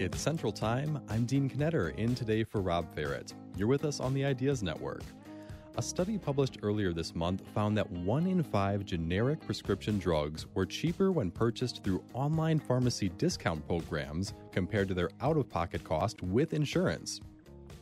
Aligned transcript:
It's 0.00 0.20
Central 0.20 0.52
Time. 0.52 1.02
I'm 1.08 1.24
Dean 1.24 1.50
Knetter, 1.50 1.88
in 1.98 2.14
today 2.14 2.44
for 2.44 2.60
Rob 2.60 2.86
Ferrett. 2.94 3.34
You're 3.56 3.66
with 3.66 3.84
us 3.84 3.98
on 3.98 4.14
the 4.14 4.24
Ideas 4.24 4.62
Network. 4.62 5.02
A 5.76 5.82
study 5.82 6.16
published 6.16 6.58
earlier 6.62 6.92
this 6.92 7.16
month 7.16 7.42
found 7.52 7.76
that 7.76 7.90
one 7.90 8.28
in 8.28 8.44
five 8.44 8.84
generic 8.84 9.44
prescription 9.44 9.98
drugs 9.98 10.46
were 10.54 10.64
cheaper 10.64 11.10
when 11.10 11.32
purchased 11.32 11.82
through 11.82 12.04
online 12.14 12.60
pharmacy 12.60 13.08
discount 13.18 13.66
programs 13.66 14.34
compared 14.52 14.86
to 14.86 14.94
their 14.94 15.10
out 15.20 15.36
of 15.36 15.48
pocket 15.48 15.82
cost 15.82 16.22
with 16.22 16.54
insurance. 16.54 17.20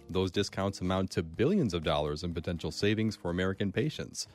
Those 0.09 0.31
discounts 0.31 0.81
amount 0.81 1.11
to 1.11 1.23
billions 1.23 1.75
of 1.75 1.85
dollars 1.85 2.25
in 2.25 2.33
potential 2.33 2.71
savings 2.71 3.15
for 3.15 3.31
American 3.31 3.71
patients. 3.71 4.27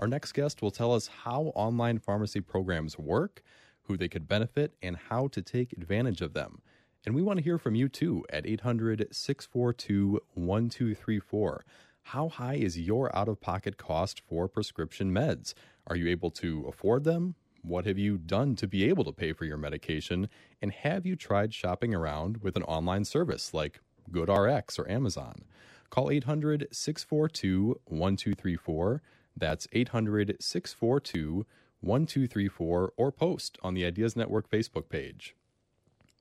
Our 0.00 0.08
next 0.08 0.32
guest 0.32 0.60
will 0.60 0.72
tell 0.72 0.92
us 0.92 1.06
how 1.06 1.52
online 1.54 2.00
pharmacy 2.00 2.40
programs 2.40 2.98
work, 2.98 3.44
who 3.82 3.96
they 3.96 4.08
could 4.08 4.26
benefit, 4.26 4.74
and 4.82 4.96
how 4.96 5.28
to 5.28 5.40
take 5.40 5.72
advantage 5.72 6.20
of 6.20 6.32
them. 6.32 6.62
And 7.08 7.14
we 7.14 7.22
want 7.22 7.38
to 7.38 7.42
hear 7.42 7.56
from 7.56 7.74
you 7.74 7.88
too 7.88 8.26
at 8.28 8.44
800 8.44 9.08
642 9.10 10.20
1234. 10.34 11.64
How 12.02 12.28
high 12.28 12.56
is 12.56 12.78
your 12.78 13.16
out 13.16 13.28
of 13.28 13.40
pocket 13.40 13.78
cost 13.78 14.20
for 14.28 14.46
prescription 14.46 15.10
meds? 15.10 15.54
Are 15.86 15.96
you 15.96 16.06
able 16.08 16.30
to 16.32 16.66
afford 16.68 17.04
them? 17.04 17.34
What 17.62 17.86
have 17.86 17.96
you 17.96 18.18
done 18.18 18.56
to 18.56 18.68
be 18.68 18.84
able 18.90 19.04
to 19.04 19.12
pay 19.12 19.32
for 19.32 19.46
your 19.46 19.56
medication? 19.56 20.28
And 20.60 20.70
have 20.70 21.06
you 21.06 21.16
tried 21.16 21.54
shopping 21.54 21.94
around 21.94 22.42
with 22.42 22.56
an 22.56 22.62
online 22.64 23.06
service 23.06 23.54
like 23.54 23.80
GoodRx 24.12 24.78
or 24.78 24.86
Amazon? 24.90 25.44
Call 25.88 26.10
800 26.10 26.68
642 26.70 27.80
1234. 27.86 29.00
That's 29.34 29.66
800 29.72 30.36
642 30.38 31.46
1234 31.80 32.92
or 32.98 33.12
post 33.12 33.56
on 33.62 33.72
the 33.72 33.86
Ideas 33.86 34.14
Network 34.14 34.50
Facebook 34.50 34.90
page. 34.90 35.34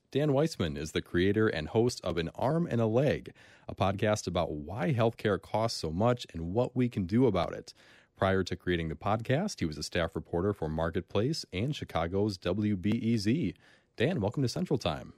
Dan 0.10 0.30
Weissmann 0.30 0.78
is 0.78 0.94
the 0.94 1.02
creator 1.02 1.50
and 1.50 1.68
host 1.68 2.00
of 2.02 2.18
An 2.18 2.30
Arm 2.34 2.66
and 2.72 2.80
a 2.80 2.86
Leg, 2.86 3.34
a 3.68 3.76
podcast 3.76 4.26
about 4.26 4.54
why 4.54 4.94
healthcare 4.94 5.42
costs 5.42 5.82
so 5.82 5.92
much 5.92 6.26
and 6.34 6.54
what 6.54 6.74
we 6.74 6.88
can 6.88 7.04
do 7.06 7.26
about 7.26 7.54
it. 7.54 7.74
Prior 8.16 8.42
to 8.42 8.56
creating 8.56 8.88
the 8.88 8.96
podcast, 8.96 9.60
he 9.60 9.66
was 9.66 9.78
a 9.78 9.84
staff 9.84 10.16
reporter 10.16 10.54
for 10.54 10.70
Marketplace 10.70 11.46
and 11.52 11.76
Chicago's 11.76 12.38
WBEZ. 12.38 13.54
Dan, 13.98 14.22
welcome 14.22 14.44
to 14.44 14.48
Central 14.48 14.80
Time. 14.80 15.12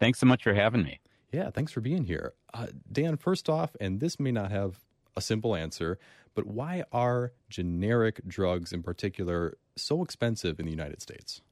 Thanks 0.00 0.18
so 0.18 0.26
much 0.26 0.42
for 0.42 0.54
having 0.54 0.82
me. 0.82 0.98
Yeah, 1.30 1.50
thanks 1.50 1.70
for 1.70 1.80
being 1.80 2.02
here. 2.02 2.32
Uh, 2.52 2.66
Dan, 2.90 3.16
first 3.16 3.48
off, 3.48 3.76
and 3.78 4.00
this 4.00 4.18
may 4.18 4.32
not 4.32 4.50
have 4.50 4.80
a 5.14 5.20
simple 5.20 5.54
answer, 5.54 6.00
but 6.34 6.48
why 6.48 6.82
are 6.90 7.32
generic 7.48 8.20
drugs 8.26 8.72
in 8.72 8.82
particular 8.82 9.56
so 9.76 10.02
expensive 10.02 10.58
in 10.58 10.66
the 10.66 10.72
United 10.72 11.00
States? 11.00 11.42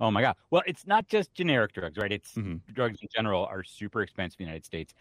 Oh 0.00 0.10
my 0.10 0.20
God. 0.20 0.36
Well, 0.50 0.62
it's 0.66 0.86
not 0.86 1.08
just 1.08 1.34
generic 1.34 1.72
drugs, 1.72 1.96
right? 1.96 2.12
It's 2.12 2.34
mm-hmm. 2.34 2.56
drugs 2.72 2.98
in 3.00 3.08
general 3.14 3.46
are 3.46 3.64
super 3.64 4.02
expensive 4.02 4.40
in 4.40 4.44
the 4.44 4.50
United 4.50 4.64
States. 4.64 4.94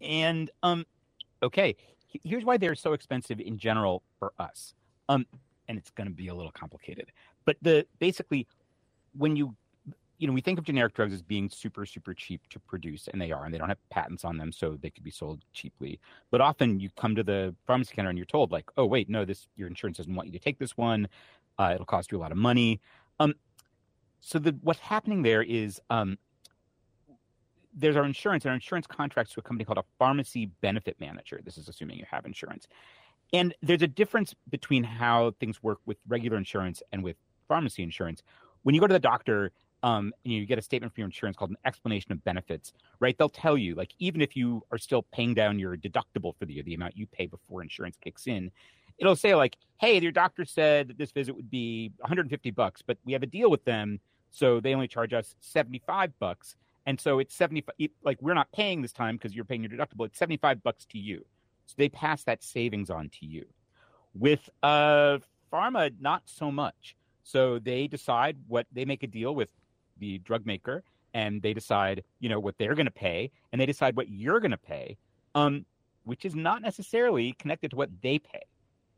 And 0.00 0.50
um, 0.62 0.84
okay, 1.42 1.76
here's 2.24 2.44
why 2.44 2.56
they're 2.56 2.74
so 2.74 2.92
expensive 2.92 3.40
in 3.40 3.58
general 3.58 4.02
for 4.18 4.32
us. 4.38 4.74
Um, 5.08 5.26
and 5.68 5.78
it's 5.78 5.90
going 5.90 6.08
to 6.08 6.14
be 6.14 6.28
a 6.28 6.34
little 6.34 6.52
complicated. 6.52 7.10
But 7.44 7.56
the 7.62 7.86
basically, 7.98 8.46
when 9.16 9.36
you 9.36 9.54
you 10.18 10.26
know, 10.26 10.32
we 10.32 10.40
think 10.40 10.58
of 10.58 10.64
generic 10.64 10.94
drugs 10.94 11.14
as 11.14 11.22
being 11.22 11.48
super, 11.48 11.86
super 11.86 12.12
cheap 12.12 12.42
to 12.50 12.58
produce, 12.58 13.08
and 13.08 13.22
they 13.22 13.30
are, 13.30 13.44
and 13.44 13.54
they 13.54 13.58
don't 13.58 13.68
have 13.68 13.78
patents 13.88 14.24
on 14.24 14.36
them, 14.36 14.50
so 14.50 14.76
they 14.80 14.90
could 14.90 15.04
be 15.04 15.12
sold 15.12 15.44
cheaply. 15.52 16.00
But 16.30 16.40
often 16.40 16.80
you 16.80 16.90
come 16.96 17.14
to 17.14 17.22
the 17.22 17.54
pharmacy 17.66 17.94
counter 17.94 18.10
and 18.10 18.18
you're 18.18 18.26
told, 18.26 18.50
like, 18.50 18.68
oh, 18.76 18.84
wait, 18.84 19.08
no, 19.08 19.24
this 19.24 19.46
your 19.56 19.68
insurance 19.68 19.96
doesn't 19.96 20.14
want 20.14 20.26
you 20.26 20.32
to 20.32 20.44
take 20.44 20.58
this 20.58 20.76
one. 20.76 21.08
Uh, 21.58 21.70
it'll 21.74 21.86
cost 21.86 22.10
you 22.10 22.18
a 22.18 22.20
lot 22.20 22.32
of 22.32 22.38
money. 22.38 22.80
Um, 23.20 23.34
so 24.28 24.38
the, 24.38 24.54
what's 24.60 24.80
happening 24.80 25.22
there 25.22 25.42
is 25.42 25.80
um, 25.88 26.18
there's 27.74 27.96
our 27.96 28.04
insurance, 28.04 28.44
and 28.44 28.50
our 28.50 28.56
insurance 28.56 28.86
contracts 28.86 29.32
to 29.32 29.40
a 29.40 29.42
company 29.42 29.64
called 29.64 29.78
a 29.78 29.84
pharmacy 29.98 30.50
benefit 30.60 30.96
manager. 31.00 31.40
This 31.42 31.56
is 31.56 31.66
assuming 31.66 31.98
you 31.98 32.04
have 32.10 32.26
insurance. 32.26 32.68
And 33.32 33.54
there's 33.62 33.80
a 33.80 33.86
difference 33.86 34.34
between 34.50 34.84
how 34.84 35.32
things 35.40 35.62
work 35.62 35.78
with 35.86 35.96
regular 36.06 36.36
insurance 36.36 36.82
and 36.92 37.02
with 37.02 37.16
pharmacy 37.48 37.82
insurance. 37.82 38.22
When 38.64 38.74
you 38.74 38.82
go 38.82 38.86
to 38.86 38.92
the 38.92 38.98
doctor, 38.98 39.50
um, 39.82 40.12
and 40.26 40.34
you 40.34 40.44
get 40.44 40.58
a 40.58 40.62
statement 40.62 40.92
from 40.92 41.00
your 41.00 41.06
insurance 41.08 41.38
called 41.38 41.52
an 41.52 41.56
explanation 41.64 42.12
of 42.12 42.22
benefits, 42.22 42.74
right? 43.00 43.16
They'll 43.16 43.30
tell 43.30 43.56
you, 43.56 43.76
like, 43.76 43.94
even 43.98 44.20
if 44.20 44.36
you 44.36 44.62
are 44.70 44.78
still 44.78 45.06
paying 45.10 45.32
down 45.32 45.58
your 45.58 45.74
deductible 45.74 46.36
for 46.38 46.44
the 46.44 46.52
year, 46.52 46.62
the 46.64 46.74
amount 46.74 46.98
you 46.98 47.06
pay 47.06 47.24
before 47.24 47.62
insurance 47.62 47.96
kicks 48.04 48.26
in, 48.26 48.50
it'll 48.98 49.16
say 49.16 49.34
like, 49.34 49.56
"Hey, 49.80 49.98
your 50.00 50.12
doctor 50.12 50.44
said 50.44 50.88
that 50.88 50.98
this 50.98 51.12
visit 51.12 51.34
would 51.34 51.50
be 51.50 51.92
150 52.00 52.50
bucks, 52.50 52.82
but 52.82 52.98
we 53.04 53.14
have 53.14 53.22
a 53.22 53.26
deal 53.26 53.50
with 53.50 53.64
them, 53.64 54.00
so 54.30 54.60
they 54.60 54.74
only 54.74 54.88
charge 54.88 55.12
us 55.12 55.34
75 55.40 56.18
bucks." 56.18 56.56
And 56.86 56.98
so 57.00 57.18
it's 57.18 57.34
75 57.34 57.90
like 58.02 58.20
we're 58.22 58.34
not 58.34 58.50
paying 58.52 58.82
this 58.82 58.92
time 58.92 59.16
because 59.16 59.34
you're 59.34 59.44
paying 59.44 59.62
your 59.62 59.70
deductible. 59.70 60.06
It's 60.06 60.18
75 60.18 60.62
bucks 60.62 60.86
to 60.86 60.98
you. 60.98 61.24
So 61.66 61.74
they 61.76 61.88
pass 61.88 62.24
that 62.24 62.42
savings 62.42 62.88
on 62.88 63.10
to 63.20 63.26
you. 63.26 63.44
With 64.14 64.48
uh 64.62 65.18
pharma 65.52 65.92
not 66.00 66.22
so 66.24 66.50
much. 66.50 66.96
So 67.24 67.58
they 67.58 67.88
decide 67.88 68.36
what 68.46 68.66
they 68.72 68.84
make 68.86 69.02
a 69.02 69.06
deal 69.06 69.34
with 69.34 69.50
the 69.98 70.18
drug 70.18 70.46
maker 70.46 70.82
and 71.12 71.42
they 71.42 71.52
decide, 71.52 72.04
you 72.20 72.28
know, 72.28 72.40
what 72.40 72.56
they're 72.58 72.74
going 72.74 72.86
to 72.86 72.90
pay 72.90 73.30
and 73.52 73.60
they 73.60 73.66
decide 73.66 73.96
what 73.96 74.08
you're 74.08 74.40
going 74.40 74.52
to 74.52 74.56
pay. 74.56 74.96
Um 75.34 75.66
which 76.08 76.24
is 76.24 76.34
not 76.34 76.62
necessarily 76.62 77.34
connected 77.34 77.70
to 77.70 77.76
what 77.76 77.90
they 78.02 78.18
pay. 78.18 78.40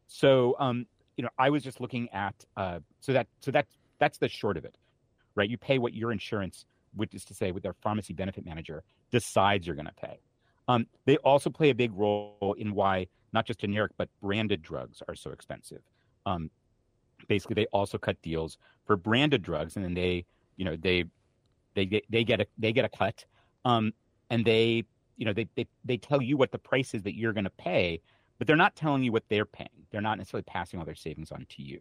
So, 0.07 0.55
um, 0.61 0.87
you 1.17 1.25
know, 1.25 1.31
I 1.39 1.51
was 1.51 1.65
just 1.65 1.81
looking 1.81 2.09
at 2.11 2.35
uh, 2.57 2.79
so 3.01 3.13
that 3.13 3.27
so 3.41 3.51
that 3.51 3.67
that's 3.99 4.19
the 4.19 4.29
short 4.29 4.57
of 4.57 4.65
it, 4.65 4.77
right? 5.35 5.49
You 5.49 5.59
pay 5.59 5.79
what 5.79 5.95
your 5.95 6.13
insurance, 6.13 6.65
which 6.95 7.15
is 7.15 7.25
to 7.27 7.35
say, 7.35 7.53
with 7.53 7.63
their 7.63 7.75
pharmacy 7.75 8.13
benefit 8.13 8.45
manager, 8.45 8.83
decides 9.11 9.67
you're 9.67 9.77
going 9.77 9.87
to 9.87 9.95
pay. 9.95 10.21
Um, 10.69 10.87
they 11.05 11.17
also 11.19 11.51
play 11.51 11.71
a 11.71 11.75
big 11.75 11.93
role 11.95 12.55
in 12.59 12.75
why 12.75 13.07
not 13.33 13.47
just 13.47 13.61
generic 13.61 13.93
but 13.97 14.09
branded 14.21 14.63
drugs 14.63 15.03
are 15.09 15.15
so 15.15 15.31
expensive. 15.31 15.83
Um, 16.27 16.51
basically, 17.29 17.55
they 17.55 17.67
also 17.67 17.99
cut 17.99 18.21
deals 18.23 18.59
for 18.87 18.97
branded 18.97 19.43
drugs, 19.43 19.77
and 19.77 19.85
then 19.85 19.95
they, 19.95 20.25
you 20.57 20.65
know, 20.65 20.77
they 20.77 21.05
they 21.75 21.87
get 21.87 22.05
they 22.11 22.25
get 22.25 22.41
a 22.41 22.47
they 22.59 22.73
get 22.73 22.85
a 22.85 22.89
cut, 22.89 23.25
um, 23.65 23.93
and 24.31 24.45
they 24.45 24.85
you 25.17 25.27
know 25.27 25.33
they, 25.33 25.49
they 25.57 25.67
they 25.85 25.97
tell 25.97 26.23
you 26.23 26.37
what 26.37 26.51
the 26.53 26.59
price 26.59 26.95
is 26.95 27.03
that 27.03 27.17
you're 27.17 27.33
going 27.33 27.45
to 27.45 27.51
pay 27.51 28.01
but 28.41 28.47
they're 28.47 28.57
not 28.57 28.75
telling 28.75 29.05
you 29.05 29.13
what 29.13 29.25
they're 29.29 29.45
paying. 29.45 29.69
They're 29.91 30.01
not 30.01 30.17
necessarily 30.17 30.45
passing 30.45 30.81
all 30.81 30.87
their 30.87 30.95
savings 30.95 31.31
on 31.31 31.47
to 31.51 31.63
you. 31.63 31.79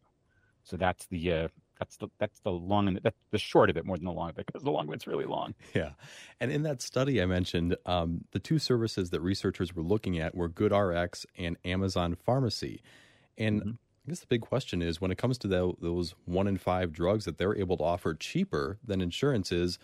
So 0.63 0.75
that's 0.75 1.07
the 1.07 1.31
uh, 1.31 1.47
that's 1.79 1.97
the 1.97 2.07
that's 2.19 2.39
the 2.41 2.51
long 2.51 2.87
and 2.87 2.99
that's 3.01 3.17
the 3.31 3.37
short 3.37 3.69
of 3.69 3.77
it 3.77 3.85
more 3.85 3.97
than 3.97 4.05
the 4.05 4.11
long 4.11 4.29
of 4.29 4.37
it 4.37 4.45
because 4.45 4.63
the 4.63 4.71
long 4.71 4.87
of 4.87 4.93
it's 4.93 5.07
really 5.07 5.25
long. 5.25 5.55
Yeah, 5.73 5.91
and 6.39 6.51
in 6.51 6.63
that 6.63 6.81
study 6.81 7.21
I 7.21 7.25
mentioned, 7.25 7.75
um, 7.85 8.25
the 8.31 8.39
two 8.39 8.59
services 8.59 9.09
that 9.11 9.21
researchers 9.21 9.75
were 9.75 9.83
looking 9.83 10.19
at 10.19 10.35
were 10.35 10.49
GoodRx 10.49 11.25
and 11.37 11.57
Amazon 11.65 12.15
Pharmacy, 12.15 12.81
and. 13.37 13.61
Mm-hmm. 13.61 13.71
I 14.07 14.09
guess 14.09 14.21
the 14.21 14.27
big 14.27 14.41
question 14.41 14.81
is 14.81 14.99
when 14.99 15.11
it 15.11 15.19
comes 15.19 15.37
to 15.39 15.47
the, 15.47 15.71
those 15.81 16.15
one 16.25 16.47
in 16.47 16.57
five 16.57 16.91
drugs 16.91 17.25
that 17.25 17.37
they're 17.37 17.55
able 17.55 17.77
to 17.77 17.83
offer 17.83 18.15
cheaper 18.15 18.79
than 18.83 19.01
insurance 19.01 19.51
is, 19.51 19.77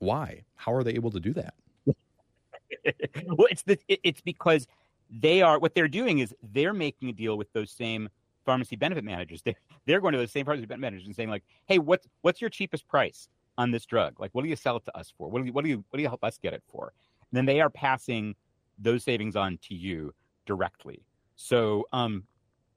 why? 0.00 0.42
How 0.56 0.72
are 0.72 0.82
they 0.82 0.94
able 0.94 1.12
to 1.12 1.20
do 1.20 1.32
that? 1.34 1.54
well, 3.26 3.46
it's 3.48 3.62
the, 3.62 3.78
it's 3.88 4.20
because 4.20 4.66
they 5.10 5.42
are 5.42 5.58
what 5.58 5.74
they're 5.74 5.88
doing 5.88 6.18
is 6.18 6.34
they're 6.42 6.74
making 6.74 7.08
a 7.08 7.12
deal 7.12 7.38
with 7.38 7.52
those 7.52 7.70
same 7.70 8.08
pharmacy 8.48 8.76
benefit 8.76 9.04
managers. 9.04 9.42
They 9.42 9.54
they're 9.86 10.00
going 10.00 10.12
to 10.12 10.18
those 10.18 10.32
same 10.32 10.44
pharmacy 10.44 10.66
benefit 10.66 10.80
managers 10.80 11.06
and 11.06 11.14
saying 11.14 11.28
like, 11.28 11.44
"Hey, 11.66 11.78
what's 11.78 12.06
what's 12.22 12.40
your 12.40 12.50
cheapest 12.50 12.88
price 12.88 13.28
on 13.58 13.70
this 13.70 13.84
drug? 13.84 14.18
Like, 14.18 14.30
what 14.32 14.42
do 14.42 14.48
you 14.48 14.56
sell 14.56 14.76
it 14.76 14.84
to 14.86 14.96
us 14.96 15.12
for? 15.16 15.28
What 15.28 15.40
do 15.40 15.46
you 15.46 15.52
what 15.52 15.64
do 15.64 15.70
you 15.70 15.84
what 15.90 15.98
do 15.98 16.02
you 16.02 16.08
help 16.08 16.24
us 16.24 16.38
get 16.38 16.54
it 16.54 16.62
for?" 16.70 16.92
And 17.30 17.36
then 17.36 17.46
they 17.46 17.60
are 17.60 17.70
passing 17.70 18.34
those 18.78 19.04
savings 19.04 19.36
on 19.36 19.58
to 19.68 19.74
you 19.74 20.14
directly. 20.46 21.04
So 21.36 21.86
um, 21.92 22.24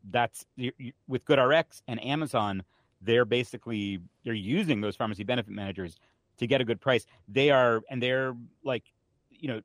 that's 0.10 0.46
you, 0.58 0.72
you, 0.78 0.92
with 1.08 1.26
GoodRx 1.26 1.82
and 1.88 2.04
Amazon. 2.04 2.64
They're 3.04 3.26
basically 3.26 4.00
they're 4.24 4.36
using 4.36 4.80
those 4.80 4.96
pharmacy 4.96 5.24
benefit 5.24 5.52
managers 5.52 5.96
to 6.38 6.46
get 6.46 6.62
a 6.62 6.64
good 6.64 6.80
price. 6.80 7.08
They 7.28 7.50
are 7.50 7.82
and 7.90 8.04
they're 8.04 8.36
like, 8.64 8.84
you 9.32 9.48
know, 9.48 9.62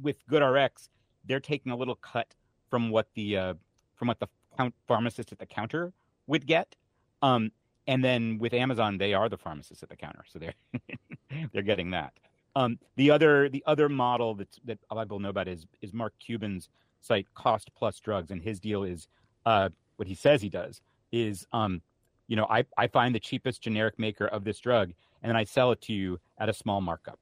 with 0.00 0.24
GoodRx 0.28 0.88
they're 1.28 1.40
taking 1.40 1.70
a 1.70 1.76
little 1.76 1.94
cut 1.96 2.34
from 2.70 2.90
what 2.90 3.06
the 3.14 3.36
uh, 3.36 3.54
from 3.94 4.08
what 4.08 4.18
the 4.18 4.28
count 4.58 4.74
pharmacist 4.86 5.32
at 5.32 5.38
the 5.38 5.46
counter 5.46 5.92
would 6.26 6.46
get. 6.46 6.74
Um, 7.22 7.52
and 7.86 8.04
then 8.04 8.38
with 8.38 8.52
Amazon, 8.52 8.98
they 8.98 9.14
are 9.14 9.28
the 9.28 9.38
pharmacist 9.38 9.82
at 9.82 9.88
the 9.88 9.96
counter, 9.96 10.24
so 10.30 10.38
they're 10.38 10.54
they're 11.52 11.62
getting 11.62 11.90
that. 11.92 12.12
Um, 12.54 12.78
the 12.96 13.10
other 13.10 13.48
the 13.48 13.62
other 13.66 13.88
model 13.88 14.34
that 14.34 14.48
that 14.64 14.78
a 14.90 14.94
lot 14.94 15.02
of 15.02 15.08
people 15.08 15.20
know 15.20 15.30
about 15.30 15.48
is 15.48 15.66
is 15.80 15.92
Mark 15.94 16.12
Cuban's 16.18 16.68
site 17.00 17.26
Cost 17.34 17.70
Plus 17.76 17.98
Drugs, 18.00 18.30
and 18.30 18.42
his 18.42 18.60
deal 18.60 18.84
is 18.84 19.08
uh, 19.46 19.70
what 19.96 20.08
he 20.08 20.14
says 20.14 20.42
he 20.42 20.50
does 20.50 20.82
is 21.12 21.46
um, 21.52 21.80
you 22.26 22.36
know 22.36 22.46
I 22.50 22.64
I 22.76 22.88
find 22.88 23.14
the 23.14 23.20
cheapest 23.20 23.62
generic 23.62 23.98
maker 23.98 24.26
of 24.26 24.44
this 24.44 24.58
drug, 24.58 24.92
and 25.22 25.30
then 25.30 25.36
I 25.36 25.44
sell 25.44 25.72
it 25.72 25.80
to 25.82 25.94
you 25.94 26.20
at 26.38 26.48
a 26.48 26.52
small 26.52 26.80
markup. 26.80 27.20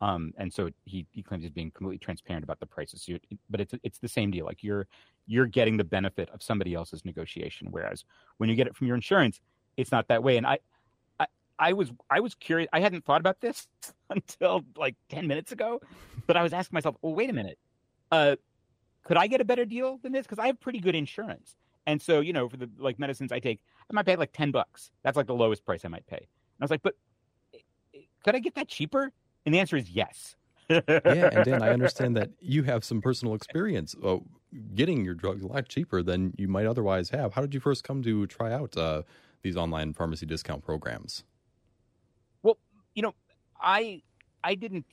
Um, 0.00 0.32
and 0.38 0.52
so 0.52 0.70
he, 0.84 1.06
he 1.10 1.22
claims 1.22 1.42
he's 1.44 1.52
being 1.52 1.70
completely 1.70 1.98
transparent 1.98 2.42
about 2.42 2.58
the 2.58 2.66
prices. 2.66 3.02
So 3.02 3.18
but 3.50 3.60
it's 3.60 3.74
it's 3.82 3.98
the 3.98 4.08
same 4.08 4.30
deal. 4.30 4.46
Like 4.46 4.62
you're 4.62 4.86
you're 5.26 5.46
getting 5.46 5.76
the 5.76 5.84
benefit 5.84 6.30
of 6.30 6.42
somebody 6.42 6.74
else's 6.74 7.04
negotiation, 7.04 7.68
whereas 7.70 8.04
when 8.38 8.48
you 8.48 8.56
get 8.56 8.66
it 8.66 8.74
from 8.74 8.86
your 8.86 8.96
insurance, 8.96 9.40
it's 9.76 9.92
not 9.92 10.08
that 10.08 10.22
way. 10.22 10.38
And 10.38 10.46
I 10.46 10.58
I, 11.18 11.26
I 11.58 11.72
was 11.74 11.92
I 12.08 12.20
was 12.20 12.34
curious. 12.34 12.68
I 12.72 12.80
hadn't 12.80 13.04
thought 13.04 13.20
about 13.20 13.40
this 13.40 13.68
until 14.10 14.64
like 14.76 14.96
ten 15.10 15.26
minutes 15.26 15.52
ago, 15.52 15.80
but 16.26 16.36
I 16.36 16.42
was 16.42 16.52
asking 16.52 16.76
myself, 16.76 16.96
well, 17.02 17.14
wait 17.14 17.28
a 17.28 17.34
minute, 17.34 17.58
uh, 18.10 18.36
could 19.04 19.18
I 19.18 19.26
get 19.26 19.42
a 19.42 19.44
better 19.44 19.66
deal 19.66 19.98
than 20.02 20.12
this? 20.12 20.26
Because 20.26 20.38
I 20.38 20.46
have 20.46 20.58
pretty 20.60 20.80
good 20.80 20.94
insurance, 20.94 21.56
and 21.86 22.00
so 22.00 22.20
you 22.20 22.32
know, 22.32 22.48
for 22.48 22.56
the 22.56 22.70
like 22.78 22.98
medicines 22.98 23.32
I 23.32 23.38
take, 23.38 23.60
I 23.90 23.92
might 23.92 24.06
pay 24.06 24.16
like 24.16 24.32
ten 24.32 24.50
bucks. 24.50 24.90
That's 25.02 25.16
like 25.18 25.26
the 25.26 25.34
lowest 25.34 25.66
price 25.66 25.84
I 25.84 25.88
might 25.88 26.06
pay. 26.06 26.16
And 26.16 26.62
I 26.62 26.64
was 26.64 26.70
like, 26.70 26.82
but 26.82 26.94
could 28.24 28.34
I 28.34 28.38
get 28.38 28.54
that 28.54 28.68
cheaper? 28.68 29.12
And 29.46 29.54
the 29.54 29.58
answer 29.58 29.76
is 29.76 29.90
yes. 29.90 30.36
yeah, 30.68 30.80
and 30.88 31.44
Dan, 31.44 31.62
I 31.62 31.70
understand 31.72 32.16
that 32.16 32.30
you 32.40 32.62
have 32.62 32.84
some 32.84 33.00
personal 33.00 33.34
experience 33.34 33.94
uh, 34.04 34.18
getting 34.74 35.04
your 35.04 35.14
drugs 35.14 35.42
a 35.42 35.46
lot 35.46 35.68
cheaper 35.68 36.02
than 36.02 36.32
you 36.36 36.48
might 36.48 36.66
otherwise 36.66 37.10
have. 37.10 37.34
How 37.34 37.40
did 37.40 37.54
you 37.54 37.60
first 37.60 37.84
come 37.84 38.02
to 38.02 38.26
try 38.26 38.52
out 38.52 38.76
uh, 38.76 39.02
these 39.42 39.56
online 39.56 39.92
pharmacy 39.92 40.26
discount 40.26 40.64
programs? 40.64 41.24
Well, 42.42 42.58
you 42.94 43.02
know, 43.02 43.14
I 43.60 44.02
I 44.44 44.54
didn't. 44.54 44.86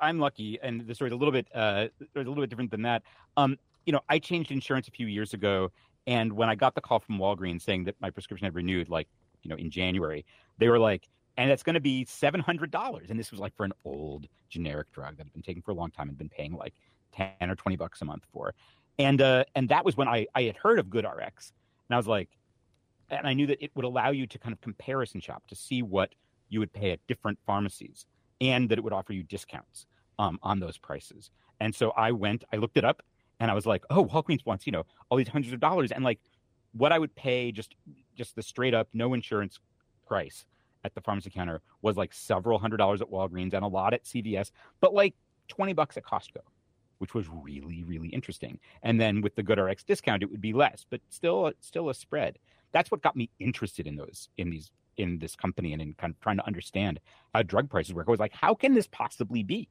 I, 0.00 0.10
am 0.10 0.18
lucky, 0.18 0.58
and 0.62 0.86
the 0.86 0.94
story's 0.94 1.14
a 1.14 1.16
little 1.16 1.32
bit 1.32 1.46
uh, 1.54 1.86
a 2.14 2.18
little 2.18 2.34
bit 2.34 2.50
different 2.50 2.70
than 2.70 2.82
that. 2.82 3.02
Um, 3.36 3.56
you 3.86 3.92
know, 3.92 4.00
I 4.08 4.18
changed 4.18 4.50
insurance 4.50 4.88
a 4.88 4.90
few 4.90 5.06
years 5.06 5.34
ago, 5.34 5.70
and 6.06 6.32
when 6.32 6.48
I 6.48 6.54
got 6.54 6.74
the 6.74 6.80
call 6.80 6.98
from 6.98 7.18
Walgreens 7.18 7.62
saying 7.62 7.84
that 7.84 7.94
my 8.00 8.10
prescription 8.10 8.44
had 8.44 8.54
renewed, 8.54 8.88
like 8.88 9.08
you 9.42 9.48
know, 9.48 9.56
in 9.56 9.70
January, 9.70 10.24
they 10.58 10.68
were 10.68 10.78
like, 10.78 11.08
and 11.36 11.50
it's 11.50 11.62
going 11.62 11.74
to 11.74 11.80
be 11.80 12.04
seven 12.04 12.40
hundred 12.40 12.70
dollars. 12.70 13.10
And 13.10 13.18
this 13.18 13.30
was 13.30 13.40
like 13.40 13.56
for 13.56 13.64
an 13.64 13.72
old 13.84 14.26
generic 14.48 14.90
drug 14.92 15.16
that 15.16 15.26
I've 15.26 15.32
been 15.32 15.42
taking 15.42 15.62
for 15.62 15.70
a 15.70 15.74
long 15.74 15.90
time 15.90 16.08
and 16.08 16.18
been 16.18 16.28
paying 16.28 16.54
like 16.54 16.74
ten 17.14 17.50
or 17.50 17.54
twenty 17.54 17.76
bucks 17.76 18.02
a 18.02 18.04
month 18.04 18.24
for. 18.32 18.54
And 18.98 19.20
uh, 19.20 19.44
and 19.54 19.68
that 19.68 19.84
was 19.84 19.96
when 19.96 20.08
I 20.08 20.26
I 20.34 20.42
had 20.42 20.56
heard 20.56 20.78
of 20.78 20.86
GoodRx, 20.86 21.52
and 21.88 21.94
I 21.94 21.96
was 21.96 22.06
like, 22.06 22.28
and 23.10 23.26
I 23.26 23.32
knew 23.32 23.46
that 23.46 23.62
it 23.62 23.70
would 23.74 23.84
allow 23.84 24.10
you 24.10 24.26
to 24.26 24.38
kind 24.38 24.52
of 24.52 24.60
comparison 24.60 25.20
shop 25.20 25.46
to 25.48 25.54
see 25.54 25.82
what 25.82 26.14
you 26.48 26.60
would 26.60 26.72
pay 26.72 26.90
at 26.90 27.00
different 27.08 27.38
pharmacies, 27.46 28.06
and 28.40 28.68
that 28.68 28.78
it 28.78 28.84
would 28.84 28.92
offer 28.92 29.12
you 29.12 29.22
discounts 29.22 29.86
um, 30.18 30.38
on 30.42 30.60
those 30.60 30.76
prices. 30.76 31.30
And 31.60 31.74
so 31.74 31.90
I 31.92 32.12
went, 32.12 32.44
I 32.52 32.56
looked 32.56 32.76
it 32.76 32.84
up, 32.84 33.02
and 33.40 33.50
I 33.50 33.54
was 33.54 33.64
like, 33.64 33.84
oh, 33.88 34.04
Walgreens 34.04 34.44
wants 34.44 34.66
you 34.66 34.72
know 34.72 34.84
all 35.08 35.16
these 35.16 35.28
hundreds 35.28 35.54
of 35.54 35.60
dollars, 35.60 35.90
and 35.90 36.04
like 36.04 36.20
what 36.72 36.92
I 36.92 36.98
would 36.98 37.14
pay 37.14 37.52
just 37.52 37.74
just 38.14 38.36
the 38.36 38.42
straight 38.42 38.74
up 38.74 38.88
no 38.92 39.14
insurance 39.14 39.58
price 40.06 40.44
at 40.84 40.94
the 40.94 41.00
pharmacy 41.00 41.30
counter 41.30 41.60
was 41.80 41.96
like 41.96 42.12
several 42.12 42.58
hundred 42.58 42.78
dollars 42.78 43.00
at 43.00 43.10
Walgreens 43.10 43.54
and 43.54 43.64
a 43.64 43.68
lot 43.68 43.94
at 43.94 44.04
CVS, 44.04 44.50
but 44.80 44.94
like 44.94 45.14
20 45.48 45.72
bucks 45.72 45.96
at 45.96 46.04
Costco, 46.04 46.40
which 46.98 47.14
was 47.14 47.28
really, 47.28 47.84
really 47.84 48.08
interesting. 48.08 48.58
And 48.82 49.00
then 49.00 49.20
with 49.20 49.34
the 49.34 49.42
GoodRx 49.42 49.84
discount, 49.84 50.22
it 50.22 50.30
would 50.30 50.40
be 50.40 50.52
less, 50.52 50.86
but 50.88 51.00
still, 51.08 51.52
still 51.60 51.88
a 51.88 51.94
spread. 51.94 52.38
That's 52.72 52.90
what 52.90 53.02
got 53.02 53.16
me 53.16 53.30
interested 53.38 53.86
in 53.86 53.96
those, 53.96 54.28
in 54.38 54.50
these, 54.50 54.70
in 54.96 55.18
this 55.18 55.36
company 55.36 55.72
and 55.72 55.82
in 55.82 55.94
kind 55.94 56.12
of 56.12 56.20
trying 56.20 56.38
to 56.38 56.46
understand 56.46 57.00
how 57.34 57.42
drug 57.42 57.68
prices 57.68 57.94
work. 57.94 58.06
I 58.08 58.10
was 58.10 58.20
like, 58.20 58.32
how 58.32 58.54
can 58.54 58.74
this 58.74 58.86
possibly 58.86 59.42
be? 59.42 59.68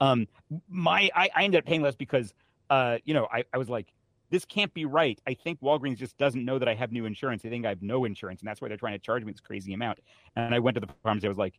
Um, 0.00 0.28
my, 0.68 1.10
I, 1.14 1.30
I 1.34 1.42
ended 1.44 1.58
up 1.58 1.66
paying 1.66 1.82
less 1.82 1.96
because, 1.96 2.32
uh, 2.70 2.98
you 3.04 3.14
know, 3.14 3.26
I, 3.32 3.44
I 3.52 3.58
was 3.58 3.68
like, 3.68 3.92
this 4.30 4.44
can't 4.44 4.72
be 4.74 4.84
right. 4.84 5.20
I 5.26 5.34
think 5.34 5.60
Walgreens 5.60 5.96
just 5.96 6.16
doesn't 6.18 6.44
know 6.44 6.58
that 6.58 6.68
I 6.68 6.74
have 6.74 6.92
new 6.92 7.06
insurance. 7.06 7.42
They 7.42 7.48
think 7.48 7.64
I 7.64 7.70
have 7.70 7.82
no 7.82 8.04
insurance, 8.04 8.40
and 8.40 8.48
that's 8.48 8.60
why 8.60 8.68
they're 8.68 8.76
trying 8.76 8.92
to 8.92 8.98
charge 8.98 9.24
me 9.24 9.32
this 9.32 9.40
crazy 9.40 9.72
amount. 9.72 10.00
And 10.36 10.54
I 10.54 10.58
went 10.58 10.74
to 10.74 10.80
the 10.80 10.88
pharmacy. 11.02 11.26
I 11.26 11.28
was 11.28 11.38
like, 11.38 11.54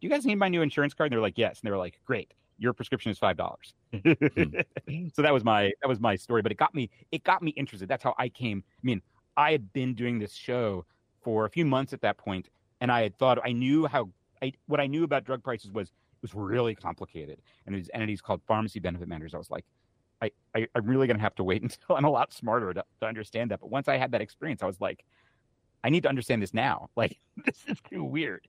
"Do 0.00 0.06
you 0.06 0.10
guys 0.10 0.24
need 0.24 0.36
my 0.36 0.48
new 0.48 0.62
insurance 0.62 0.94
card?" 0.94 1.08
And 1.08 1.12
they're 1.12 1.22
like, 1.22 1.38
"Yes." 1.38 1.60
And 1.60 1.66
they 1.66 1.70
were 1.70 1.78
like, 1.78 2.00
"Great, 2.04 2.32
your 2.58 2.72
prescription 2.72 3.10
is 3.10 3.18
five 3.18 3.36
dollars." 3.36 3.74
hmm. 3.92 4.12
So 5.14 5.22
that 5.22 5.32
was 5.32 5.44
my 5.44 5.72
that 5.82 5.88
was 5.88 6.00
my 6.00 6.16
story. 6.16 6.42
But 6.42 6.52
it 6.52 6.58
got 6.58 6.74
me 6.74 6.90
it 7.10 7.24
got 7.24 7.42
me 7.42 7.50
interested. 7.52 7.88
That's 7.88 8.04
how 8.04 8.14
I 8.18 8.28
came. 8.28 8.62
I 8.68 8.82
mean, 8.82 9.02
I 9.36 9.52
had 9.52 9.72
been 9.72 9.94
doing 9.94 10.18
this 10.18 10.32
show 10.32 10.84
for 11.22 11.44
a 11.44 11.50
few 11.50 11.64
months 11.64 11.92
at 11.92 12.00
that 12.02 12.18
point, 12.18 12.50
and 12.80 12.92
I 12.92 13.02
had 13.02 13.18
thought 13.18 13.38
I 13.44 13.52
knew 13.52 13.86
how 13.86 14.10
I 14.42 14.52
what 14.66 14.80
I 14.80 14.86
knew 14.86 15.04
about 15.04 15.24
drug 15.24 15.42
prices 15.42 15.72
was 15.72 15.88
it 15.88 16.22
was 16.22 16.34
really 16.34 16.74
complicated, 16.74 17.40
and 17.66 17.74
these 17.74 17.90
entities 17.92 18.20
called 18.20 18.42
pharmacy 18.46 18.78
benefit 18.78 19.08
managers. 19.08 19.34
I 19.34 19.38
was 19.38 19.50
like, 19.50 19.64
I, 20.22 20.30
I 20.54 20.66
am 20.74 20.86
really 20.86 21.06
going 21.06 21.16
to 21.16 21.22
have 21.22 21.34
to 21.36 21.44
wait 21.44 21.62
until 21.62 21.96
I'm 21.96 22.04
a 22.04 22.10
lot 22.10 22.32
smarter 22.32 22.72
to, 22.74 22.84
to 23.00 23.06
understand 23.06 23.50
that. 23.50 23.60
But 23.60 23.70
once 23.70 23.88
I 23.88 23.96
had 23.96 24.12
that 24.12 24.20
experience, 24.20 24.62
I 24.62 24.66
was 24.66 24.80
like, 24.80 25.04
I 25.84 25.90
need 25.90 26.02
to 26.02 26.08
understand 26.08 26.42
this 26.42 26.54
now. 26.54 26.90
Like 26.96 27.18
this 27.44 27.64
is 27.68 27.78
too 27.88 28.02
weird. 28.02 28.48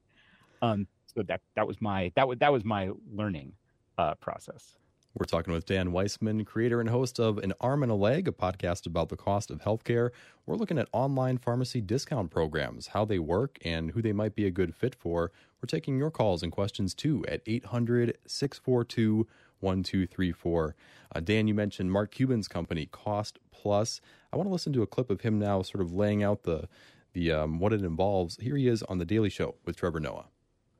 Um, 0.61 0.87
so 1.13 1.23
that 1.23 1.41
that 1.55 1.67
was 1.67 1.81
my 1.81 2.11
that 2.15 2.27
was 2.27 2.39
that 2.39 2.51
was 2.51 2.63
my 2.63 2.91
learning 3.13 3.53
uh, 3.97 4.15
process. 4.15 4.77
We're 5.17 5.25
talking 5.25 5.51
with 5.51 5.65
Dan 5.65 5.91
Weissmann, 5.91 6.45
creator 6.45 6.79
and 6.79 6.89
host 6.89 7.19
of 7.19 7.39
An 7.39 7.51
Arm 7.59 7.81
and 7.81 7.91
a 7.91 7.95
Leg, 7.95 8.27
a 8.27 8.31
podcast 8.31 8.85
about 8.85 9.09
the 9.09 9.17
cost 9.17 9.49
of 9.49 9.61
healthcare. 9.61 10.11
We're 10.45 10.57
looking 10.57 10.77
at 10.77 10.89
online 10.93 11.39
pharmacy 11.39 11.81
discount 11.81 12.29
programs, 12.29 12.87
how 12.87 13.03
they 13.03 13.17
work, 13.17 13.57
and 13.65 13.91
who 13.91 14.01
they 14.03 14.13
might 14.13 14.35
be 14.35 14.45
a 14.45 14.51
good 14.51 14.75
fit 14.75 14.93
for. 14.93 15.31
We're 15.59 15.67
taking 15.67 15.97
your 15.97 16.11
calls 16.11 16.43
and 16.43 16.51
questions 16.51 16.93
too 16.93 17.25
at 17.27 17.41
800 17.47 18.15
642 18.27 19.27
1234. 19.59 20.75
Uh, 21.15 21.19
Dan, 21.19 21.47
you 21.47 21.53
mentioned 21.53 21.91
Mark 21.91 22.11
Cuban's 22.11 22.47
company, 22.47 22.87
Cost 22.87 23.39
Plus. 23.51 24.01
I 24.31 24.37
want 24.37 24.47
to 24.47 24.53
listen 24.53 24.73
to 24.73 24.81
a 24.81 24.87
clip 24.87 25.09
of 25.09 25.21
him 25.21 25.39
now, 25.39 25.61
sort 25.61 25.81
of 25.81 25.93
laying 25.93 26.23
out 26.23 26.43
the 26.43 26.67
the 27.13 27.31
um, 27.31 27.59
what 27.59 27.73
it 27.73 27.81
involves. 27.81 28.37
Here 28.39 28.55
he 28.55 28.67
is 28.67 28.83
on 28.83 28.97
the 28.97 29.05
Daily 29.05 29.29
Show 29.29 29.55
with 29.65 29.77
Trevor 29.77 29.99
Noah. 29.99 30.25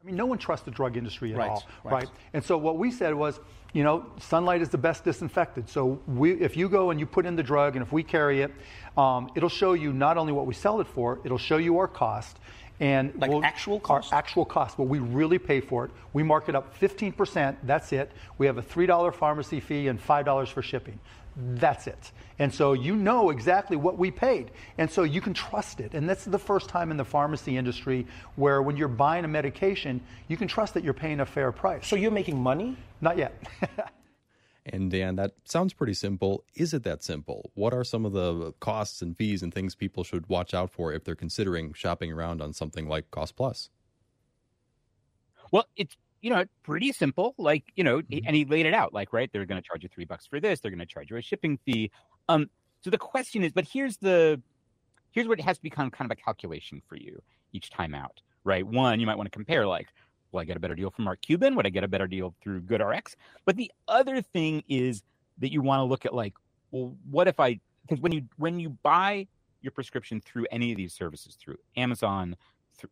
I 0.02 0.06
mean, 0.06 0.16
no 0.16 0.26
one 0.26 0.38
trusts 0.38 0.64
the 0.64 0.72
drug 0.72 0.96
industry 0.96 1.34
at 1.34 1.40
right, 1.40 1.50
all, 1.50 1.64
right. 1.84 1.94
right? 1.94 2.10
And 2.34 2.44
so 2.44 2.58
what 2.58 2.78
we 2.78 2.92
said 2.92 3.14
was, 3.14 3.40
you 3.74 3.84
know, 3.84 4.06
sunlight 4.20 4.62
is 4.62 4.70
the 4.70 4.78
best 4.78 5.04
disinfectant. 5.04 5.70
So 5.70 6.00
we, 6.08 6.34
if 6.34 6.56
you 6.56 6.70
go 6.70 6.92
and 6.92 7.00
you 7.00 7.06
put 7.06 7.26
in 7.26 7.36
the 7.36 7.44
drug, 7.44 7.76
and 7.76 7.84
if 7.84 7.92
we 7.92 8.04
carry 8.04 8.42
it, 8.42 8.54
um, 8.96 9.30
it'll 9.36 9.50
show 9.50 9.74
you 9.74 9.92
not 9.92 10.18
only 10.18 10.34
what 10.34 10.46
we 10.46 10.54
sell 10.54 10.80
it 10.80 10.88
for, 10.88 11.20
it'll 11.26 11.38
show 11.38 11.58
you 11.58 11.78
our 11.80 11.88
cost, 11.88 12.40
and 12.80 13.14
like 13.16 13.32
we'll, 13.32 13.44
actual 13.44 13.80
cost? 13.80 14.14
Actual 14.14 14.46
cost, 14.46 14.78
what 14.78 14.88
we 14.88 15.00
really 15.00 15.40
pay 15.40 15.60
for 15.60 15.86
it. 15.86 15.92
We 16.14 16.24
mark 16.24 16.50
it 16.50 16.56
up 16.56 16.78
15%, 16.80 17.56
that's 17.64 17.92
it. 17.92 18.12
We 18.38 18.46
have 18.46 18.58
a 18.58 18.62
$3 18.62 19.14
pharmacy 19.14 19.60
fee 19.60 19.88
and 19.88 20.00
$5 20.00 20.48
for 20.50 20.62
shipping. 20.62 21.00
That's 21.36 21.88
it. 21.88 22.12
And 22.40 22.54
so 22.54 22.74
you 22.74 22.96
know 22.96 23.30
exactly 23.30 23.78
what 23.78 23.98
we 23.98 24.10
paid. 24.10 24.52
And 24.78 24.90
so 24.90 25.04
you 25.04 25.22
can 25.22 25.34
trust 25.34 25.80
it. 25.80 25.94
And 25.94 26.10
that's 26.10 26.26
the 26.26 26.40
first 26.40 26.68
time 26.68 26.90
in 26.92 26.98
the 26.98 27.06
pharmacy 27.06 27.58
industry 27.58 28.08
where 28.36 28.62
when 28.62 28.76
you're 28.76 28.88
buying 28.88 29.24
a 29.26 29.28
medication, 29.28 30.02
you 30.28 30.38
can 30.38 30.48
trust 30.48 30.74
that 30.74 30.84
you're 30.84 30.94
paying 30.94 31.20
a 31.20 31.26
fair 31.26 31.52
price. 31.52 31.86
So 31.88 31.96
you're 31.96 32.12
making 32.12 32.40
money? 32.40 32.76
Not 33.02 33.18
yet. 33.18 33.42
And 34.74 34.92
Dan, 34.92 35.16
that 35.16 35.34
sounds 35.46 35.74
pretty 35.74 35.94
simple. 35.94 36.44
Is 36.56 36.74
it 36.74 36.84
that 36.84 37.04
simple? 37.04 37.52
What 37.56 37.74
are 37.74 37.84
some 37.84 38.06
of 38.06 38.14
the 38.14 38.54
costs 38.60 39.02
and 39.02 39.16
fees 39.16 39.44
and 39.44 39.54
things 39.54 39.76
people 39.76 40.04
should 40.04 40.28
watch 40.30 40.54
out 40.54 40.72
for 40.72 40.94
if 40.94 41.04
they're 41.04 41.16
considering 41.16 41.74
shopping 41.74 42.12
around 42.12 42.42
on 42.42 42.54
something 42.54 42.88
like 42.88 43.10
Cost 43.12 43.36
Plus? 43.36 43.70
Well, 45.52 45.66
it's 45.76 45.96
you 46.22 46.30
know 46.30 46.46
pretty 46.64 46.92
simple. 46.92 47.36
Like 47.38 47.64
you 47.76 47.84
know, 47.84 48.02
mm-hmm. 48.02 48.26
and 48.26 48.36
he 48.36 48.46
laid 48.46 48.66
it 48.66 48.74
out. 48.74 48.94
Like 48.94 49.14
right, 49.14 49.30
they're 49.32 49.46
going 49.46 49.62
to 49.62 49.68
charge 49.68 49.84
you 49.84 49.90
three 49.90 50.06
bucks 50.06 50.26
for 50.28 50.40
this. 50.40 50.60
They're 50.60 50.72
going 50.72 50.80
to 50.80 50.86
charge 50.86 51.10
you 51.10 51.18
a 51.18 51.22
shipping 51.22 51.58
fee. 51.66 51.92
Um, 52.30 52.50
so 52.82 52.90
the 52.90 52.98
question 52.98 53.44
is, 53.44 53.52
but 53.54 53.66
here's 53.66 53.98
the 53.98 54.42
here's 55.12 55.28
what 55.28 55.40
it 55.40 55.44
has 55.44 55.58
to 55.58 55.64
become 55.64 55.90
kind 55.90 56.12
of 56.12 56.18
a 56.18 56.22
calculation 56.22 56.82
for 56.88 56.96
you 56.96 57.22
each 57.54 57.70
time 57.70 57.96
out. 57.96 58.22
Right. 58.44 58.66
One, 58.66 59.00
you 59.00 59.06
might 59.06 59.18
want 59.18 59.28
to 59.28 59.32
compare 59.32 59.66
like 59.68 59.88
Will 60.38 60.44
I 60.44 60.46
get 60.46 60.56
a 60.56 60.60
better 60.60 60.76
deal 60.76 60.92
from 60.92 61.06
Mark 61.06 61.22
Cuban? 61.22 61.56
Would 61.56 61.66
I 61.66 61.70
get 61.70 61.84
a 61.84 61.88
better 61.88 62.06
deal 62.06 62.36
through 62.44 62.62
GoodRx? 62.62 63.16
But 63.46 63.58
the 63.58 63.72
other 63.88 64.22
thing 64.22 64.64
is 64.70 65.02
that 65.40 65.52
you 65.52 65.64
want 65.64 65.80
to 65.80 65.84
look 65.84 66.06
at 66.06 66.14
like, 66.14 66.36
well, 66.70 66.96
what 67.10 67.28
if 67.28 67.40
I 67.40 67.60
because 67.82 68.00
when 68.04 68.12
you 68.12 68.22
when 68.38 68.60
you 68.60 68.70
buy 68.84 69.26
your 69.64 69.72
prescription 69.72 70.22
through 70.22 70.46
any 70.52 70.70
of 70.70 70.78
these 70.78 70.94
services, 70.94 71.36
through 71.42 71.56
Amazon, 71.76 72.36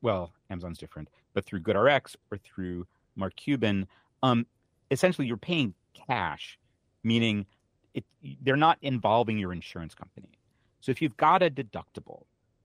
well, 0.01 0.33
Amazon's 0.49 0.79
different, 0.79 1.07
but 1.35 1.45
through 1.45 1.59
GoodRx 1.59 2.15
or 2.31 2.39
through 2.39 2.87
Mark 3.15 3.35
Cuban, 3.35 3.85
um, 4.23 4.47
essentially 4.89 5.27
you're 5.27 5.37
paying 5.37 5.75
cash, 5.93 6.57
meaning 7.03 7.45
it, 7.93 8.05
they're 8.41 8.57
not 8.57 8.79
involving 8.81 9.37
your 9.37 9.53
insurance 9.53 9.93
company. 9.93 10.39
So 10.81 10.89
if 10.91 10.99
you've 10.99 11.17
got 11.17 11.43
a 11.43 11.51
deductible, 11.51 12.23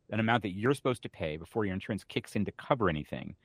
an 0.08 0.20
amount 0.20 0.42
that 0.44 0.52
you're 0.52 0.72
supposed 0.72 1.02
to 1.02 1.10
pay 1.10 1.36
before 1.36 1.66
your 1.66 1.74
insurance 1.74 2.02
kicks 2.02 2.34
in 2.34 2.46
to 2.46 2.52
cover 2.52 2.88
anything, 2.88 3.36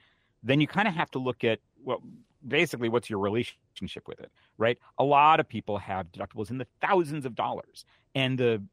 then 0.46 0.62
you 0.62 0.68
kind 0.68 0.88
of 0.88 0.94
have 0.94 1.12
to 1.12 1.20
look 1.20 1.44
at 1.44 1.60
well 1.84 2.02
basically 2.48 2.90
what's 2.90 3.10
your 3.10 3.20
relationship 3.20 4.08
with 4.08 4.20
it 4.20 4.32
right? 4.58 4.78
A 5.00 5.04
lot 5.04 5.40
of 5.40 5.50
people 5.50 5.78
have 5.78 6.12
deductibles 6.12 6.50
in 6.50 6.58
the 6.58 6.68
thousands 6.82 7.26
of 7.26 7.36
dollars 7.36 7.86
and 8.14 8.38
the 8.38 8.64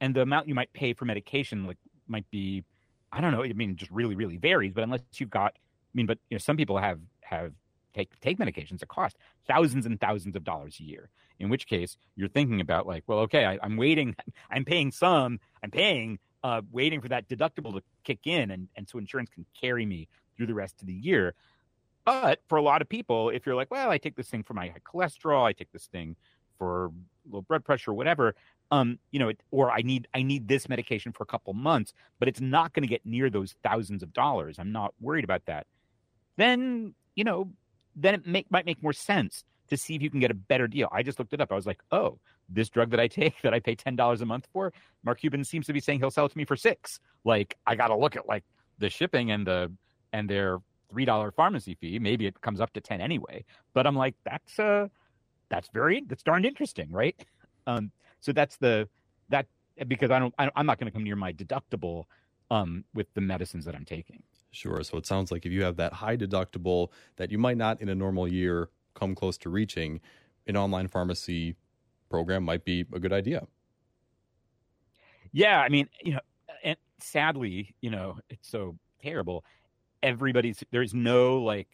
and 0.00 0.14
the 0.14 0.20
amount 0.20 0.48
you 0.48 0.54
might 0.54 0.72
pay 0.72 0.92
for 0.92 1.04
medication 1.04 1.66
like 1.66 1.78
might 2.08 2.28
be 2.30 2.64
i 3.12 3.20
don't 3.20 3.32
know 3.32 3.42
i 3.42 3.52
mean 3.52 3.76
just 3.76 3.90
really 3.90 4.14
really 4.14 4.36
varies 4.36 4.72
but 4.74 4.84
unless 4.84 5.00
you've 5.14 5.30
got 5.30 5.52
i 5.54 5.94
mean 5.94 6.06
but 6.06 6.18
you 6.28 6.34
know 6.34 6.38
some 6.38 6.56
people 6.56 6.76
have 6.76 7.00
have 7.22 7.52
take 7.94 8.18
take 8.20 8.38
medications 8.38 8.80
that 8.80 8.88
cost 8.88 9.16
thousands 9.46 9.86
and 9.86 10.00
thousands 10.00 10.36
of 10.36 10.44
dollars 10.44 10.76
a 10.80 10.82
year 10.82 11.08
in 11.38 11.48
which 11.48 11.66
case 11.66 11.96
you're 12.16 12.28
thinking 12.28 12.60
about 12.60 12.86
like 12.86 13.04
well 13.06 13.20
okay 13.20 13.44
I, 13.46 13.58
i'm 13.62 13.76
waiting 13.76 14.14
i'm 14.50 14.64
paying 14.64 14.90
some 14.90 15.38
i'm 15.62 15.70
paying 15.70 16.18
uh, 16.44 16.60
waiting 16.72 17.00
for 17.00 17.06
that 17.06 17.28
deductible 17.28 17.72
to 17.72 17.82
kick 18.02 18.26
in 18.26 18.50
and, 18.50 18.66
and 18.74 18.88
so 18.88 18.98
insurance 18.98 19.30
can 19.32 19.46
carry 19.60 19.86
me 19.86 20.08
through 20.36 20.46
the 20.46 20.54
rest 20.54 20.80
of 20.80 20.86
the 20.86 20.94
year. 20.94 21.34
But 22.04 22.40
for 22.48 22.58
a 22.58 22.62
lot 22.62 22.82
of 22.82 22.88
people, 22.88 23.30
if 23.30 23.46
you're 23.46 23.54
like, 23.54 23.70
well, 23.70 23.90
I 23.90 23.98
take 23.98 24.16
this 24.16 24.28
thing 24.28 24.42
for 24.42 24.54
my 24.54 24.72
cholesterol, 24.84 25.44
I 25.44 25.52
take 25.52 25.70
this 25.72 25.86
thing 25.86 26.16
for 26.58 26.90
low 27.30 27.42
blood 27.42 27.64
pressure, 27.64 27.92
whatever, 27.92 28.34
um, 28.70 28.98
you 29.10 29.18
know, 29.18 29.32
or 29.50 29.70
I 29.70 29.82
need 29.82 30.08
I 30.14 30.22
need 30.22 30.48
this 30.48 30.68
medication 30.68 31.12
for 31.12 31.22
a 31.22 31.26
couple 31.26 31.52
months, 31.54 31.92
but 32.18 32.28
it's 32.28 32.40
not 32.40 32.72
going 32.72 32.82
to 32.82 32.88
get 32.88 33.04
near 33.04 33.30
those 33.30 33.54
thousands 33.62 34.02
of 34.02 34.12
dollars. 34.12 34.58
I'm 34.58 34.72
not 34.72 34.94
worried 35.00 35.24
about 35.24 35.44
that. 35.46 35.66
then 36.36 36.94
you 37.14 37.24
know, 37.24 37.50
then 37.94 38.14
it 38.14 38.26
make, 38.26 38.50
might 38.50 38.64
make 38.64 38.82
more 38.82 38.94
sense 38.94 39.44
to 39.68 39.76
see 39.76 39.94
if 39.94 40.02
you 40.02 40.10
can 40.10 40.20
get 40.20 40.30
a 40.30 40.34
better 40.34 40.66
deal. 40.66 40.88
I 40.92 41.02
just 41.02 41.18
looked 41.18 41.34
it 41.34 41.40
up. 41.40 41.52
I 41.52 41.54
was 41.54 41.66
like, 41.66 41.82
oh, 41.92 42.18
this 42.48 42.70
drug 42.70 42.90
that 42.90 43.00
I 43.00 43.08
take 43.08 43.34
that 43.42 43.54
I 43.54 43.60
pay 43.60 43.74
ten 43.74 43.96
dollars 43.96 44.22
a 44.22 44.26
month 44.26 44.48
for, 44.52 44.72
Mark 45.04 45.20
Cuban 45.20 45.44
seems 45.44 45.66
to 45.66 45.72
be 45.72 45.80
saying 45.80 46.00
he'll 46.00 46.10
sell 46.10 46.26
it 46.26 46.32
to 46.32 46.38
me 46.38 46.44
for 46.44 46.56
six. 46.56 47.00
Like 47.24 47.56
I 47.66 47.76
got 47.76 47.88
to 47.88 47.96
look 47.96 48.16
at 48.16 48.26
like 48.26 48.44
the 48.78 48.90
shipping 48.90 49.30
and 49.30 49.46
the 49.46 49.72
and 50.12 50.28
their 50.28 50.58
three 50.90 51.04
dollar 51.04 51.30
pharmacy 51.30 51.74
fee. 51.74 51.98
Maybe 51.98 52.26
it 52.26 52.40
comes 52.40 52.60
up 52.60 52.72
to 52.74 52.80
ten 52.80 53.00
anyway. 53.00 53.44
But 53.74 53.86
I'm 53.86 53.96
like, 53.96 54.14
that's 54.24 54.58
uh, 54.58 54.88
that's 55.48 55.68
very 55.72 56.04
that's 56.06 56.22
darned 56.22 56.46
interesting, 56.46 56.90
right? 56.90 57.16
Um, 57.64 57.92
so 58.18 58.32
that's 58.32 58.56
the 58.56 58.88
that 59.28 59.46
because 59.86 60.10
I 60.10 60.18
don't 60.18 60.34
I, 60.36 60.50
am 60.56 60.66
not 60.66 60.80
going 60.80 60.90
to 60.90 60.90
come 60.90 61.04
near 61.04 61.14
my 61.14 61.32
deductible 61.32 62.06
um 62.50 62.84
with 62.92 63.06
the 63.14 63.20
medicines 63.20 63.64
that 63.66 63.76
I'm 63.76 63.84
taking. 63.84 64.20
Sure. 64.50 64.82
So 64.82 64.98
it 64.98 65.06
sounds 65.06 65.30
like 65.30 65.46
if 65.46 65.52
you 65.52 65.62
have 65.62 65.76
that 65.76 65.92
high 65.92 66.16
deductible 66.16 66.88
that 67.18 67.30
you 67.30 67.38
might 67.38 67.56
not 67.56 67.80
in 67.80 67.88
a 67.88 67.94
normal 67.94 68.26
year 68.26 68.68
come 68.94 69.14
close 69.14 69.38
to 69.38 69.48
reaching, 69.48 70.00
an 70.48 70.56
online 70.56 70.88
pharmacy 70.88 71.54
program 72.10 72.42
might 72.42 72.64
be 72.64 72.84
a 72.92 72.98
good 72.98 73.12
idea. 73.12 73.46
Yeah, 75.32 75.60
I 75.60 75.68
mean, 75.70 75.88
you 76.02 76.14
know, 76.14 76.20
and 76.62 76.76
sadly, 76.98 77.74
you 77.80 77.90
know, 77.90 78.18
it's 78.28 78.48
so 78.48 78.76
terrible. 79.02 79.44
Everybody's 80.02 80.62
there's 80.70 80.94
no 80.94 81.38
like 81.38 81.68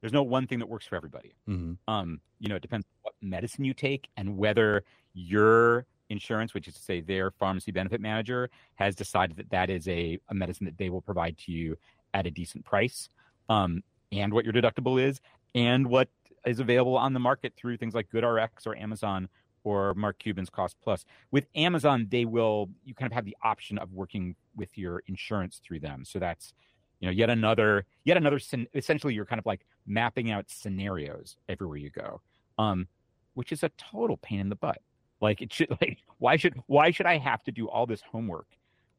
there's 0.00 0.12
no 0.12 0.22
one 0.22 0.46
thing 0.46 0.58
that 0.58 0.68
works 0.68 0.86
for 0.86 0.96
everybody. 0.96 1.34
Mm-hmm. 1.48 1.92
Um, 1.92 2.20
you 2.38 2.48
know, 2.48 2.56
it 2.56 2.62
depends 2.62 2.86
what 3.02 3.14
medicine 3.20 3.64
you 3.64 3.74
take 3.74 4.08
and 4.16 4.36
whether 4.36 4.84
your 5.14 5.86
insurance, 6.10 6.54
which 6.54 6.68
is 6.68 6.74
to 6.74 6.82
say 6.82 7.00
their 7.00 7.30
pharmacy 7.30 7.72
benefit 7.72 8.00
manager, 8.00 8.50
has 8.76 8.94
decided 8.94 9.36
that 9.36 9.50
that 9.50 9.70
is 9.70 9.88
a, 9.88 10.18
a 10.28 10.34
medicine 10.34 10.66
that 10.66 10.78
they 10.78 10.90
will 10.90 11.00
provide 11.00 11.36
to 11.38 11.52
you 11.52 11.76
at 12.14 12.26
a 12.26 12.30
decent 12.30 12.64
price, 12.64 13.08
um, 13.48 13.82
and 14.12 14.32
what 14.32 14.44
your 14.44 14.54
deductible 14.54 15.02
is, 15.02 15.20
and 15.54 15.86
what 15.86 16.08
is 16.46 16.60
available 16.60 16.96
on 16.96 17.12
the 17.12 17.20
market 17.20 17.52
through 17.56 17.76
things 17.76 17.94
like 17.94 18.08
GoodRx 18.10 18.66
or 18.66 18.76
Amazon 18.76 19.28
or 19.64 19.94
Mark 19.94 20.18
Cuban's 20.20 20.48
Cost 20.48 20.76
Plus. 20.82 21.04
With 21.32 21.46
Amazon, 21.56 22.06
they 22.08 22.24
will 22.24 22.70
you 22.84 22.94
kind 22.94 23.10
of 23.10 23.14
have 23.14 23.24
the 23.24 23.36
option 23.42 23.78
of 23.78 23.92
working 23.92 24.36
with 24.54 24.78
your 24.78 25.02
insurance 25.06 25.60
through 25.62 25.80
them. 25.80 26.04
So 26.04 26.20
that's 26.20 26.52
you 27.00 27.06
know 27.06 27.12
yet 27.12 27.30
another 27.30 27.84
yet 28.04 28.16
another 28.16 28.40
essentially 28.74 29.14
you're 29.14 29.26
kind 29.26 29.38
of 29.38 29.46
like 29.46 29.66
mapping 29.86 30.30
out 30.30 30.48
scenarios 30.48 31.36
everywhere 31.48 31.78
you 31.78 31.90
go, 31.90 32.20
um, 32.58 32.88
which 33.34 33.52
is 33.52 33.62
a 33.62 33.70
total 33.76 34.16
pain 34.16 34.40
in 34.40 34.48
the 34.48 34.56
butt. 34.56 34.80
Like 35.20 35.42
it 35.42 35.52
should 35.52 35.70
like 35.80 35.98
why 36.18 36.36
should 36.36 36.54
why 36.66 36.90
should 36.90 37.06
I 37.06 37.18
have 37.18 37.42
to 37.44 37.52
do 37.52 37.68
all 37.68 37.86
this 37.86 38.02
homework? 38.02 38.48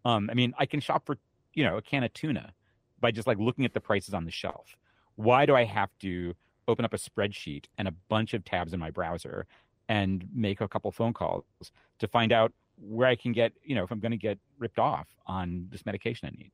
Um, 0.05 0.29
I 0.29 0.33
mean, 0.33 0.53
I 0.57 0.65
can 0.65 0.79
shop 0.79 1.05
for 1.05 1.17
you 1.53 1.63
know 1.63 1.77
a 1.77 1.81
can 1.81 2.03
of 2.03 2.13
tuna 2.13 2.53
by 2.99 3.11
just 3.11 3.27
like 3.27 3.37
looking 3.37 3.65
at 3.65 3.73
the 3.73 3.81
prices 3.81 4.13
on 4.13 4.25
the 4.25 4.31
shelf. 4.31 4.77
Why 5.15 5.45
do 5.45 5.55
I 5.55 5.63
have 5.63 5.89
to 6.01 6.35
open 6.67 6.85
up 6.85 6.93
a 6.93 6.97
spreadsheet 6.97 7.65
and 7.77 7.87
a 7.87 7.93
bunch 8.09 8.33
of 8.33 8.43
tabs 8.43 8.73
in 8.73 8.79
my 8.79 8.91
browser 8.91 9.47
and 9.89 10.27
make 10.33 10.61
a 10.61 10.67
couple 10.67 10.91
phone 10.91 11.13
calls 11.13 11.45
to 11.99 12.07
find 12.07 12.31
out 12.31 12.51
where 12.79 13.07
I 13.07 13.15
can 13.15 13.31
get, 13.31 13.53
you 13.63 13.75
know, 13.75 13.83
if 13.83 13.91
I'm 13.91 13.99
going 13.99 14.11
to 14.11 14.17
get 14.17 14.37
ripped 14.59 14.79
off 14.79 15.07
on 15.25 15.67
this 15.71 15.85
medication 15.85 16.29
I 16.31 16.37
need. 16.37 16.51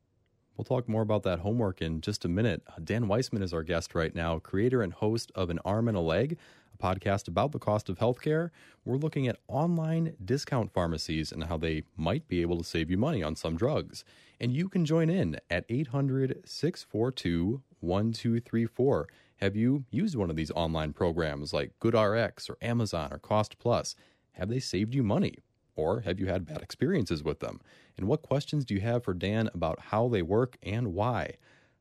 We'll 0.55 0.65
talk 0.65 0.87
more 0.87 1.01
about 1.01 1.23
that 1.23 1.39
homework 1.39 1.81
in 1.81 2.01
just 2.01 2.25
a 2.25 2.29
minute. 2.29 2.61
Dan 2.83 3.05
Weissmann 3.05 3.41
is 3.41 3.53
our 3.53 3.63
guest 3.63 3.95
right 3.95 4.13
now, 4.13 4.37
creator 4.37 4.83
and 4.83 4.93
host 4.93 5.31
of 5.33 5.49
An 5.49 5.59
Arm 5.65 5.87
and 5.87 5.97
a 5.97 6.01
Leg, 6.01 6.37
a 6.73 6.77
podcast 6.77 7.27
about 7.27 7.51
the 7.51 7.59
cost 7.59 7.89
of 7.89 7.97
healthcare. 7.97 8.51
We're 8.85 8.97
looking 8.97 9.27
at 9.27 9.39
online 9.47 10.15
discount 10.23 10.71
pharmacies 10.71 11.31
and 11.31 11.45
how 11.45 11.57
they 11.57 11.83
might 11.97 12.27
be 12.27 12.41
able 12.41 12.59
to 12.59 12.63
save 12.63 12.91
you 12.91 12.97
money 12.97 13.23
on 13.23 13.35
some 13.35 13.57
drugs. 13.57 14.05
And 14.39 14.53
you 14.53 14.69
can 14.69 14.85
join 14.85 15.09
in 15.09 15.39
at 15.49 15.65
800 15.69 16.41
642 16.45 17.63
1234. 17.79 19.07
Have 19.37 19.55
you 19.55 19.85
used 19.89 20.15
one 20.15 20.29
of 20.29 20.35
these 20.35 20.51
online 20.51 20.93
programs 20.93 21.51
like 21.51 21.71
GoodRx 21.81 22.47
or 22.49 22.57
Amazon 22.61 23.11
or 23.11 23.17
Cost 23.17 23.57
Plus? 23.57 23.95
Have 24.33 24.49
they 24.49 24.59
saved 24.59 24.93
you 24.93 25.01
money? 25.01 25.39
Or 25.75 26.01
have 26.01 26.19
you 26.19 26.27
had 26.27 26.45
bad 26.45 26.61
experiences 26.61 27.23
with 27.23 27.39
them? 27.39 27.59
And 27.97 28.07
what 28.07 28.21
questions 28.21 28.65
do 28.65 28.73
you 28.73 28.81
have 28.81 29.03
for 29.03 29.13
Dan 29.13 29.49
about 29.53 29.79
how 29.79 30.07
they 30.07 30.21
work 30.21 30.57
and 30.61 30.93
why? 30.93 31.35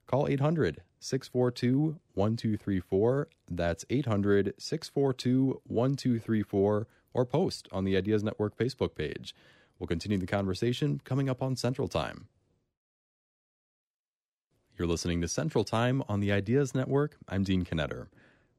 Call 0.06 0.28
800 0.28 0.82
642 1.00 1.98
1234. 2.14 3.28
That's 3.50 3.84
800 3.90 4.54
642 4.58 5.60
1234 5.64 6.86
or 7.14 7.26
post 7.26 7.68
on 7.72 7.84
the 7.84 7.96
Ideas 7.96 8.22
Network 8.22 8.56
Facebook 8.56 8.94
page. 8.94 9.34
We'll 9.78 9.86
continue 9.86 10.18
the 10.18 10.26
conversation 10.26 11.00
coming 11.04 11.28
up 11.28 11.42
on 11.42 11.56
Central 11.56 11.88
Time. 11.88 12.28
You're 14.78 14.88
listening 14.88 15.20
to 15.20 15.28
Central 15.28 15.64
Time 15.64 16.02
on 16.08 16.20
the 16.20 16.32
Ideas 16.32 16.74
Network. 16.74 17.16
I'm 17.28 17.42
Dean 17.42 17.64
Knetter. 17.64 18.08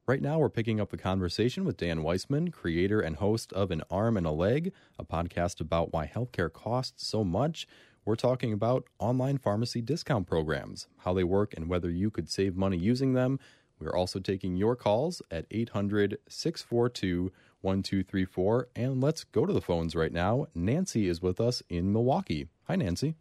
Right 0.06 0.22
now, 0.22 0.38
we're 0.38 0.50
picking 0.50 0.82
up 0.82 0.90
the 0.90 0.98
conversation 0.98 1.64
with 1.64 1.78
Dan 1.78 2.00
Weissmann, 2.00 2.52
creator 2.52 3.00
and 3.00 3.16
host 3.16 3.54
of 3.54 3.72
An 3.72 3.84
Arm 3.90 4.18
and 4.18 4.28
a 4.28 4.32
Leg, 4.32 4.74
a 5.00 5.06
podcast 5.06 5.62
about 5.62 5.94
why 5.94 6.12
healthcare 6.14 6.52
costs 6.52 7.08
so 7.08 7.24
much. 7.24 7.66
We're 8.04 8.18
talking 8.18 8.52
about 8.52 8.84
online 9.00 9.38
pharmacy 9.38 9.82
discount 9.82 10.28
programs, 10.28 10.88
how 10.98 11.14
they 11.14 11.24
work, 11.24 11.54
and 11.54 11.70
whether 11.70 11.90
you 11.90 12.12
could 12.12 12.30
save 12.30 12.58
money 12.58 12.76
using 12.76 13.14
them. 13.14 13.40
We're 13.80 13.96
also 13.96 14.20
taking 14.20 14.58
your 14.58 14.76
calls 14.76 15.22
at 15.32 15.46
800 15.52 16.18
642 16.28 17.32
1234. 17.62 18.68
And 18.76 19.02
let's 19.02 19.24
go 19.24 19.46
to 19.46 19.54
the 19.54 19.62
phones 19.62 19.96
right 19.96 20.12
now. 20.12 20.48
Nancy 20.54 21.08
is 21.08 21.22
with 21.22 21.40
us 21.40 21.64
in 21.70 21.94
Milwaukee. 21.94 22.50
Hi, 22.68 22.76
Nancy. 22.76 23.16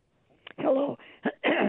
Hello. 0.59 0.99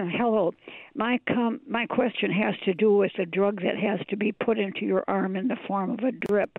Hello. 0.10 0.54
My 0.96 1.20
com- 1.28 1.62
my 1.68 1.86
question 1.86 2.32
has 2.32 2.56
to 2.66 2.74
do 2.74 2.96
with 2.96 3.12
a 3.20 3.26
drug 3.26 3.62
that 3.62 3.78
has 3.78 4.00
to 4.10 4.18
be 4.18 4.32
put 4.32 4.60
into 4.60 4.86
your 4.86 5.04
arm 5.08 5.36
in 5.36 5.48
the 5.48 5.58
form 5.68 5.92
of 5.92 6.00
a 6.00 6.12
drip. 6.12 6.58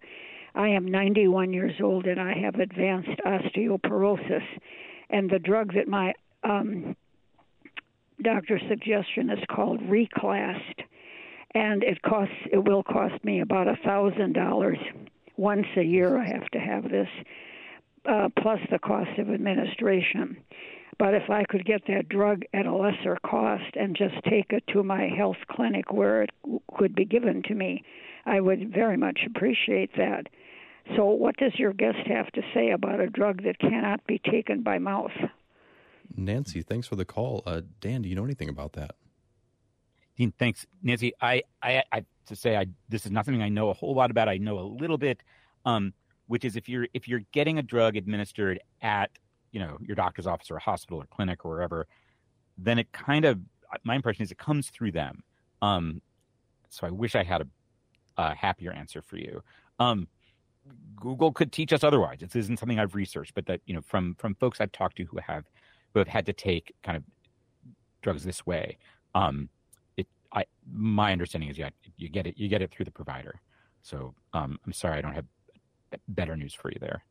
I 0.54 0.68
am 0.68 0.86
91 0.86 1.52
years 1.52 1.74
old 1.82 2.06
and 2.06 2.20
I 2.20 2.34
have 2.38 2.54
advanced 2.56 3.20
osteoporosis, 3.26 4.44
and 5.10 5.28
the 5.28 5.38
drug 5.38 5.74
that 5.74 5.88
my 5.88 6.12
um, 6.44 6.96
doctor's 8.22 8.62
suggestion 8.68 9.30
is 9.30 9.42
called 9.50 9.80
Reclast, 9.80 10.82
and 11.54 11.82
it 11.82 12.00
costs 12.02 12.34
it 12.52 12.64
will 12.64 12.82
cost 12.82 13.22
me 13.24 13.40
about 13.40 13.68
a 13.68 13.76
thousand 13.84 14.34
dollars 14.34 14.78
once 15.36 15.66
a 15.76 15.82
year. 15.82 16.18
I 16.18 16.26
have 16.26 16.48
to 16.50 16.58
have 16.58 16.84
this, 16.84 17.08
uh, 18.08 18.28
plus 18.40 18.60
the 18.70 18.78
cost 18.78 19.18
of 19.18 19.30
administration. 19.30 20.36
But 20.98 21.14
if 21.14 21.28
I 21.28 21.44
could 21.44 21.64
get 21.64 21.82
that 21.88 22.08
drug 22.08 22.42
at 22.52 22.66
a 22.66 22.74
lesser 22.74 23.16
cost 23.26 23.74
and 23.74 23.96
just 23.96 24.14
take 24.24 24.46
it 24.50 24.64
to 24.72 24.82
my 24.82 25.08
health 25.08 25.36
clinic 25.50 25.92
where 25.92 26.22
it 26.22 26.30
could 26.76 26.94
be 26.94 27.04
given 27.04 27.42
to 27.44 27.54
me, 27.54 27.82
I 28.26 28.40
would 28.40 28.72
very 28.72 28.96
much 28.96 29.20
appreciate 29.26 29.90
that. 29.96 30.26
So, 30.96 31.06
what 31.06 31.36
does 31.38 31.54
your 31.58 31.72
guest 31.72 32.06
have 32.06 32.30
to 32.32 32.42
say 32.52 32.70
about 32.70 33.00
a 33.00 33.08
drug 33.08 33.42
that 33.44 33.58
cannot 33.58 34.06
be 34.06 34.20
taken 34.30 34.62
by 34.62 34.78
mouth? 34.78 35.12
Nancy, 36.14 36.62
thanks 36.62 36.86
for 36.86 36.96
the 36.96 37.06
call. 37.06 37.42
Uh, 37.46 37.62
Dan, 37.80 38.02
do 38.02 38.08
you 38.08 38.14
know 38.14 38.24
anything 38.24 38.50
about 38.50 38.74
that? 38.74 38.94
Dean, 40.16 40.32
thanks, 40.38 40.66
Nancy. 40.82 41.12
I, 41.20 41.42
I, 41.62 41.82
I 41.90 42.04
to 42.26 42.36
say, 42.36 42.56
I 42.56 42.66
this 42.88 43.06
is 43.06 43.12
not 43.12 43.24
something 43.24 43.42
I 43.42 43.48
know 43.48 43.70
a 43.70 43.72
whole 43.72 43.94
lot 43.94 44.10
about. 44.10 44.28
I 44.28 44.36
know 44.36 44.58
a 44.58 44.60
little 44.60 44.98
bit, 44.98 45.22
um, 45.64 45.92
which 46.26 46.44
is 46.44 46.56
if 46.56 46.68
you're 46.68 46.86
if 46.94 47.08
you're 47.08 47.22
getting 47.32 47.58
a 47.58 47.62
drug 47.62 47.96
administered 47.96 48.60
at 48.82 49.10
you 49.54 49.60
know 49.60 49.78
your 49.80 49.94
doctor's 49.94 50.26
office 50.26 50.50
or 50.50 50.56
a 50.56 50.60
hospital 50.60 51.00
or 51.00 51.06
clinic 51.06 51.44
or 51.44 51.50
wherever, 51.50 51.86
then 52.58 52.78
it 52.78 52.90
kind 52.92 53.24
of 53.24 53.38
my 53.84 53.94
impression 53.94 54.24
is 54.24 54.32
it 54.32 54.38
comes 54.38 54.68
through 54.68 54.90
them. 54.92 55.22
Um, 55.62 56.02
so 56.68 56.86
I 56.86 56.90
wish 56.90 57.14
I 57.14 57.22
had 57.22 57.42
a, 57.42 57.46
a 58.16 58.34
happier 58.34 58.72
answer 58.72 59.00
for 59.00 59.16
you. 59.16 59.42
Um, 59.78 60.08
Google 60.96 61.32
could 61.32 61.52
teach 61.52 61.72
us 61.72 61.84
otherwise. 61.84 62.18
This 62.20 62.34
isn't 62.34 62.58
something 62.58 62.80
I've 62.80 62.96
researched, 62.96 63.34
but 63.34 63.46
that 63.46 63.60
you 63.66 63.74
know 63.74 63.80
from 63.80 64.16
from 64.18 64.34
folks 64.34 64.60
I've 64.60 64.72
talked 64.72 64.96
to 64.96 65.04
who 65.04 65.18
have 65.18 65.44
who 65.92 66.00
have 66.00 66.08
had 66.08 66.26
to 66.26 66.32
take 66.32 66.74
kind 66.82 66.96
of 66.96 67.04
drugs 68.02 68.24
this 68.24 68.44
way. 68.44 68.76
Um, 69.14 69.48
it 69.96 70.08
I 70.32 70.46
my 70.68 71.12
understanding 71.12 71.48
is 71.48 71.58
yeah 71.58 71.70
you 71.96 72.08
get 72.08 72.26
it 72.26 72.36
you 72.36 72.48
get 72.48 72.60
it 72.60 72.72
through 72.72 72.86
the 72.86 72.90
provider. 72.90 73.40
So 73.82 74.14
um, 74.32 74.58
I'm 74.66 74.72
sorry 74.72 74.98
I 74.98 75.00
don't 75.00 75.14
have 75.14 75.26
better 76.08 76.36
news 76.36 76.54
for 76.54 76.72
you 76.72 76.78
there. 76.80 77.04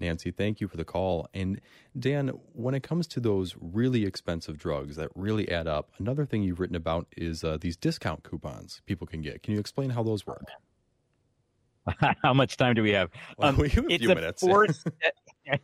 Nancy, 0.00 0.30
thank 0.30 0.60
you 0.60 0.68
for 0.68 0.76
the 0.76 0.84
call. 0.84 1.28
And 1.34 1.60
Dan, 1.98 2.28
when 2.52 2.74
it 2.74 2.82
comes 2.82 3.06
to 3.08 3.20
those 3.20 3.54
really 3.60 4.04
expensive 4.04 4.58
drugs 4.58 4.96
that 4.96 5.10
really 5.14 5.50
add 5.50 5.66
up, 5.66 5.90
another 5.98 6.24
thing 6.24 6.42
you've 6.42 6.60
written 6.60 6.76
about 6.76 7.06
is 7.16 7.44
uh, 7.44 7.58
these 7.60 7.76
discount 7.76 8.22
coupons 8.22 8.80
people 8.86 9.06
can 9.06 9.20
get. 9.20 9.42
Can 9.42 9.54
you 9.54 9.60
explain 9.60 9.90
how 9.90 10.02
those 10.02 10.26
work? 10.26 10.46
how 12.22 12.32
much 12.32 12.56
time 12.56 12.74
do 12.74 12.82
we 12.82 12.90
have? 12.90 13.10
Well, 13.38 13.50
um, 13.50 13.56
we 13.58 13.68
have 13.70 13.84
a 13.84 13.92
it's 13.92 14.02
few 14.02 14.12
a 14.12 14.14
minutes. 14.14 14.42
Four 14.42 14.68
step, 14.72 15.14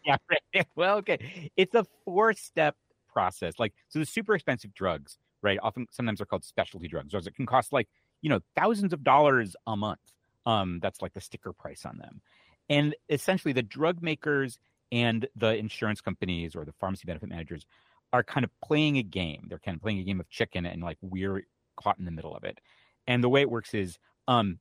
yeah, 0.05 0.17
right. 0.31 0.67
Well, 0.75 0.99
okay. 0.99 1.51
It's 1.57 1.75
a 1.75 1.87
four 2.05 2.33
step 2.35 2.77
process. 3.13 3.55
Like, 3.59 3.73
so 3.89 3.99
the 3.99 4.07
super 4.07 4.35
expensive 4.35 4.75
drugs, 4.75 5.19
right? 5.43 5.59
Often, 5.63 5.87
sometimes 5.91 6.19
they're 6.19 6.27
called 6.27 6.45
specialty 6.45 6.89
drugs. 6.89 7.11
Drugs 7.11 7.27
that 7.27 7.35
can 7.35 7.47
cost 7.47 7.73
like, 7.73 7.89
you 8.23 8.31
know, 8.31 8.41
thousands 8.57 8.93
of 8.93 9.03
dollars 9.05 9.57
a 9.67 9.77
month. 9.77 10.01
Um, 10.45 10.79
that's 10.81 11.03
like 11.03 11.13
the 11.13 11.21
sticker 11.21 11.53
price 11.53 11.85
on 11.85 11.99
them. 11.99 12.21
And 12.69 12.95
essentially, 13.09 13.53
the 13.53 13.63
drug 13.63 14.03
makers 14.03 14.59
and 14.93 15.27
the 15.37 15.57
insurance 15.57 16.01
companies 16.01 16.55
or 16.55 16.65
the 16.65 16.73
pharmacy 16.73 17.05
benefit 17.07 17.29
managers 17.29 17.67
are 18.13 18.23
kind 18.23 18.45
of 18.45 18.51
playing 18.65 18.99
a 18.99 19.03
game. 19.03 19.47
They're 19.49 19.59
kind 19.59 19.77
of 19.77 19.83
playing 19.83 19.99
a 19.99 20.05
game 20.05 20.21
of 20.21 20.29
chicken, 20.29 20.67
and 20.67 20.83
like 20.83 20.99
we're 21.01 21.47
caught 21.77 21.99
in 21.99 22.05
the 22.05 22.11
middle 22.11 22.35
of 22.35 22.45
it. 22.45 22.61
And 23.07 23.23
the 23.23 23.29
way 23.29 23.41
it 23.41 23.51
works 23.51 23.75
is 23.75 23.99
um, 24.27 24.59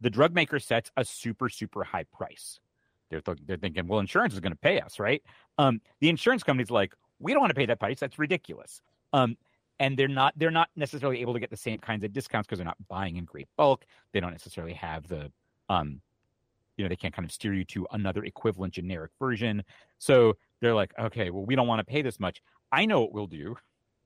the 0.00 0.10
drug 0.10 0.34
maker 0.34 0.58
sets 0.58 0.90
a 0.96 1.04
super, 1.04 1.48
super 1.48 1.82
high 1.82 2.04
price. 2.04 2.60
They're, 3.10 3.20
th- 3.20 3.38
they're 3.46 3.56
thinking, 3.56 3.86
well, 3.86 4.00
insurance 4.00 4.34
is 4.34 4.40
going 4.40 4.52
to 4.52 4.58
pay 4.58 4.80
us, 4.80 4.98
right? 4.98 5.22
Um, 5.58 5.80
the 6.00 6.08
insurance 6.08 6.42
company's 6.42 6.70
like, 6.70 6.94
we 7.18 7.32
don't 7.32 7.40
want 7.40 7.50
to 7.50 7.54
pay 7.54 7.66
that 7.66 7.80
price. 7.80 8.00
That's 8.00 8.18
ridiculous. 8.18 8.80
Um, 9.12 9.36
and 9.80 9.96
they're 9.96 10.08
not 10.08 10.34
they're 10.36 10.50
not 10.50 10.68
necessarily 10.76 11.20
able 11.20 11.32
to 11.32 11.40
get 11.40 11.50
the 11.50 11.56
same 11.56 11.78
kinds 11.78 12.04
of 12.04 12.12
discounts 12.12 12.46
because 12.46 12.58
they're 12.58 12.64
not 12.64 12.76
buying 12.88 13.16
in 13.16 13.24
great 13.24 13.48
bulk. 13.56 13.84
They 14.12 14.20
don't 14.20 14.30
necessarily 14.30 14.74
have 14.74 15.08
the 15.08 15.32
um, 15.68 16.00
you 16.76 16.84
know, 16.84 16.88
they 16.88 16.96
can't 16.96 17.14
kind 17.14 17.26
of 17.26 17.32
steer 17.32 17.54
you 17.54 17.64
to 17.64 17.86
another 17.92 18.24
equivalent 18.24 18.74
generic 18.74 19.12
version. 19.18 19.62
So 19.98 20.34
they're 20.60 20.74
like, 20.74 20.92
okay, 20.98 21.30
well, 21.30 21.44
we 21.44 21.56
don't 21.56 21.68
want 21.68 21.80
to 21.80 21.84
pay 21.84 22.02
this 22.02 22.18
much. 22.18 22.40
I 22.72 22.86
know 22.86 23.00
what 23.00 23.12
we'll 23.12 23.26
do. 23.26 23.56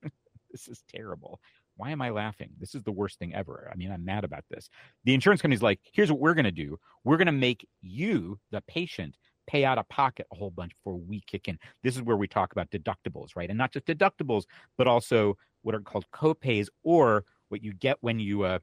this 0.51 0.67
is 0.67 0.83
terrible. 0.87 1.39
Why 1.75 1.91
am 1.91 2.01
I 2.01 2.09
laughing? 2.09 2.49
This 2.59 2.75
is 2.75 2.83
the 2.83 2.91
worst 2.91 3.19
thing 3.19 3.33
ever. 3.33 3.69
I 3.71 3.75
mean, 3.75 3.91
I'm 3.91 4.03
mad 4.03 4.25
about 4.25 4.43
this. 4.49 4.69
The 5.05 5.13
insurance 5.13 5.41
company's 5.41 5.61
like, 5.61 5.79
here's 5.93 6.11
what 6.11 6.19
we're 6.19 6.33
going 6.33 6.45
to 6.45 6.51
do. 6.51 6.77
We're 7.05 7.17
going 7.17 7.27
to 7.27 7.31
make 7.31 7.65
you, 7.81 8.37
the 8.51 8.61
patient, 8.67 9.15
pay 9.47 9.65
out 9.65 9.77
of 9.77 9.87
pocket 9.89 10.27
a 10.31 10.35
whole 10.35 10.51
bunch 10.51 10.73
before 10.75 10.97
we 10.97 11.23
kick 11.25 11.47
in. 11.47 11.57
This 11.81 11.95
is 11.95 12.03
where 12.03 12.17
we 12.17 12.27
talk 12.27 12.51
about 12.51 12.69
deductibles, 12.69 13.29
right? 13.35 13.49
And 13.49 13.57
not 13.57 13.71
just 13.71 13.85
deductibles, 13.85 14.43
but 14.77 14.87
also 14.87 15.37
what 15.61 15.73
are 15.73 15.79
called 15.79 16.05
copays 16.13 16.67
or 16.83 17.23
what 17.47 17.63
you 17.63 17.73
get 17.73 17.97
when 18.01 18.19
you 18.19 18.43
uh, 18.43 18.59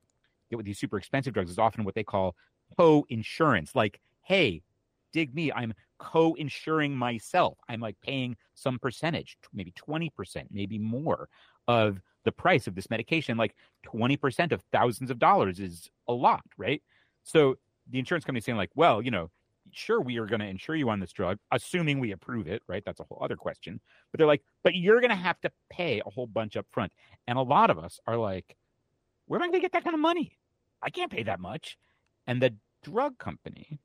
get 0.51 0.57
with 0.57 0.67
these 0.67 0.79
super 0.79 0.97
expensive 0.97 1.35
drugs 1.35 1.51
is 1.51 1.59
often 1.59 1.85
what 1.85 1.95
they 1.95 2.05
call 2.05 2.37
co-insurance. 2.77 3.75
Like, 3.75 4.01
hey, 4.23 4.63
dig 5.13 5.35
me, 5.35 5.53
I'm 5.53 5.75
co-insuring 5.99 6.97
myself. 6.97 7.59
I'm 7.69 7.81
like 7.81 7.97
paying 8.03 8.37
some 8.55 8.79
percentage, 8.79 9.39
maybe 9.53 9.73
20%, 9.73 10.11
maybe 10.51 10.79
more 10.79 11.29
of 11.69 12.01
the 12.25 12.33
price 12.33 12.67
of 12.67 12.75
this 12.75 12.91
medication. 12.91 13.37
Like 13.37 13.55
20% 13.87 14.53
of 14.53 14.63
thousands 14.73 15.11
of 15.11 15.19
dollars 15.19 15.61
is 15.61 15.91
a 16.09 16.13
lot, 16.13 16.45
right? 16.59 16.83
So 17.23 17.57
the 17.91 17.99
insurance 17.99 18.25
company 18.25 18.41
saying 18.41 18.59
like, 18.59 18.71
well, 18.75 19.01
you 19.01 19.11
know, 19.11 19.31
sure 19.73 20.01
we 20.01 20.19
are 20.19 20.27
going 20.27 20.41
to 20.41 20.47
insure 20.47 20.77
you 20.77 20.89
on 20.91 21.01
this 21.01 21.13
drug, 21.13 21.39
assuming 21.51 21.99
we 21.99 22.13
approve 22.13 22.47
it, 22.47 22.63
right? 22.69 22.83
That's 22.85 23.01
a 23.01 23.05
whole 23.05 23.19
other 23.23 23.37
question. 23.37 23.81
But 24.11 24.19
they're 24.19 24.27
like, 24.27 24.43
but 24.63 24.75
you're 24.75 25.01
going 25.01 25.11
to 25.11 25.17
have 25.17 25.41
to 25.41 25.51
pay 25.71 26.01
a 26.05 26.11
whole 26.11 26.27
bunch 26.27 26.57
up 26.57 26.67
front. 26.71 26.93
And 27.27 27.39
a 27.39 27.43
lot 27.43 27.71
of 27.71 27.79
us 27.79 28.01
are 28.07 28.17
like, 28.17 28.57
where 29.27 29.39
am 29.39 29.43
I 29.43 29.47
going 29.47 29.61
to 29.61 29.65
get 29.65 29.73
that 29.73 29.85
kind 29.85 29.95
of 29.95 30.01
money? 30.01 30.39
I 30.83 30.91
can't 30.91 31.11
pay 31.11 31.25
that 31.25 31.41
much. 31.41 31.79
And 32.27 32.43
the 32.43 32.55
drug 32.83 33.19
company, 33.19 33.79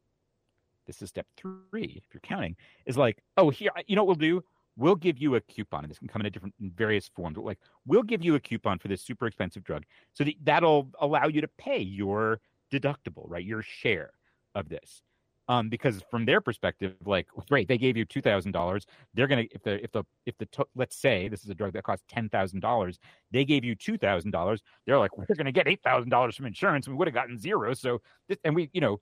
this 0.88 1.02
is 1.02 1.10
step 1.10 1.28
three, 1.38 1.94
if 1.96 2.04
you're 2.14 2.22
counting, 2.22 2.56
is 2.86 2.98
like, 2.98 3.22
oh, 3.38 3.50
here, 3.50 3.72
you 3.88 3.96
know 3.96 4.04
what 4.04 4.18
we'll 4.20 4.30
do? 4.30 4.44
We'll 4.78 4.96
give 4.96 5.20
you 5.20 5.36
a 5.36 5.42
coupon, 5.42 5.84
and 5.84 5.92
this 5.92 6.00
can 6.00 6.08
come 6.08 6.22
in 6.22 6.26
a 6.26 6.30
different 6.30 6.56
in 6.60 6.72
various 6.72 7.10
forms. 7.10 7.36
But 7.36 7.46
like, 7.46 7.60
we'll 7.86 8.04
give 8.04 8.24
you 8.24 8.36
a 8.36 8.40
coupon 8.40 8.80
for 8.80 8.88
this 8.88 9.02
super 9.02 9.28
expensive 9.28 9.64
drug, 9.64 9.84
so 10.14 10.24
that 10.24 10.34
that'll 10.44 10.90
allow 11.00 11.28
you 11.28 11.42
to 11.42 11.48
pay 11.48 11.80
your 11.80 12.40
deductible, 12.72 13.26
right? 13.26 13.44
Your 13.44 13.62
share 13.62 14.12
of 14.56 14.70
this 14.70 15.04
um, 15.48 15.70
because 15.70 16.04
from 16.10 16.26
their 16.26 16.42
perspective, 16.42 16.96
like, 17.06 17.28
great, 17.50 17.68
they 17.68 17.78
gave 17.78 17.98
you 17.98 18.06
two 18.06 18.22
thousand 18.22 18.52
dollars. 18.52 18.86
They're 19.14 19.28
gonna 19.28 19.46
if 19.52 19.64
the 19.64 19.84
if 19.84 19.92
the 19.92 20.04
if 20.26 20.38
the 20.38 20.48
let's 20.76 20.96
say 20.96 21.28
this 21.28 21.44
is 21.44 21.50
a 21.50 21.56
drug 21.56 21.74
that 21.74 21.84
costs 21.84 22.06
ten 22.08 22.30
thousand 22.30 22.60
dollars, 22.60 23.00
they 23.32 23.46
gave 23.46 23.64
you 23.64 23.76
two 23.76 23.98
thousand 23.98 24.32
dollars. 24.32 24.62
They're 24.86 25.00
like, 25.00 25.18
we're 25.18 25.26
gonna 25.36 25.52
get 25.52 25.68
eight 25.68 25.82
thousand 25.84 26.10
dollars 26.10 26.36
from 26.36 26.46
insurance. 26.46 26.88
We 26.88 26.94
would 26.94 27.08
have 27.08 27.16
gotten 27.16 27.38
zero. 27.38 27.74
So 27.74 28.02
this, 28.28 28.38
and 28.44 28.56
we, 28.56 28.70
you 28.74 28.82
know, 28.82 29.00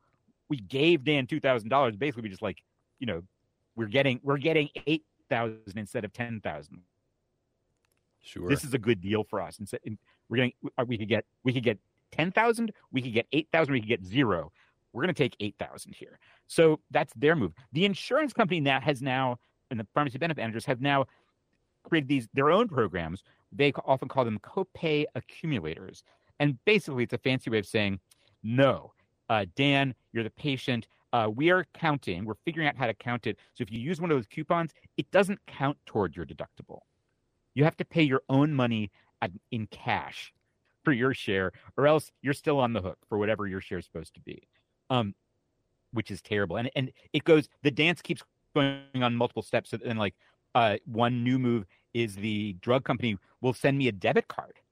we 0.50 0.58
gave 0.58 1.04
Dan 1.04 1.28
two 1.28 1.40
thousand 1.40 1.70
dollars. 1.70 1.96
Basically, 1.96 2.24
we 2.24 2.30
just 2.30 2.42
like, 2.42 2.64
you 3.00 3.08
know, 3.08 3.22
we're 3.76 3.88
getting 3.88 4.20
we're 4.24 4.38
getting 4.38 4.70
eight 4.88 5.06
thousand 5.30 5.62
instead 5.76 6.06
of 6.06 6.14
ten 6.14 6.42
thousand. 6.42 6.82
Sure, 8.22 8.50
this 8.50 8.64
is 8.64 8.74
a 8.74 8.80
good 8.80 9.02
deal 9.02 9.24
for 9.24 9.42
us. 9.42 9.60
And, 9.60 9.98
we're 10.30 10.38
getting 10.38 10.54
we 10.86 10.98
could 10.98 11.10
get 11.10 11.26
we 11.44 11.54
could 11.54 11.64
get 11.64 11.80
ten 12.12 12.32
thousand, 12.32 12.72
we 12.92 13.02
could 13.02 13.14
get 13.14 13.28
eight 13.32 13.48
thousand, 13.52 13.74
we 13.74 13.80
could 13.80 13.90
get 13.90 14.04
zero 14.04 14.52
we're 14.94 15.04
going 15.04 15.14
to 15.14 15.24
take 15.24 15.36
8000 15.40 15.94
here. 15.94 16.20
So 16.48 16.80
that's 16.92 17.14
their 17.14 17.36
move. 17.36 17.54
The 17.74 17.86
insurance 17.86 18.34
company 18.34 18.60
now 18.60 18.80
has 18.82 19.02
now 19.02 19.38
and 19.72 19.80
the 19.80 19.88
pharmacy 19.94 20.18
benefit 20.18 20.42
managers 20.42 20.66
have 20.66 20.82
now 20.82 21.06
created 21.84 22.08
these 22.08 22.28
their 22.34 22.52
own 22.52 22.68
programs. 22.68 23.24
They 23.52 23.72
often 23.86 24.08
call 24.08 24.26
them 24.26 24.40
copay 24.40 25.06
accumulators. 25.16 26.04
And 26.40 26.58
basically 26.66 27.04
it's 27.04 27.14
a 27.14 27.18
fancy 27.18 27.50
way 27.50 27.60
of 27.60 27.66
saying 27.66 28.00
no 28.44 28.94
uh, 29.30 29.46
dan 29.56 29.94
you're 30.12 30.24
the 30.24 30.30
patient. 30.32 30.88
Uh, 31.12 31.30
we 31.34 31.50
are 31.50 31.66
counting 31.74 32.26
we're 32.26 32.36
figuring 32.46 32.68
out 32.68 32.78
how 32.78 32.88
to 32.88 32.94
count 32.94 33.28
it. 33.28 33.38
So 33.54 33.62
if 33.62 33.72
you 33.72 33.80
use 33.80 34.02
one 34.02 34.12
of 34.12 34.18
those 34.18 34.28
coupons 34.28 34.72
it 34.98 35.10
doesn't 35.12 35.40
count 35.48 35.78
toward 35.86 36.16
your 36.16 36.26
deductible. 36.26 36.80
You 37.54 37.64
have 37.64 37.78
to 37.78 37.86
pay 37.86 38.04
your 38.04 38.22
own 38.30 38.54
money 38.54 38.92
in 39.52 39.68
cash 39.68 40.34
for 40.84 40.94
your 40.94 41.14
share 41.14 41.52
or 41.78 41.88
else 41.88 42.12
you're 42.22 42.34
still 42.34 42.60
on 42.60 42.74
the 42.74 42.82
hook 42.82 42.98
for 43.08 43.18
whatever 43.18 43.48
your 43.48 43.60
share 43.60 43.80
is 43.80 43.86
supposed 43.86 44.14
to 44.14 44.22
be 44.22 44.48
um, 44.90 45.14
which 45.92 46.12
is 46.12 46.22
terrible. 46.22 46.58
And 46.58 46.70
and 46.76 46.92
it 47.14 47.24
goes 47.24 47.48
the 47.64 47.72
dance 47.72 48.02
keeps 48.02 48.24
going 48.56 48.82
on 48.96 49.16
multiple 49.16 49.44
steps. 49.44 49.74
And 49.74 50.00
like 50.00 50.16
uh, 50.56 50.78
one 50.86 51.24
new 51.24 51.40
move 51.40 51.66
is 51.94 52.16
the 52.16 52.54
drug 52.62 52.84
company 52.84 53.18
will 53.42 53.54
send 53.54 53.78
me 53.78 53.88
a 53.88 53.92
debit 53.92 54.28
card. 54.28 54.54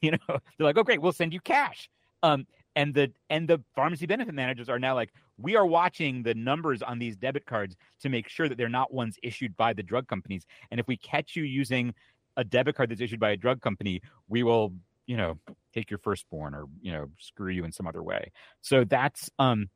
You 0.00 0.10
know, 0.10 0.18
they're 0.28 0.66
like, 0.66 0.76
oh 0.76 0.82
great, 0.82 1.00
we'll 1.00 1.12
send 1.12 1.32
you 1.32 1.40
cash. 1.40 1.88
Um, 2.24 2.46
and 2.74 2.92
the 2.92 3.12
and 3.30 3.46
the 3.46 3.62
pharmacy 3.76 4.06
benefit 4.06 4.34
managers 4.34 4.68
are 4.68 4.78
now 4.78 4.94
like, 4.94 5.12
we 5.38 5.54
are 5.54 5.64
watching 5.64 6.24
the 6.24 6.34
numbers 6.34 6.82
on 6.82 6.98
these 6.98 7.16
debit 7.16 7.46
cards 7.46 7.76
to 8.00 8.08
make 8.08 8.28
sure 8.28 8.48
that 8.48 8.58
they're 8.58 8.68
not 8.68 8.92
ones 8.92 9.18
issued 9.22 9.56
by 9.56 9.72
the 9.72 9.84
drug 9.84 10.08
companies. 10.08 10.46
And 10.72 10.80
if 10.80 10.88
we 10.88 10.96
catch 10.96 11.36
you 11.36 11.44
using 11.44 11.94
a 12.36 12.42
debit 12.42 12.74
card 12.74 12.90
that's 12.90 13.00
issued 13.00 13.20
by 13.20 13.30
a 13.30 13.36
drug 13.36 13.60
company, 13.60 14.00
we 14.26 14.42
will 14.42 14.72
you 15.06 15.16
know 15.16 15.38
take 15.74 15.90
your 15.90 15.98
firstborn 15.98 16.54
or 16.54 16.66
you 16.80 16.92
know 16.92 17.08
screw 17.18 17.50
you 17.50 17.64
in 17.64 17.72
some 17.72 17.86
other 17.86 18.02
way. 18.02 18.30
So 18.60 18.84
that's 18.84 19.30
um 19.38 19.68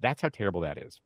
that's 0.00 0.22
how 0.22 0.28
terrible 0.28 0.62
that 0.62 0.78
is. 0.78 1.00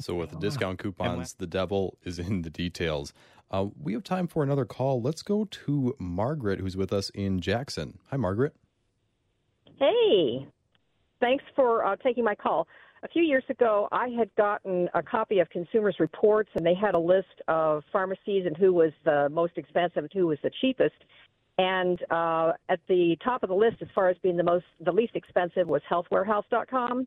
So 0.00 0.14
with 0.14 0.30
the 0.30 0.38
discount 0.38 0.78
coupons 0.78 1.34
the 1.34 1.46
devil 1.46 1.98
is 2.02 2.18
in 2.18 2.42
the 2.42 2.50
details. 2.50 3.12
Uh, 3.50 3.66
we 3.80 3.92
have 3.92 4.02
time 4.02 4.26
for 4.26 4.42
another 4.42 4.64
call. 4.64 5.00
Let's 5.00 5.22
go 5.22 5.44
to 5.44 5.94
margaret 5.98 6.60
who's 6.60 6.76
with 6.76 6.92
us 6.92 7.10
in 7.10 7.40
jackson. 7.40 7.98
Hi 8.10 8.16
margaret. 8.16 8.54
Hey. 9.78 10.46
Thanks 11.20 11.44
for 11.56 11.84
uh, 11.84 11.96
taking 11.96 12.24
my 12.24 12.34
call. 12.34 12.66
A 13.04 13.08
few 13.08 13.22
years 13.22 13.44
ago, 13.50 13.86
I 13.92 14.08
had 14.08 14.34
gotten 14.34 14.88
a 14.94 15.02
copy 15.02 15.38
of 15.38 15.50
Consumers 15.50 15.96
Reports, 16.00 16.48
and 16.54 16.64
they 16.64 16.74
had 16.74 16.94
a 16.94 16.98
list 16.98 17.42
of 17.48 17.82
pharmacies 17.92 18.46
and 18.46 18.56
who 18.56 18.72
was 18.72 18.92
the 19.04 19.28
most 19.30 19.58
expensive 19.58 20.04
and 20.04 20.10
who 20.14 20.26
was 20.26 20.38
the 20.42 20.50
cheapest. 20.62 20.94
And 21.56 22.00
uh, 22.10 22.52
at 22.68 22.80
the 22.88 23.16
top 23.22 23.42
of 23.42 23.48
the 23.48 23.54
list, 23.54 23.76
as 23.80 23.88
far 23.94 24.08
as 24.08 24.16
being 24.22 24.36
the 24.36 24.42
most, 24.42 24.64
the 24.80 24.92
least 24.92 25.14
expensive, 25.14 25.68
was 25.68 25.82
HealthWarehouse.com. 25.90 27.06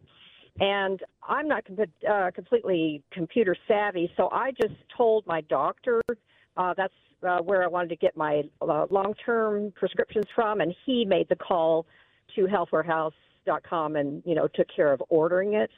And 0.60 1.04
I'm 1.28 1.48
not 1.48 1.66
com- 1.66 1.78
uh, 2.10 2.32
completely 2.32 3.04
computer 3.12 3.56
savvy, 3.68 4.12
so 4.18 4.30
I 4.32 4.52
just 4.52 4.74
told 4.96 5.28
my 5.28 5.42
doctor 5.42 6.02
uh, 6.56 6.74
that's 6.76 6.94
uh, 7.28 7.40
where 7.40 7.64
I 7.64 7.68
wanted 7.68 7.90
to 7.90 7.96
get 7.96 8.16
my 8.16 8.44
uh, 8.62 8.86
long-term 8.90 9.74
prescriptions 9.76 10.26
from, 10.34 10.62
and 10.62 10.74
he 10.86 11.06
made 11.06 11.30
the 11.30 11.36
call 11.36 11.86
to 12.36 12.48
HealthWarehouse.com 12.48 13.96
and 13.96 14.24
you 14.26 14.36
know 14.36 14.48
took 14.48 14.68
care 14.74 14.92
of 14.92 15.02
ordering 15.10 15.54
it. 15.54 15.70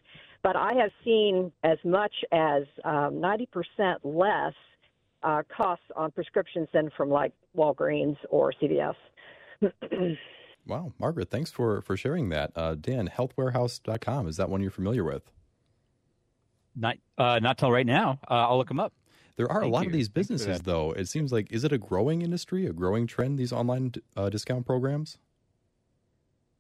But 0.41 0.55
I 0.55 0.73
have 0.75 0.91
seen 1.03 1.51
as 1.63 1.77
much 1.83 2.13
as 2.31 2.63
um, 2.85 3.15
90% 3.15 3.47
less 4.03 4.53
uh, 5.23 5.43
costs 5.55 5.85
on 5.95 6.11
prescriptions 6.11 6.67
than 6.73 6.89
from 6.95 7.09
like 7.09 7.33
Walgreens 7.55 8.17
or 8.29 8.53
CVS. 8.61 8.95
wow, 10.67 10.93
Margaret, 10.99 11.29
thanks 11.29 11.51
for 11.51 11.81
for 11.81 11.97
sharing 11.97 12.29
that. 12.29 12.51
Uh, 12.55 12.75
Dan, 12.75 13.09
healthwarehouse.com, 13.09 14.27
is 14.27 14.37
that 14.37 14.49
one 14.49 14.61
you're 14.61 14.71
familiar 14.71 15.03
with? 15.03 15.29
Not 16.75 16.97
uh, 17.17 17.39
not 17.41 17.57
till 17.57 17.71
right 17.71 17.85
now. 17.85 18.19
Uh, 18.29 18.47
I'll 18.47 18.57
look 18.57 18.69
them 18.69 18.79
up. 18.79 18.93
There 19.35 19.49
are 19.49 19.61
Thank 19.61 19.71
a 19.71 19.73
lot 19.73 19.83
you. 19.83 19.87
of 19.87 19.93
these 19.93 20.09
businesses, 20.09 20.61
though. 20.61 20.91
It 20.91 21.07
seems 21.07 21.31
like 21.31 21.51
is 21.51 21.63
it 21.63 21.71
a 21.71 21.77
growing 21.77 22.21
industry, 22.21 22.65
a 22.65 22.73
growing 22.73 23.07
trend? 23.07 23.39
These 23.39 23.53
online 23.53 23.93
uh, 24.17 24.29
discount 24.29 24.65
programs. 24.65 25.17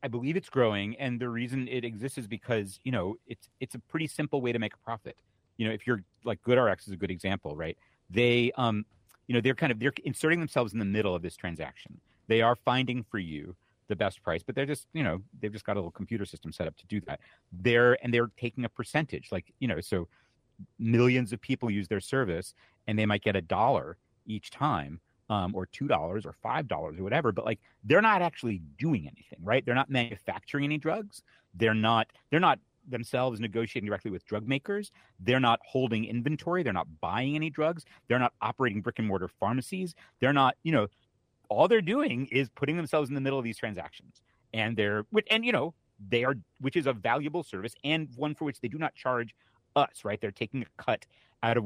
I 0.01 0.07
believe 0.07 0.37
it's 0.37 0.49
growing, 0.49 0.95
and 0.95 1.19
the 1.19 1.27
reason 1.27 1.67
it 1.67 1.83
exists 1.83 2.17
is 2.17 2.27
because 2.27 2.79
you 2.83 2.91
know 2.91 3.17
it's 3.27 3.49
it's 3.59 3.75
a 3.75 3.79
pretty 3.79 4.07
simple 4.07 4.41
way 4.41 4.51
to 4.51 4.59
make 4.59 4.73
a 4.73 4.77
profit. 4.77 5.17
You 5.57 5.67
know, 5.67 5.73
if 5.73 5.85
you're 5.85 6.03
like 6.23 6.41
GoodRx 6.41 6.87
is 6.87 6.93
a 6.93 6.95
good 6.95 7.11
example, 7.11 7.55
right? 7.55 7.77
They 8.09 8.51
um, 8.55 8.85
you 9.27 9.33
know 9.33 9.41
they're 9.41 9.55
kind 9.55 9.71
of 9.71 9.79
they're 9.79 9.93
inserting 10.03 10.39
themselves 10.39 10.73
in 10.73 10.79
the 10.79 10.85
middle 10.85 11.15
of 11.15 11.21
this 11.21 11.35
transaction. 11.35 11.99
They 12.27 12.41
are 12.41 12.55
finding 12.55 13.03
for 13.03 13.19
you 13.19 13.55
the 13.87 13.95
best 13.95 14.21
price 14.21 14.43
but 14.43 14.53
they're 14.55 14.67
just 14.67 14.87
you 14.93 15.03
know 15.03 15.19
they've 15.41 15.51
just 15.51 15.65
got 15.65 15.75
a 15.75 15.79
little 15.79 15.91
computer 15.91 16.23
system 16.23 16.51
set 16.51 16.67
up 16.67 16.77
to 16.77 16.85
do 16.87 17.01
that. 17.01 17.19
They're 17.51 17.97
and 18.03 18.13
they're 18.13 18.29
taking 18.39 18.65
a 18.65 18.69
percentage 18.69 19.29
like 19.31 19.51
you 19.59 19.67
know 19.67 19.81
so 19.81 20.07
millions 20.77 21.33
of 21.33 21.41
people 21.41 21.69
use 21.71 21.87
their 21.87 21.99
service 21.99 22.53
and 22.87 22.97
they 22.97 23.05
might 23.05 23.23
get 23.23 23.35
a 23.35 23.41
dollar 23.41 23.97
each 24.25 24.51
time 24.51 24.99
um, 25.29 25.55
or 25.55 25.65
two 25.65 25.87
dollars 25.87 26.25
or 26.25 26.33
five 26.33 26.67
dollars 26.67 26.99
or 26.99 27.03
whatever 27.03 27.31
but 27.31 27.45
like 27.45 27.59
they're 27.83 28.01
not 28.01 28.21
actually 28.21 28.61
doing 28.77 29.01
anything 29.01 29.39
right? 29.43 29.65
They're 29.65 29.75
not 29.75 29.89
manufacturing 29.89 30.65
any 30.65 30.77
drugs. 30.77 31.23
They're 31.55 31.73
not 31.73 32.07
they're 32.29 32.39
not 32.39 32.59
themselves 32.89 33.39
negotiating 33.39 33.87
directly 33.87 34.11
with 34.11 34.25
drug 34.25 34.47
makers. 34.47 34.91
They're 35.19 35.39
not 35.39 35.59
holding 35.65 36.05
inventory. 36.05 36.63
They're 36.63 36.73
not 36.73 36.87
buying 37.01 37.35
any 37.35 37.49
drugs. 37.49 37.85
They're 38.07 38.19
not 38.19 38.33
operating 38.41 38.81
brick 38.81 38.99
and 38.99 39.07
mortar 39.07 39.27
pharmacies. 39.27 39.95
They're 40.19 40.33
not, 40.33 40.55
you 40.63 40.71
know, 40.71 40.87
all 41.49 41.67
they're 41.67 41.81
doing 41.81 42.27
is 42.31 42.49
putting 42.49 42.77
themselves 42.77 43.09
in 43.09 43.15
the 43.15 43.21
middle 43.21 43.39
of 43.39 43.45
these 43.45 43.57
transactions. 43.57 44.21
and 44.53 44.75
they're 44.77 45.05
and 45.31 45.45
you 45.45 45.51
know 45.51 45.73
they 46.09 46.23
are 46.23 46.35
which 46.61 46.75
is 46.75 46.87
a 46.87 46.93
valuable 46.93 47.43
service 47.43 47.75
and 47.83 48.09
one 48.15 48.33
for 48.35 48.45
which 48.45 48.59
they 48.61 48.67
do 48.67 48.77
not 48.77 48.95
charge 48.95 49.35
us 49.75 50.03
right 50.05 50.19
they're 50.21 50.31
taking 50.31 50.61
a 50.63 50.65
cut 50.83 51.05
out 51.43 51.57
of 51.57 51.63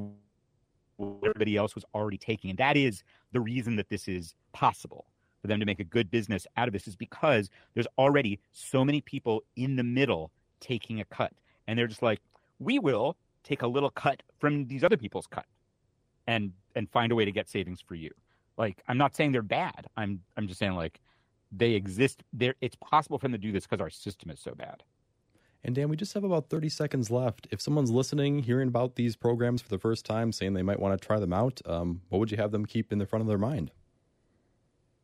what 0.98 1.20
everybody 1.24 1.58
else 1.58 1.76
was 1.76 1.86
already 1.96 2.18
taking 2.18 2.50
and 2.50 2.60
that 2.60 2.78
is 2.78 3.04
the 3.32 3.40
reason 3.40 3.76
that 3.76 3.90
this 3.90 4.08
is 4.08 4.36
possible 4.54 5.06
for 5.42 5.48
them 5.48 5.60
to 5.60 5.66
make 5.66 5.80
a 5.80 5.84
good 5.84 6.10
business 6.12 6.48
out 6.58 6.68
of 6.68 6.74
this 6.74 6.88
is 6.88 6.96
because 6.96 7.50
there's 7.74 7.88
already 7.98 8.40
so 8.52 8.84
many 8.86 9.02
people 9.02 9.44
in 9.56 9.76
the 9.76 9.84
middle 9.84 10.32
taking 10.64 11.02
a 11.02 11.06
cut. 11.06 11.34
And 11.68 11.78
they're 11.78 11.88
just 11.88 12.02
like 12.02 12.22
we 12.60 12.80
will 12.80 13.18
take 13.44 13.62
a 13.62 13.68
little 13.68 13.90
cut 13.90 14.24
from 14.40 14.66
these 14.68 14.84
other 14.84 14.98
people's 14.98 15.28
cut 15.28 15.46
and 16.26 16.52
and 16.76 16.90
find 16.90 17.12
a 17.12 17.16
way 17.16 17.26
to 17.26 17.32
get 17.32 17.50
savings 17.50 17.82
for 17.82 17.96
you. 17.96 18.10
Like 18.58 18.82
i'm 18.88 18.98
not 18.98 19.16
saying 19.16 19.32
they're 19.34 19.42
bad. 19.42 19.88
I'm 19.98 20.22
i'm 20.38 20.48
just 20.48 20.60
saying 20.60 20.76
like 20.76 21.02
they 21.52 21.72
exist. 21.72 22.24
There 22.32 22.56
it's 22.62 22.76
possible 22.78 23.20
for 23.20 23.26
them 23.26 23.34
to 23.34 23.38
do 23.38 23.52
this 23.52 23.66
because 23.66 23.82
our 23.82 23.90
system 23.90 24.32
is 24.32 24.40
so 24.40 24.56
bad. 24.56 24.84
And 25.66 25.76
dan 25.76 25.90
we 25.90 25.96
just 25.96 26.14
have 26.14 26.24
about 26.24 26.50
30 26.50 26.70
seconds 26.70 27.12
left. 27.12 27.48
If 27.52 27.62
someone's 27.62 27.92
listening 27.92 28.40
hearing 28.40 28.68
about 28.68 28.96
these 28.96 29.16
programs 29.16 29.62
for 29.62 29.70
the 29.70 29.78
first 29.78 30.06
time 30.06 30.32
saying 30.32 30.54
they 30.54 30.64
might 30.64 30.80
want 30.80 31.00
to 31.00 31.06
try 31.06 31.20
them 31.20 31.34
out 31.34 31.62
um, 31.66 32.02
what 32.10 32.20
would 32.20 32.32
you 32.32 32.38
have 32.38 32.52
them 32.52 32.66
keep 32.66 32.92
in 32.92 33.00
the 33.00 33.06
front 33.06 33.22
of 33.22 33.28
their 33.28 33.38
mind? 33.38 33.72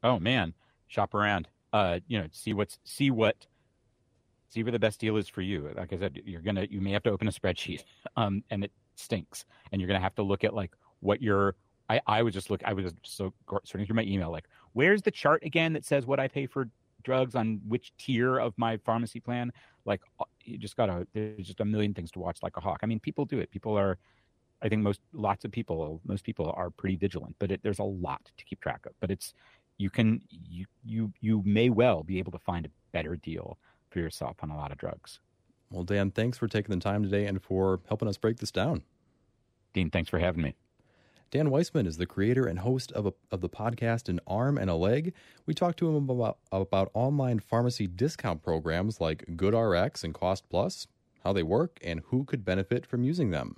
Oh 0.04 0.20
man. 0.20 0.54
Shop 0.88 1.14
around. 1.14 1.50
Uh 1.74 2.00
you 2.08 2.18
know 2.20 2.28
see 2.32 2.54
what's 2.54 2.80
see 2.84 3.12
what 3.12 3.46
see 4.50 4.64
where 4.64 4.72
the 4.72 4.80
best 4.80 5.00
deal 5.00 5.18
is 5.18 5.28
for 5.28 5.42
you. 5.42 5.72
Like 5.76 5.94
i 5.94 5.98
said 5.98 6.20
you're 6.26 6.42
gonna 6.42 6.68
you 6.70 6.82
may 6.82 6.92
have 6.92 7.04
to 7.04 7.12
open 7.12 7.28
a 7.28 7.32
spreadsheet 7.32 7.84
um 8.18 8.44
and 8.50 8.64
it 8.64 8.72
stinks. 8.96 9.46
And 9.72 9.80
you're 9.80 9.88
gonna 9.88 10.00
have 10.00 10.16
to 10.16 10.24
look 10.24 10.44
at 10.44 10.54
like 10.54 10.74
what 11.00 11.22
your 11.22 11.56
I, 11.90 12.02
I 12.06 12.24
was 12.24 12.34
just 12.34 12.50
look 12.50 12.62
I 12.66 12.74
was 12.74 12.94
so 13.04 13.34
sorting 13.48 13.86
through 13.86 13.96
my 13.96 14.04
email 14.04 14.32
like 14.32 14.48
where's 14.74 15.02
the 15.02 15.12
chart 15.12 15.44
again 15.44 15.74
that 15.74 15.86
says 15.86 16.06
what 16.06 16.20
I 16.20 16.28
pay 16.28 16.46
for 16.46 16.70
drugs 17.04 17.34
on 17.34 17.62
which 17.66 17.94
tier 17.98 18.38
of 18.38 18.54
my 18.58 18.78
pharmacy 18.78 19.20
plan? 19.20 19.52
Like 19.86 20.02
uh, 20.20 20.26
you 20.44 20.58
just 20.58 20.76
gotta 20.76 21.08
there's 21.14 21.48
just 21.48 21.62
a 21.62 21.66
million 21.66 21.94
things 21.94 22.12
to 22.12 22.20
watch 22.20 22.40
like 22.44 22.58
a 22.58 22.60
hawk. 22.60 22.80
I 22.84 22.86
mean 22.86 23.00
people 23.00 23.26
do 23.26 23.40
it. 23.40 23.52
People 23.52 23.78
are 23.78 23.98
I 24.62 24.68
think 24.68 24.82
most 24.82 25.00
lots 25.14 25.46
of 25.46 25.52
people 25.52 26.02
most 26.06 26.24
people 26.26 26.54
are 26.58 26.70
pretty 26.70 26.98
vigilant 26.98 27.36
but 27.40 27.52
it, 27.52 27.62
there's 27.64 27.80
a 27.80 27.84
lot 27.84 28.22
to 28.38 28.46
keep 28.46 28.60
track 28.60 28.86
of. 28.86 28.94
But 29.00 29.12
it's 29.12 29.34
you 29.78 29.90
can 29.90 30.22
you 30.30 30.66
you 30.84 31.12
you 31.22 31.42
may 31.46 31.70
well 31.70 32.04
be 32.04 32.20
able 32.20 32.34
to 32.34 32.40
find 32.40 32.66
a 32.66 32.70
better 32.92 33.16
deal 33.16 33.58
for 33.90 34.00
yourself 34.00 34.38
on 34.42 34.50
a 34.50 34.58
lot 34.58 34.72
of 34.72 34.78
drugs 34.78 35.20
well 35.72 35.84
Dan 35.84 36.12
thanks 36.12 36.38
for 36.38 36.48
taking 36.48 36.74
the 36.74 36.82
time 36.82 37.04
today 37.04 37.26
and 37.26 37.42
for 37.42 37.80
helping 37.88 38.08
us 38.08 38.18
break 38.18 38.38
this 38.38 38.52
down 38.52 38.84
Dean 39.74 39.90
thanks 39.90 40.10
for 40.10 40.20
having 40.20 40.44
me 40.44 40.56
Dan 41.32 41.50
Weissmann 41.50 41.86
is 41.86 41.98
the 41.98 42.08
creator 42.08 42.48
and 42.48 42.60
host 42.60 42.92
of, 42.94 43.06
a, 43.06 43.14
of 43.32 43.42
the 43.42 43.50
podcast 43.50 44.10
An 44.10 44.20
Arm 44.26 44.58
and 44.58 44.68
a 44.68 44.74
Leg. 44.74 45.14
We 45.46 45.54
talked 45.54 45.78
to 45.80 45.88
him 45.88 46.10
about, 46.10 46.40
about 46.52 46.90
online 46.96 47.40
pharmacy 47.40 47.86
discount 47.86 48.42
programs 48.42 49.00
like 49.00 49.26
GoodRx 49.36 50.04
and 50.04 50.12
Cost 50.12 50.50
Plus, 50.50 50.88
how 51.24 51.34
they 51.34 51.44
work, 51.44 51.80
and 51.84 52.02
who 52.08 52.24
could 52.24 52.44
benefit 52.44 52.84
from 52.84 53.04
using 53.04 53.30
them. 53.30 53.58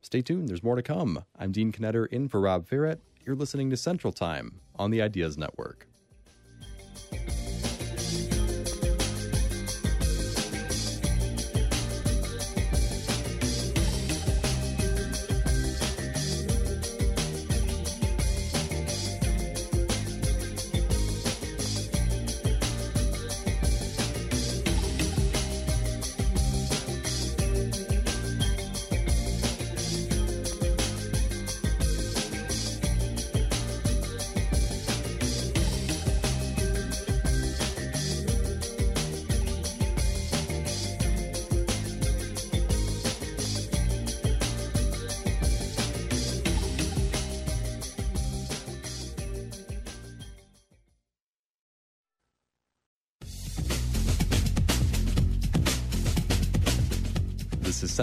Stay 0.00 0.22
tuned, 0.22 0.48
there's 0.48 0.62
more 0.62 0.76
to 0.76 0.82
come. 0.82 1.24
I'm 1.38 1.52
Dean 1.52 1.70
Knetter 1.70 2.06
in 2.06 2.28
for 2.28 2.40
Rob 2.40 2.66
Ferrett. 2.66 3.00
You're 3.26 3.36
listening 3.36 3.68
to 3.70 3.76
Central 3.76 4.12
Time 4.12 4.60
on 4.76 4.90
the 4.90 5.02
Ideas 5.02 5.36
Network. 5.36 5.86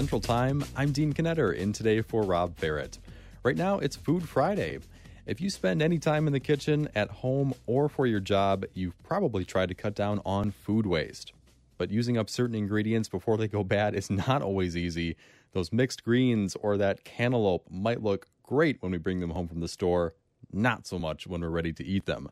Central 0.09 0.21
Time. 0.21 0.65
I'm 0.75 0.91
Dean 0.91 1.13
Knetter 1.13 1.55
in 1.55 1.71
today 1.71 2.01
for 2.01 2.23
Rob 2.23 2.57
Ferrett. 2.57 2.97
Right 3.43 3.55
now, 3.55 3.77
it's 3.77 3.95
Food 3.95 4.27
Friday. 4.27 4.79
If 5.27 5.39
you 5.39 5.51
spend 5.51 5.83
any 5.83 5.99
time 5.99 6.25
in 6.25 6.33
the 6.33 6.39
kitchen, 6.39 6.89
at 6.95 7.11
home, 7.11 7.53
or 7.67 7.89
for 7.89 8.07
your 8.07 8.19
job, 8.19 8.65
you've 8.73 8.97
probably 9.03 9.45
tried 9.45 9.69
to 9.69 9.75
cut 9.75 9.93
down 9.93 10.19
on 10.25 10.49
food 10.49 10.87
waste. 10.87 11.33
But 11.77 11.91
using 11.91 12.17
up 12.17 12.27
certain 12.27 12.55
ingredients 12.55 13.07
before 13.07 13.37
they 13.37 13.47
go 13.47 13.63
bad 13.63 13.93
is 13.93 14.09
not 14.09 14.41
always 14.41 14.75
easy. 14.75 15.15
Those 15.51 15.71
mixed 15.71 16.03
greens 16.03 16.55
or 16.55 16.75
that 16.77 17.03
cantaloupe 17.03 17.69
might 17.69 18.01
look 18.01 18.25
great 18.41 18.81
when 18.81 18.91
we 18.91 18.97
bring 18.97 19.19
them 19.19 19.29
home 19.29 19.47
from 19.47 19.59
the 19.59 19.67
store, 19.67 20.15
not 20.51 20.87
so 20.87 20.97
much 20.97 21.27
when 21.27 21.41
we're 21.41 21.49
ready 21.49 21.73
to 21.73 21.85
eat 21.85 22.07
them. 22.07 22.31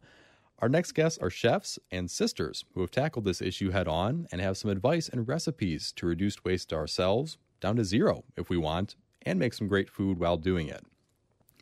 Our 0.57 0.69
next 0.69 0.93
guests 0.93 1.19
are 1.19 1.29
chefs 1.29 1.77
and 1.91 2.09
sisters 2.09 2.65
who 2.73 2.81
have 2.81 2.89
tackled 2.89 3.25
this 3.25 3.39
issue 3.39 3.69
head 3.69 3.87
on 3.87 4.27
and 4.31 4.41
have 4.41 4.57
some 4.57 4.71
advice 4.71 5.09
and 5.09 5.27
recipes 5.27 5.91
to 5.97 6.07
reduce 6.07 6.43
waste 6.43 6.73
ourselves 6.73 7.37
down 7.59 7.75
to 7.77 7.83
zero 7.83 8.23
if 8.35 8.49
we 8.49 8.57
want 8.57 8.95
and 9.21 9.39
make 9.39 9.53
some 9.53 9.67
great 9.67 9.89
food 9.89 10.19
while 10.19 10.37
doing 10.37 10.67
it. 10.67 10.83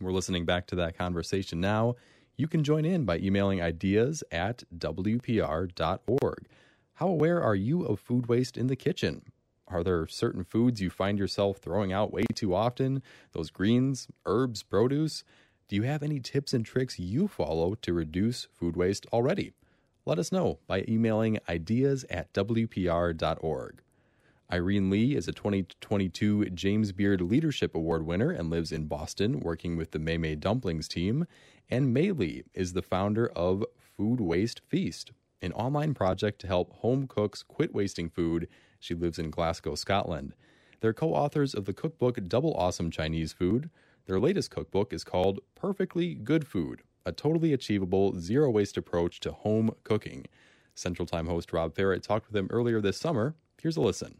We're 0.01 0.11
listening 0.11 0.45
back 0.45 0.67
to 0.67 0.75
that 0.75 0.97
conversation 0.97 1.59
now. 1.61 1.95
You 2.37 2.47
can 2.47 2.63
join 2.63 2.83
in 2.83 3.05
by 3.05 3.17
emailing 3.19 3.61
ideas 3.61 4.23
at 4.31 4.63
WPR.org. 4.77 6.47
How 6.95 7.07
aware 7.07 7.41
are 7.41 7.55
you 7.55 7.83
of 7.83 7.99
food 7.99 8.27
waste 8.27 8.57
in 8.57 8.67
the 8.67 8.75
kitchen? 8.75 9.21
Are 9.67 9.83
there 9.83 10.05
certain 10.07 10.43
foods 10.43 10.81
you 10.81 10.89
find 10.89 11.17
yourself 11.17 11.57
throwing 11.57 11.91
out 11.91 12.13
way 12.13 12.25
too 12.33 12.53
often? 12.53 13.01
Those 13.31 13.49
greens, 13.49 14.07
herbs, 14.25 14.63
produce? 14.63 15.23
Do 15.67 15.75
you 15.75 15.83
have 15.83 16.03
any 16.03 16.19
tips 16.19 16.53
and 16.53 16.65
tricks 16.65 16.99
you 16.99 17.27
follow 17.27 17.73
to 17.75 17.93
reduce 17.93 18.47
food 18.53 18.75
waste 18.75 19.07
already? 19.11 19.53
Let 20.05 20.19
us 20.19 20.31
know 20.31 20.59
by 20.67 20.85
emailing 20.87 21.39
ideas 21.49 22.05
at 22.09 22.31
WPR.org. 22.33 23.81
Irene 24.51 24.91
Li 24.91 25.15
is 25.15 25.27
a 25.27 25.31
2022 25.31 26.51
James 26.51 26.91
Beard 26.91 27.19
Leadership 27.19 27.73
Award 27.73 28.05
winner 28.05 28.29
and 28.29 28.51
lives 28.51 28.71
in 28.71 28.85
Boston 28.85 29.39
working 29.39 29.75
with 29.75 29.89
the 29.89 29.97
Mei 29.97 30.19
Mei 30.19 30.35
Dumplings 30.35 30.87
team. 30.87 31.25
And 31.69 31.91
Mei 31.91 32.11
Li 32.11 32.43
is 32.53 32.73
the 32.73 32.83
founder 32.83 33.27
of 33.29 33.65
Food 33.79 34.21
Waste 34.21 34.61
Feast, 34.67 35.11
an 35.41 35.51
online 35.53 35.95
project 35.95 36.39
to 36.41 36.47
help 36.47 36.71
home 36.73 37.07
cooks 37.07 37.41
quit 37.41 37.73
wasting 37.73 38.07
food. 38.07 38.47
She 38.79 38.93
lives 38.93 39.17
in 39.17 39.31
Glasgow, 39.31 39.73
Scotland. 39.73 40.35
They're 40.79 40.93
co 40.93 41.15
authors 41.15 41.55
of 41.55 41.65
the 41.65 41.73
cookbook 41.73 42.19
Double 42.27 42.53
Awesome 42.53 42.91
Chinese 42.91 43.33
Food, 43.33 43.71
their 44.05 44.19
latest 44.19 44.51
cookbook 44.51 44.93
is 44.93 45.03
called 45.03 45.39
Perfectly 45.55 46.13
Good 46.13 46.45
Food, 46.45 46.83
a 47.03 47.11
totally 47.11 47.51
achievable 47.51 48.19
zero 48.19 48.51
waste 48.51 48.77
approach 48.77 49.19
to 49.21 49.31
home 49.31 49.71
cooking. 49.83 50.27
Central 50.75 51.07
Time 51.07 51.25
host 51.25 51.51
Rob 51.51 51.73
Ferrett 51.73 52.03
talked 52.03 52.27
with 52.27 52.37
him 52.37 52.47
earlier 52.51 52.79
this 52.79 52.97
summer. 52.97 53.33
Here's 53.59 53.77
a 53.77 53.81
listen. 53.81 54.19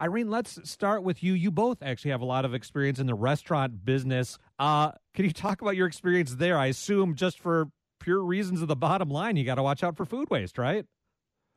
Irene, 0.00 0.30
let's 0.30 0.58
start 0.68 1.02
with 1.02 1.22
you. 1.22 1.34
You 1.34 1.50
both 1.50 1.82
actually 1.82 2.10
have 2.12 2.20
a 2.20 2.26
lot 2.26 2.44
of 2.44 2.54
experience 2.54 2.98
in 2.98 3.06
the 3.06 3.14
restaurant 3.14 3.84
business. 3.84 4.38
Uh, 4.58 4.92
can 5.14 5.24
you 5.24 5.32
talk 5.32 5.62
about 5.62 5.76
your 5.76 5.86
experience 5.86 6.34
there? 6.34 6.58
I 6.58 6.66
assume 6.66 7.14
just 7.14 7.38
for 7.40 7.68
pure 8.00 8.22
reasons 8.22 8.62
of 8.62 8.68
the 8.68 8.76
bottom 8.76 9.08
line, 9.08 9.36
you 9.36 9.44
got 9.44 9.56
to 9.56 9.62
watch 9.62 9.82
out 9.82 9.96
for 9.96 10.04
food 10.04 10.28
waste, 10.30 10.58
right? 10.58 10.84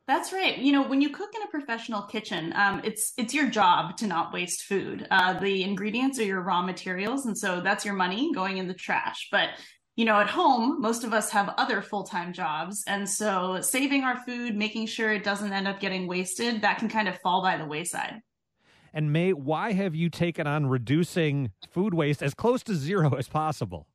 That's 0.06 0.32
right. 0.32 0.56
You 0.56 0.70
know, 0.70 0.86
when 0.86 1.00
you 1.00 1.10
cook 1.10 1.30
in 1.34 1.42
a 1.42 1.48
professional 1.48 2.02
kitchen, 2.02 2.52
um, 2.54 2.80
it's 2.84 3.12
it's 3.18 3.34
your 3.34 3.50
job 3.50 3.96
to 3.96 4.06
not 4.06 4.32
waste 4.32 4.62
food. 4.62 5.06
Uh, 5.10 5.38
the 5.40 5.64
ingredients 5.64 6.20
are 6.20 6.24
your 6.24 6.42
raw 6.42 6.62
materials, 6.62 7.26
and 7.26 7.36
so 7.36 7.60
that's 7.60 7.84
your 7.84 7.94
money 7.94 8.32
going 8.32 8.58
in 8.58 8.68
the 8.68 8.74
trash. 8.74 9.26
But 9.32 9.50
you 9.96 10.04
know, 10.04 10.20
at 10.20 10.28
home, 10.28 10.80
most 10.80 11.02
of 11.02 11.12
us 11.12 11.30
have 11.30 11.54
other 11.56 11.82
full 11.82 12.04
time 12.04 12.32
jobs, 12.32 12.84
and 12.86 13.08
so 13.08 13.60
saving 13.60 14.04
our 14.04 14.22
food, 14.24 14.54
making 14.54 14.86
sure 14.86 15.12
it 15.12 15.24
doesn't 15.24 15.52
end 15.52 15.66
up 15.66 15.80
getting 15.80 16.06
wasted, 16.06 16.62
that 16.62 16.78
can 16.78 16.88
kind 16.88 17.08
of 17.08 17.18
fall 17.18 17.42
by 17.42 17.56
the 17.56 17.66
wayside. 17.66 18.20
And 18.92 19.12
Mei, 19.12 19.32
why 19.32 19.72
have 19.72 19.94
you 19.94 20.08
taken 20.08 20.46
on 20.46 20.66
reducing 20.66 21.52
food 21.70 21.94
waste 21.94 22.22
as 22.22 22.34
close 22.34 22.62
to 22.64 22.74
zero 22.74 23.14
as 23.14 23.28
possible? 23.28 23.86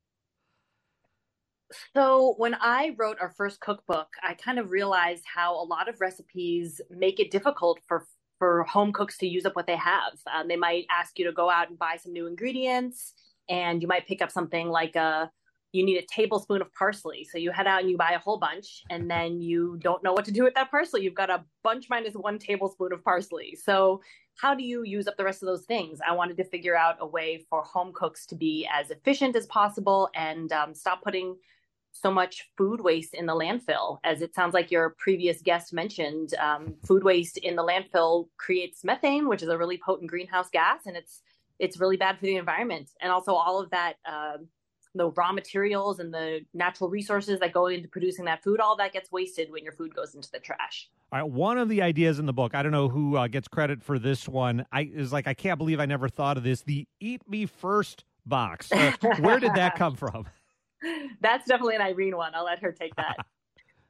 So, 1.96 2.36
when 2.38 2.56
I 2.56 2.96
wrote 2.98 3.18
our 3.22 3.30
first 3.30 3.60
cookbook, 3.62 4.08
I 4.22 4.34
kind 4.34 4.60
of 4.60 4.72
realized 4.72 5.24
how 5.26 5.56
a 5.56 5.64
lot 5.64 5.88
of 5.88 6.02
recipes 6.02 6.82
make 6.90 7.20
it 7.20 7.32
difficult 7.32 7.80
for 7.88 8.06
for 8.40 8.64
home 8.64 8.92
cooks 8.92 9.20
to 9.20 9.28
use 9.28 9.46
up 9.46 9.56
what 9.56 9.68
they 9.68 9.76
have. 9.76 10.14
Um, 10.34 10.48
they 10.48 10.56
might 10.56 10.88
ask 10.90 11.20
you 11.20 11.26
to 11.26 11.32
go 11.32 11.48
out 11.48 11.70
and 11.70 11.78
buy 11.78 11.98
some 11.98 12.12
new 12.12 12.26
ingredients, 12.26 13.14
and 13.48 13.82
you 13.82 13.88
might 13.88 14.08
pick 14.08 14.22
up 14.22 14.32
something 14.32 14.68
like 14.68 14.96
a 14.96 15.32
you 15.74 15.86
need 15.86 15.98
a 15.98 16.06
tablespoon 16.06 16.62
of 16.62 16.74
parsley. 16.74 17.26
So 17.32 17.38
you 17.38 17.52
head 17.52 17.66
out 17.66 17.82
and 17.82 17.90
you 17.90 17.98
buy 17.98 18.12
a 18.12 18.20
whole 18.20 18.38
bunch, 18.38 18.84
and 18.90 19.10
then 19.10 19.42
you 19.42 19.78
don't 19.82 20.04
know 20.04 20.12
what 20.12 20.26
to 20.26 20.32
do 20.32 20.44
with 20.44 20.54
that 20.56 20.70
parsley. 20.70 21.04
You've 21.04 21.14
got 21.14 21.30
a 21.30 21.46
bunch 21.64 21.88
minus 21.90 22.14
one 22.14 22.40
tablespoon 22.40 22.92
of 22.92 23.04
parsley. 23.04 23.56
So 23.56 24.02
how 24.42 24.56
do 24.56 24.64
you 24.64 24.82
use 24.84 25.08
up 25.08 25.18
the 25.18 25.24
rest 25.24 25.44
of 25.44 25.46
those 25.46 25.66
things? 25.66 26.00
I 26.06 26.16
wanted 26.16 26.36
to 26.38 26.44
figure 26.44 26.76
out 26.76 26.98
a 27.00 27.06
way 27.06 27.46
for 27.48 27.62
home 27.62 27.94
cooks 27.94 28.26
to 28.26 28.36
be 28.36 28.68
as 28.74 28.90
efficient 28.90 29.36
as 29.36 29.46
possible 29.46 30.10
and 30.16 30.52
um, 30.52 30.74
stop 30.74 31.04
putting 31.04 31.36
so 31.92 32.10
much 32.10 32.50
food 32.58 32.82
waste 32.82 33.14
in 33.14 33.28
the 33.28 33.36
landfill. 33.36 34.00
As 34.04 34.24
it 34.24 34.34
sounds 34.34 34.56
like 34.56 34.72
your 34.72 34.96
previous 34.98 35.44
guest 35.44 35.74
mentioned, 35.74 36.34
um, 36.40 36.74
food 36.88 37.04
waste 37.04 37.38
in 37.38 37.56
the 37.56 37.64
landfill 37.64 38.30
creates 38.38 38.84
methane, 38.84 39.28
which 39.28 39.44
is 39.44 39.50
a 39.50 39.58
really 39.58 39.78
potent 39.78 40.10
greenhouse 40.10 40.50
gas, 40.52 40.88
and 40.88 40.98
it's 40.98 41.22
it's 41.60 41.80
really 41.80 41.98
bad 41.98 42.18
for 42.18 42.26
the 42.26 42.38
environment. 42.38 42.90
And 43.00 43.12
also 43.12 43.34
all 43.34 43.60
of 43.60 43.70
that. 43.70 43.98
Uh, 44.04 44.38
the 44.96 45.10
raw 45.12 45.32
materials 45.32 46.00
and 46.00 46.14
the 46.14 46.42
natural 46.54 46.90
resources 46.90 47.40
that 47.40 47.54
go 47.54 47.68
into 47.68 47.88
producing 47.88 48.26
that 48.26 48.44
food, 48.44 48.60
all 48.60 48.76
that 48.78 48.94
gets 48.94 49.12
wasted 49.12 49.52
when 49.52 49.64
your 49.64 49.74
food 49.74 49.96
goes 49.96 50.16
into 50.16 50.30
the 50.32 50.40
trash. 50.40 50.90
All 51.12 51.20
right, 51.20 51.30
one 51.30 51.58
of 51.58 51.70
the 51.70 51.82
ideas 51.82 52.20
in 52.20 52.26
the 52.26 52.34
book, 52.34 52.56
I 52.56 52.64
don't 52.64 52.72
know 52.72 52.90
who 52.90 53.18
uh, 53.18 53.28
gets 53.28 53.48
credit 53.48 53.82
for 53.82 54.00
this 54.00 54.28
one. 54.28 54.66
I 54.72 54.90
is 54.94 55.12
like 55.12 55.28
I 55.28 55.34
can't 55.34 55.58
believe 55.58 55.80
I 55.80 55.86
never 55.86 56.10
thought 56.10 56.38
of 56.38 56.44
this. 56.44 56.62
The 56.62 56.88
"Eat 57.00 57.22
Me 57.30 57.46
First 57.46 58.06
box. 58.26 58.72
Uh, 58.72 58.94
where 59.20 59.40
did 59.40 59.54
that 59.56 59.76
come 59.78 59.96
from? 59.96 60.26
That's 61.22 61.48
definitely 61.48 61.76
an 61.76 61.82
Irene 61.82 62.18
one. 62.18 62.34
I'll 62.34 62.46
let 62.46 62.60
her 62.60 62.72
take 62.72 62.96
that. 62.96 63.18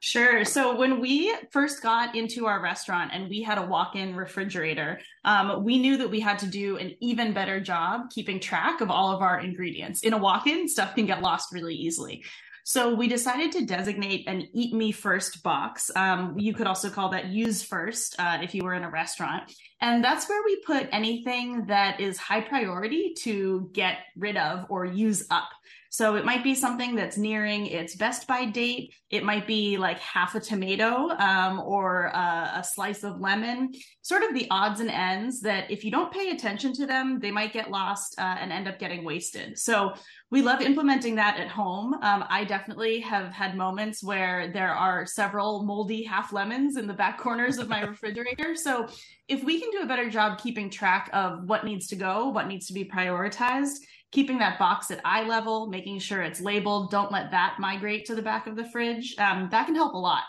Sure. 0.04 0.44
So 0.44 0.76
when 0.76 1.00
we 1.00 1.32
first 1.52 1.84
got 1.84 2.16
into 2.16 2.48
our 2.48 2.60
restaurant 2.60 3.12
and 3.14 3.30
we 3.30 3.44
had 3.44 3.60
a 3.60 3.62
walk-in 3.62 4.16
refrigerator, 4.16 5.00
um, 5.26 5.64
we 5.64 5.78
knew 5.78 5.96
that 5.98 6.10
we 6.10 6.20
had 6.20 6.40
to 6.40 6.48
do 6.48 6.78
an 6.78 6.96
even 7.02 7.34
better 7.34 7.60
job 7.60 8.10
keeping 8.10 8.40
track 8.40 8.82
of 8.82 8.90
all 8.90 9.12
of 9.12 9.22
our 9.22 9.40
ingredients. 9.40 10.02
In 10.02 10.14
a 10.14 10.18
walk-in, 10.18 10.68
stuff 10.68 10.96
can 10.96 11.06
get 11.06 11.22
lost 11.22 11.54
really 11.54 11.76
easily. 11.76 12.24
So 12.64 12.96
we 12.96 13.08
decided 13.08 13.52
to 13.52 13.66
designate 13.68 14.28
an 14.28 14.48
eat 14.54 14.74
me 14.74 14.92
first 14.92 15.44
box. 15.44 15.92
Um, 15.96 16.34
you 16.36 16.56
could 16.56 16.66
also 16.66 16.90
call 16.90 17.10
that 17.10 17.28
use 17.28 17.62
first 17.62 18.16
uh, 18.20 18.40
if 18.42 18.56
you 18.56 18.64
were 18.64 18.74
in 18.74 18.84
a 18.84 18.90
restaurant. 18.90 19.54
And 19.82 20.04
that's 20.04 20.28
where 20.28 20.42
we 20.44 20.64
put 20.66 20.90
anything 20.92 21.68
that 21.68 22.00
is 22.00 22.18
high 22.18 22.42
priority 22.42 23.14
to 23.20 23.70
get 23.72 23.98
rid 24.18 24.38
of 24.38 24.66
or 24.70 24.84
use 24.84 25.28
up. 25.30 25.50
So 25.92 26.16
it 26.16 26.24
might 26.24 26.42
be 26.42 26.56
something 26.56 26.96
that's 26.96 27.18
nearing 27.18 27.66
its 27.68 27.96
best 27.96 28.26
by 28.26 28.46
date. 28.46 28.94
It 29.10 29.26
might 29.26 29.46
be 29.46 29.76
like 29.76 30.00
half 30.00 30.36
a 30.36 30.40
tomato 30.40 31.10
um, 31.10 31.60
or 31.60 32.06
a, 32.06 32.54
a, 32.60 32.64
slice 32.64 33.04
of 33.04 33.20
lemon, 33.20 33.74
sort 34.02 34.24
of 34.24 34.34
the 34.34 34.48
odds 34.50 34.80
and 34.80 34.90
ends 34.90 35.42
that 35.42 35.70
if 35.70 35.84
you 35.84 35.92
don't 35.92 36.14
pay 36.14 36.30
attention 36.30 36.72
to 36.76 36.86
them, 36.86 37.20
they 37.20 37.30
might 37.30 37.52
get 37.52 37.70
lost 37.70 38.16
uh, 38.18 38.38
and 38.40 38.54
end 38.54 38.70
up 38.70 38.80
getting 38.80 39.04
wasted. 39.04 39.60
So 39.60 39.94
we 40.30 40.42
love 40.42 40.62
implementing 40.62 41.16
that 41.16 41.38
at 41.38 41.50
home. 41.50 41.94
Um, 41.96 42.24
I 42.30 42.46
definitely 42.46 43.02
have 43.02 43.34
had 43.34 43.58
moments 43.58 44.02
where 44.02 44.50
there 44.54 44.74
are 44.74 45.06
several 45.06 45.64
moldy 45.64 46.04
half 46.04 46.32
lemons 46.32 46.78
in 46.78 46.88
the 46.88 46.94
back 46.94 47.18
corners 47.18 47.58
of 47.58 47.68
my 47.68 47.82
refrigerator. 47.86 48.56
So 48.56 48.88
if 49.28 49.44
we 49.44 49.60
can 49.60 49.72
do 49.72 49.82
a 49.82 49.88
better 49.88 50.10
job 50.10 50.40
keeping 50.40 50.70
track 50.70 51.10
of 51.12 51.44
what 51.50 51.66
needs 51.66 51.88
to 51.88 51.98
go, 51.98 52.30
what 52.30 52.48
needs 52.48 52.68
to 52.68 52.74
be 52.74 52.86
prioritized, 52.86 53.80
keeping 54.12 54.40
that 54.40 54.60
box 54.60 54.92
at 54.92 55.00
eye 55.06 55.24
level, 55.24 55.68
making 55.68 56.00
sure 56.00 56.22
it's 56.22 56.42
labeled. 56.42 56.92
Don't 56.92 57.12
let 57.12 57.32
that 57.32 57.56
migrate 57.60 58.06
to 58.06 58.16
the 58.16 58.22
back 58.22 58.48
of 58.48 58.56
the 58.56 58.66
fridge. 58.66 59.16
Um, 59.18 59.48
that 59.52 59.66
can 59.66 59.76
help 59.76 59.94
a 59.94 59.98
lot. 59.98 60.24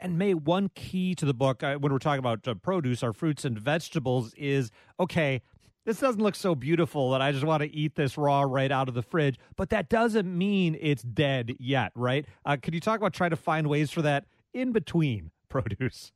And 0.00 0.18
Mei, 0.18 0.34
one 0.34 0.70
key 0.74 1.14
to 1.14 1.24
the 1.24 1.34
book 1.34 1.62
uh, 1.62 1.76
when 1.76 1.92
we're 1.92 1.98
talking 1.98 2.18
about 2.18 2.46
uh, 2.46 2.54
produce, 2.54 3.02
our 3.02 3.12
fruits 3.12 3.44
and 3.44 3.58
vegetables, 3.58 4.34
is 4.34 4.70
okay. 5.00 5.40
This 5.86 6.00
doesn't 6.00 6.22
look 6.22 6.34
so 6.34 6.54
beautiful 6.54 7.10
that 7.10 7.20
I 7.20 7.32
just 7.32 7.44
want 7.44 7.62
to 7.62 7.74
eat 7.74 7.94
this 7.94 8.16
raw 8.16 8.42
right 8.42 8.72
out 8.72 8.88
of 8.88 8.94
the 8.94 9.02
fridge, 9.02 9.38
but 9.56 9.68
that 9.70 9.90
doesn't 9.90 10.26
mean 10.26 10.78
it's 10.80 11.02
dead 11.02 11.56
yet, 11.58 11.92
right? 11.94 12.26
Uh, 12.46 12.56
could 12.60 12.72
you 12.72 12.80
talk 12.80 12.98
about 12.98 13.12
trying 13.12 13.30
to 13.30 13.36
find 13.36 13.66
ways 13.66 13.90
for 13.90 14.00
that 14.02 14.24
in 14.54 14.72
between 14.72 15.30
produce? 15.48 16.12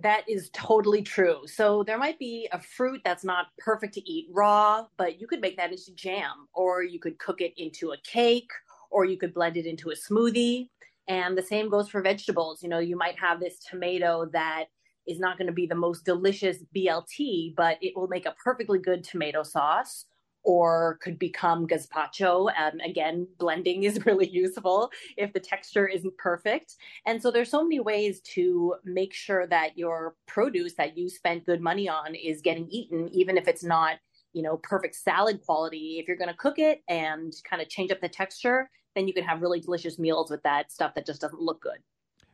That 0.00 0.22
is 0.28 0.48
totally 0.52 1.02
true. 1.02 1.40
So 1.46 1.82
there 1.82 1.98
might 1.98 2.20
be 2.20 2.48
a 2.52 2.60
fruit 2.60 3.00
that's 3.04 3.24
not 3.24 3.46
perfect 3.58 3.94
to 3.94 4.08
eat 4.08 4.28
raw, 4.30 4.86
but 4.96 5.20
you 5.20 5.26
could 5.26 5.40
make 5.40 5.56
that 5.56 5.72
into 5.72 5.92
jam, 5.94 6.46
or 6.54 6.84
you 6.84 7.00
could 7.00 7.18
cook 7.18 7.40
it 7.40 7.52
into 7.56 7.90
a 7.90 7.96
cake, 8.04 8.50
or 8.90 9.04
you 9.04 9.18
could 9.18 9.34
blend 9.34 9.56
it 9.56 9.66
into 9.66 9.90
a 9.90 9.94
smoothie. 9.94 10.68
And 11.08 11.36
the 11.36 11.42
same 11.42 11.68
goes 11.68 11.88
for 11.88 12.00
vegetables. 12.00 12.62
You 12.62 12.68
know, 12.68 12.78
you 12.78 12.96
might 12.96 13.18
have 13.18 13.40
this 13.40 13.58
tomato 13.58 14.26
that 14.32 14.66
is 15.08 15.18
not 15.18 15.36
going 15.36 15.48
to 15.48 15.52
be 15.52 15.66
the 15.66 15.74
most 15.74 16.04
delicious 16.04 16.58
BLT, 16.76 17.56
but 17.56 17.78
it 17.80 17.94
will 17.96 18.08
make 18.08 18.26
a 18.26 18.36
perfectly 18.44 18.78
good 18.78 19.02
tomato 19.02 19.42
sauce 19.42 20.04
or 20.48 20.98
could 21.02 21.18
become 21.18 21.66
gazpacho. 21.66 22.50
Um, 22.58 22.80
again, 22.80 23.28
blending 23.38 23.82
is 23.84 24.02
really 24.06 24.26
useful 24.26 24.90
if 25.18 25.30
the 25.34 25.40
texture 25.40 25.86
isn't 25.86 26.16
perfect. 26.16 26.76
And 27.04 27.20
so 27.20 27.30
there's 27.30 27.50
so 27.50 27.62
many 27.62 27.80
ways 27.80 28.20
to 28.32 28.76
make 28.82 29.12
sure 29.12 29.46
that 29.46 29.76
your 29.76 30.16
produce 30.26 30.72
that 30.76 30.96
you 30.96 31.10
spent 31.10 31.44
good 31.44 31.60
money 31.60 31.86
on 31.86 32.14
is 32.14 32.40
getting 32.40 32.66
eaten, 32.70 33.10
even 33.10 33.36
if 33.36 33.46
it's 33.46 33.62
not, 33.62 33.96
you 34.32 34.40
know, 34.40 34.56
perfect 34.56 34.94
salad 34.94 35.42
quality. 35.44 35.98
If 36.00 36.08
you're 36.08 36.16
going 36.16 36.30
to 36.30 36.36
cook 36.36 36.58
it 36.58 36.82
and 36.88 37.34
kind 37.44 37.60
of 37.60 37.68
change 37.68 37.90
up 37.90 38.00
the 38.00 38.08
texture, 38.08 38.70
then 38.96 39.06
you 39.06 39.12
can 39.12 39.24
have 39.24 39.42
really 39.42 39.60
delicious 39.60 39.98
meals 39.98 40.30
with 40.30 40.42
that 40.44 40.72
stuff 40.72 40.94
that 40.94 41.04
just 41.04 41.20
doesn't 41.20 41.42
look 41.42 41.60
good. 41.60 41.76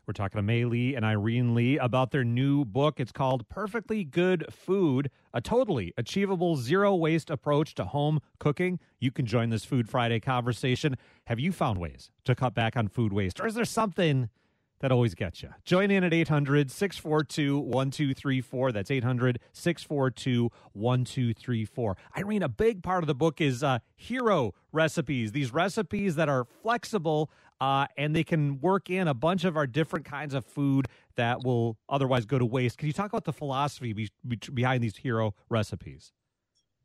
We're 0.07 0.13
talking 0.13 0.39
to 0.39 0.43
Mei 0.43 0.67
Li 0.67 0.95
and 0.95 1.05
Irene 1.05 1.55
Li 1.55 1.79
about 1.79 2.11
their 2.11 2.25
new 2.25 2.65
book. 2.67 3.01
It's 3.01 3.11
called 3.11 3.49
Perfectly 3.49 4.05
Good 4.05 4.45
Food, 4.53 5.11
a 5.35 5.41
totally 5.41 5.93
achievable 5.99 6.57
zero 6.57 6.95
waste 6.95 7.29
approach 7.29 7.75
to 7.75 7.85
home 7.85 8.21
cooking. 8.39 8.79
You 9.01 9.11
can 9.11 9.27
join 9.27 9.51
this 9.51 9.65
Food 9.65 9.89
Friday 9.89 10.21
conversation. 10.21 10.97
Have 11.27 11.41
you 11.41 11.53
found 11.53 11.79
ways 11.79 12.11
to 12.25 12.35
cut 12.35 12.55
back 12.55 12.77
on 12.77 12.89
food 12.89 13.13
waste, 13.13 13.41
or 13.41 13.47
is 13.47 13.55
there 13.55 13.65
something 13.65 14.31
that 14.79 14.93
always 14.93 15.15
gets 15.15 15.43
you? 15.43 15.51
Join 15.65 15.91
in 15.91 16.05
at 16.05 16.15
800 16.15 16.71
642 16.71 17.59
1234. 17.59 18.73
That's 18.73 18.91
800 18.91 19.41
642 19.53 20.51
1234. 20.73 21.97
Irene, 22.17 22.43
a 22.43 22.49
big 22.49 22.83
part 22.83 23.03
of 23.03 23.09
the 23.09 23.15
book 23.15 23.41
is 23.41 23.65
uh, 23.65 23.81
hero 23.97 24.55
recipes, 24.73 25.33
these 25.33 25.53
recipes 25.53 26.15
that 26.15 26.29
are 26.29 26.45
flexible 26.63 27.29
uh, 27.61 27.87
and 27.97 28.15
they 28.15 28.25
can 28.25 28.61
work 28.61 28.91
in 28.91 29.09
a 29.09 29.15
bunch 29.15 29.45
of 29.45 29.57
our 29.57 29.67
different 29.67 30.05
kinds 30.05 30.35
of 30.35 30.45
food 30.45 30.87
that 31.17 31.45
will 31.45 31.77
otherwise 31.89 32.27
go 32.27 32.39
to 32.39 32.47
waste. 32.47 32.79
Can 32.79 32.87
you 32.87 32.93
talk 32.93 33.07
about 33.07 33.25
the 33.25 33.33
philosophy 33.33 33.93
be- 33.93 34.11
be- 34.27 34.39
behind 34.53 34.83
these 34.83 34.97
hero 34.97 35.35
recipes? 35.49 36.13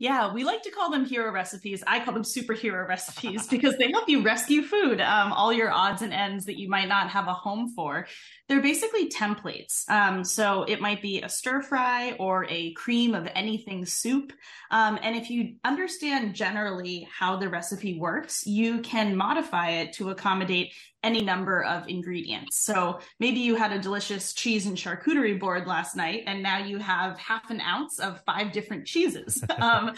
Yeah, 0.02 0.32
we 0.32 0.46
like 0.46 0.64
to 0.64 0.72
call 0.72 0.90
them 0.92 1.04
hero 1.04 1.30
recipes. 1.30 1.84
I 1.86 2.00
call 2.00 2.14
them 2.14 2.24
superhero 2.24 2.88
recipes 2.88 3.48
because 3.52 3.76
they 3.78 3.92
help 3.92 4.08
you 4.08 4.24
rescue 4.24 4.64
food, 4.64 5.02
um, 5.02 5.34
all 5.34 5.52
your 5.52 5.72
odds 5.72 6.02
and 6.02 6.14
ends 6.14 6.46
that 6.46 6.58
you 6.58 6.70
might 6.70 6.88
not 6.88 7.10
have 7.10 7.28
a 7.28 7.34
home 7.34 7.74
for. 7.76 8.08
They're 8.48 8.62
basically 8.62 9.10
templates. 9.10 9.88
Um, 9.90 10.24
so 10.24 10.64
it 10.64 10.80
might 10.80 11.02
be 11.02 11.22
a 11.22 11.28
stir 11.28 11.62
fry 11.62 12.14
or 12.18 12.46
a 12.50 12.72
cream 12.74 13.14
of 13.14 13.28
anything 13.36 13.86
soup. 13.86 14.32
Um, 14.72 14.98
and 15.04 15.18
if 15.18 15.30
you 15.30 15.56
understand 15.66 16.34
generally 16.34 17.06
how 17.12 17.36
the 17.36 17.50
recipe 17.50 18.00
works, 18.00 18.48
you 18.48 18.80
can 18.80 19.18
modify 19.18 19.72
it 19.72 19.94
to 19.94 20.12
accommodate 20.12 20.74
any 21.04 21.22
number 21.22 21.64
of 21.64 21.88
ingredients. 21.88 22.58
So 22.58 23.00
maybe 23.20 23.40
you 23.40 23.56
had 23.56 23.72
a 23.72 23.80
delicious 23.80 24.34
cheese 24.34 24.66
and 24.66 24.78
charcuterie 24.78 25.40
board 25.40 25.68
last 25.68 25.96
night, 25.96 26.24
and 26.28 26.44
now 26.44 26.58
you 26.58 26.78
have 26.80 27.18
half 27.18 27.50
an 27.50 27.62
ounce 27.62 28.00
of 28.00 28.22
five 28.26 28.52
different 28.52 28.86
cheeses. 28.86 29.44
um, 29.60 29.94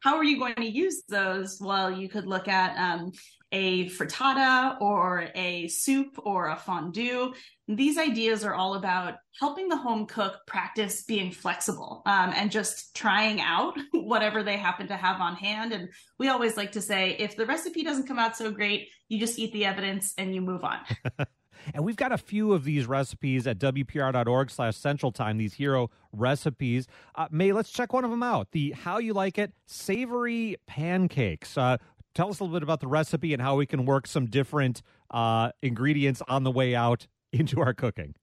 how 0.00 0.16
are 0.16 0.24
you 0.24 0.38
going 0.38 0.54
to 0.56 0.68
use 0.68 1.02
those? 1.08 1.58
Well, 1.60 1.90
you 1.90 2.08
could 2.08 2.26
look 2.26 2.48
at 2.48 2.76
um, 2.76 3.12
a 3.52 3.88
frittata 3.90 4.80
or 4.80 5.28
a 5.34 5.68
soup 5.68 6.18
or 6.24 6.48
a 6.48 6.56
fondue. 6.56 7.32
These 7.68 7.98
ideas 7.98 8.44
are 8.44 8.54
all 8.54 8.74
about 8.74 9.14
helping 9.38 9.68
the 9.68 9.76
home 9.76 10.06
cook 10.06 10.40
practice 10.46 11.02
being 11.04 11.32
flexible 11.32 12.02
um, 12.06 12.32
and 12.34 12.50
just 12.50 12.94
trying 12.94 13.40
out 13.40 13.78
whatever 13.92 14.42
they 14.42 14.56
happen 14.56 14.88
to 14.88 14.96
have 14.96 15.20
on 15.20 15.36
hand. 15.36 15.72
And 15.72 15.90
we 16.18 16.28
always 16.28 16.56
like 16.56 16.72
to 16.72 16.80
say 16.80 17.16
if 17.18 17.36
the 17.36 17.46
recipe 17.46 17.82
doesn't 17.82 18.06
come 18.06 18.18
out 18.18 18.36
so 18.36 18.50
great, 18.50 18.88
you 19.08 19.18
just 19.18 19.38
eat 19.38 19.52
the 19.52 19.66
evidence 19.66 20.14
and 20.16 20.34
you 20.34 20.40
move 20.40 20.64
on. 20.64 20.78
and 21.74 21.84
we've 21.84 21.96
got 21.96 22.12
a 22.12 22.18
few 22.18 22.52
of 22.52 22.64
these 22.64 22.86
recipes 22.86 23.46
at 23.46 23.58
wpr.org 23.58 24.50
slash 24.50 24.76
central 24.76 25.12
time 25.12 25.38
these 25.38 25.54
hero 25.54 25.90
recipes 26.12 26.86
uh, 27.14 27.26
Mei 27.30 27.52
let's 27.52 27.70
check 27.70 27.92
one 27.92 28.04
of 28.04 28.10
them 28.10 28.22
out 28.22 28.52
the 28.52 28.72
how 28.72 28.98
you 28.98 29.12
like 29.12 29.38
it 29.38 29.52
savory 29.66 30.56
pancakes 30.66 31.56
uh, 31.56 31.76
tell 32.14 32.30
us 32.30 32.40
a 32.40 32.44
little 32.44 32.56
bit 32.58 32.62
about 32.62 32.80
the 32.80 32.88
recipe 32.88 33.32
and 33.32 33.42
how 33.42 33.56
we 33.56 33.66
can 33.66 33.84
work 33.84 34.06
some 34.06 34.26
different 34.26 34.82
uh, 35.10 35.50
ingredients 35.62 36.22
on 36.28 36.44
the 36.44 36.50
way 36.50 36.74
out 36.74 37.06
into 37.32 37.60
our 37.60 37.74
cooking. 37.74 38.14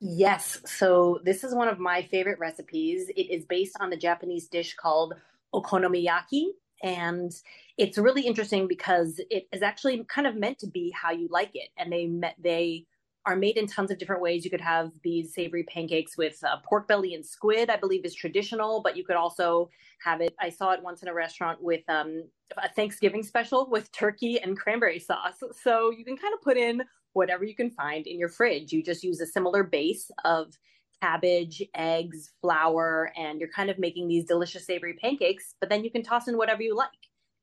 Yes. 0.00 0.60
So 0.66 1.20
this 1.24 1.44
is 1.44 1.54
one 1.54 1.68
of 1.68 1.78
my 1.78 2.02
favorite 2.02 2.38
recipes. 2.38 3.08
It 3.08 3.30
is 3.30 3.46
based 3.46 3.76
on 3.80 3.90
the 3.90 3.96
Japanese 3.96 4.48
dish 4.48 4.74
called 4.74 5.14
okonomiyaki. 5.54 6.48
And 6.84 7.34
it's 7.78 7.96
really 7.96 8.22
interesting 8.22 8.68
because 8.68 9.18
it 9.30 9.48
is 9.52 9.62
actually 9.62 10.04
kind 10.04 10.26
of 10.26 10.36
meant 10.36 10.58
to 10.58 10.66
be 10.66 10.90
how 10.90 11.10
you 11.10 11.28
like 11.30 11.50
it. 11.54 11.70
And 11.78 11.90
they 11.90 12.06
met, 12.06 12.36
they 12.38 12.84
are 13.24 13.36
made 13.36 13.56
in 13.56 13.66
tons 13.66 13.90
of 13.90 13.98
different 13.98 14.20
ways. 14.20 14.44
You 14.44 14.50
could 14.50 14.60
have 14.60 14.92
these 15.02 15.32
savory 15.32 15.62
pancakes 15.62 16.18
with 16.18 16.38
uh, 16.44 16.58
pork 16.62 16.86
belly 16.86 17.14
and 17.14 17.24
squid, 17.24 17.70
I 17.70 17.76
believe 17.76 18.04
is 18.04 18.14
traditional, 18.14 18.82
but 18.82 18.98
you 18.98 19.04
could 19.04 19.16
also 19.16 19.70
have 20.04 20.20
it. 20.20 20.34
I 20.38 20.50
saw 20.50 20.72
it 20.72 20.82
once 20.82 21.02
in 21.02 21.08
a 21.08 21.14
restaurant 21.14 21.62
with 21.62 21.88
um, 21.88 22.24
a 22.62 22.68
Thanksgiving 22.68 23.22
special 23.22 23.66
with 23.70 23.90
turkey 23.92 24.38
and 24.40 24.58
cranberry 24.58 24.98
sauce. 24.98 25.42
So 25.62 25.90
you 25.90 26.04
can 26.04 26.18
kind 26.18 26.34
of 26.34 26.42
put 26.42 26.58
in 26.58 26.82
whatever 27.14 27.44
you 27.44 27.54
can 27.54 27.70
find 27.70 28.06
in 28.06 28.18
your 28.18 28.28
fridge. 28.28 28.72
You 28.72 28.82
just 28.82 29.02
use 29.02 29.22
a 29.22 29.26
similar 29.26 29.62
base 29.62 30.10
of 30.26 30.52
cabbage, 31.00 31.62
eggs, 31.74 32.32
flour, 32.40 33.12
and 33.16 33.40
you're 33.40 33.48
kind 33.48 33.70
of 33.70 33.78
making 33.78 34.08
these 34.08 34.24
delicious 34.24 34.66
savory 34.66 34.94
pancakes, 34.94 35.54
but 35.60 35.68
then 35.68 35.84
you 35.84 35.90
can 35.90 36.02
toss 36.02 36.28
in 36.28 36.36
whatever 36.36 36.62
you 36.62 36.74
like. 36.74 36.88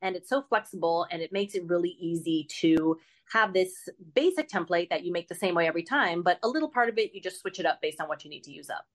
And 0.01 0.15
it's 0.15 0.29
so 0.29 0.41
flexible 0.41 1.05
and 1.11 1.21
it 1.21 1.31
makes 1.31 1.53
it 1.53 1.63
really 1.67 1.95
easy 1.99 2.47
to 2.61 2.97
have 3.31 3.53
this 3.53 3.87
basic 4.15 4.49
template 4.49 4.89
that 4.89 5.03
you 5.03 5.11
make 5.11 5.27
the 5.27 5.35
same 5.35 5.55
way 5.55 5.67
every 5.67 5.83
time, 5.83 6.21
but 6.21 6.39
a 6.43 6.47
little 6.47 6.69
part 6.69 6.89
of 6.89 6.97
it, 6.97 7.13
you 7.13 7.21
just 7.21 7.39
switch 7.39 7.59
it 7.59 7.65
up 7.65 7.81
based 7.81 8.01
on 8.01 8.07
what 8.07 8.23
you 8.23 8.29
need 8.29 8.43
to 8.43 8.51
use 8.51 8.69
up. 8.69 8.85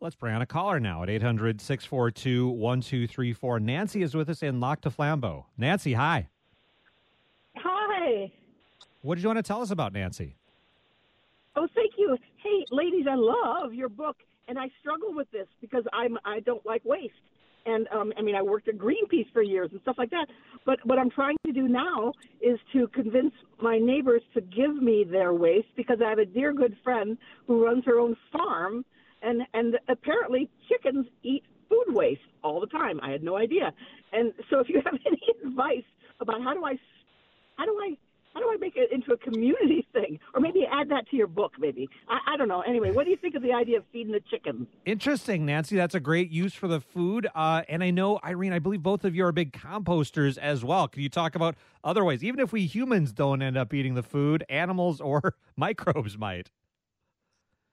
Let's 0.00 0.14
bring 0.14 0.34
on 0.34 0.42
a 0.42 0.46
caller 0.46 0.78
now 0.78 1.02
at 1.02 1.10
800 1.10 1.60
642 1.60 2.48
1234. 2.48 3.60
Nancy 3.60 4.02
is 4.02 4.14
with 4.14 4.28
us 4.28 4.42
in 4.42 4.60
Lock 4.60 4.80
to 4.82 4.90
Flambeau. 4.90 5.44
Nancy, 5.56 5.92
hi. 5.94 6.28
Hi. 7.56 8.32
What 9.02 9.16
did 9.16 9.22
you 9.22 9.28
want 9.28 9.38
to 9.38 9.42
tell 9.42 9.60
us 9.60 9.70
about 9.70 9.92
Nancy? 9.92 10.36
Oh, 11.56 11.66
thank 11.74 11.76
you. 11.76 11.78
Hey, 11.78 11.87
ladies, 12.70 13.06
I 13.10 13.14
love 13.16 13.74
your 13.74 13.88
book, 13.88 14.16
and 14.48 14.58
I 14.58 14.68
struggle 14.80 15.14
with 15.14 15.30
this 15.30 15.46
because 15.60 15.84
I'm 15.92 16.18
I 16.24 16.40
don't 16.40 16.64
like 16.64 16.84
waste 16.84 17.14
and 17.68 17.86
um, 17.92 18.12
I 18.16 18.22
mean, 18.22 18.34
I 18.34 18.42
worked 18.42 18.68
at 18.68 18.78
Greenpeace 18.78 19.30
for 19.32 19.42
years 19.42 19.68
and 19.72 19.80
stuff 19.82 19.96
like 19.98 20.10
that. 20.10 20.26
But 20.64 20.78
what 20.84 20.98
I'm 20.98 21.10
trying 21.10 21.36
to 21.46 21.52
do 21.52 21.68
now 21.68 22.12
is 22.40 22.58
to 22.72 22.88
convince 22.88 23.32
my 23.60 23.78
neighbors 23.78 24.22
to 24.34 24.40
give 24.40 24.74
me 24.76 25.04
their 25.04 25.32
waste 25.34 25.68
because 25.76 25.98
I 26.04 26.08
have 26.08 26.18
a 26.18 26.24
dear 26.24 26.52
good 26.52 26.76
friend 26.82 27.18
who 27.46 27.64
runs 27.64 27.84
her 27.84 27.98
own 27.98 28.16
farm, 28.32 28.84
and 29.22 29.42
and 29.54 29.76
apparently 29.88 30.48
chickens 30.68 31.06
eat 31.22 31.44
food 31.68 31.94
waste 31.94 32.20
all 32.42 32.60
the 32.60 32.66
time. 32.66 33.00
I 33.02 33.10
had 33.10 33.22
no 33.22 33.36
idea. 33.36 33.72
And 34.12 34.32
so, 34.50 34.60
if 34.60 34.68
you 34.68 34.80
have 34.84 34.94
any 35.06 35.20
advice 35.44 35.84
about 36.20 36.42
how 36.42 36.54
do 36.54 36.64
I 36.64 36.78
how 37.56 37.66
do 37.66 37.78
I 37.82 37.96
how 38.38 38.44
do 38.44 38.52
I 38.52 38.56
make 38.60 38.76
it 38.76 38.92
into 38.92 39.12
a 39.12 39.16
community 39.16 39.86
thing? 39.92 40.18
Or 40.34 40.40
maybe 40.40 40.66
add 40.70 40.88
that 40.90 41.08
to 41.10 41.16
your 41.16 41.26
book, 41.26 41.52
maybe. 41.58 41.88
I, 42.08 42.34
I, 42.34 42.36
don't 42.36 42.48
know. 42.48 42.60
Anyway, 42.62 42.92
what 42.92 43.04
do 43.04 43.10
you 43.10 43.16
think 43.16 43.34
of 43.34 43.42
the 43.42 43.52
idea 43.52 43.78
of 43.78 43.84
feeding 43.92 44.12
the 44.12 44.20
chickens? 44.30 44.66
Interesting, 44.86 45.46
Nancy. 45.46 45.76
That's 45.76 45.94
a 45.94 46.00
great 46.00 46.30
use 46.30 46.54
for 46.54 46.68
the 46.68 46.80
food. 46.80 47.26
Uh, 47.34 47.62
and 47.68 47.82
I 47.82 47.90
know, 47.90 48.20
Irene, 48.24 48.52
I 48.52 48.58
believe 48.58 48.82
both 48.82 49.04
of 49.04 49.14
you 49.14 49.24
are 49.24 49.32
big 49.32 49.52
composters 49.52 50.38
as 50.38 50.64
well. 50.64 50.88
Can 50.88 51.02
you 51.02 51.08
talk 51.08 51.34
about 51.34 51.56
other 51.82 52.04
ways? 52.04 52.22
Even 52.22 52.40
if 52.40 52.52
we 52.52 52.66
humans 52.66 53.12
don't 53.12 53.42
end 53.42 53.56
up 53.56 53.74
eating 53.74 53.94
the 53.94 54.02
food, 54.02 54.44
animals 54.48 55.00
or 55.00 55.34
microbes 55.56 56.16
might. 56.16 56.50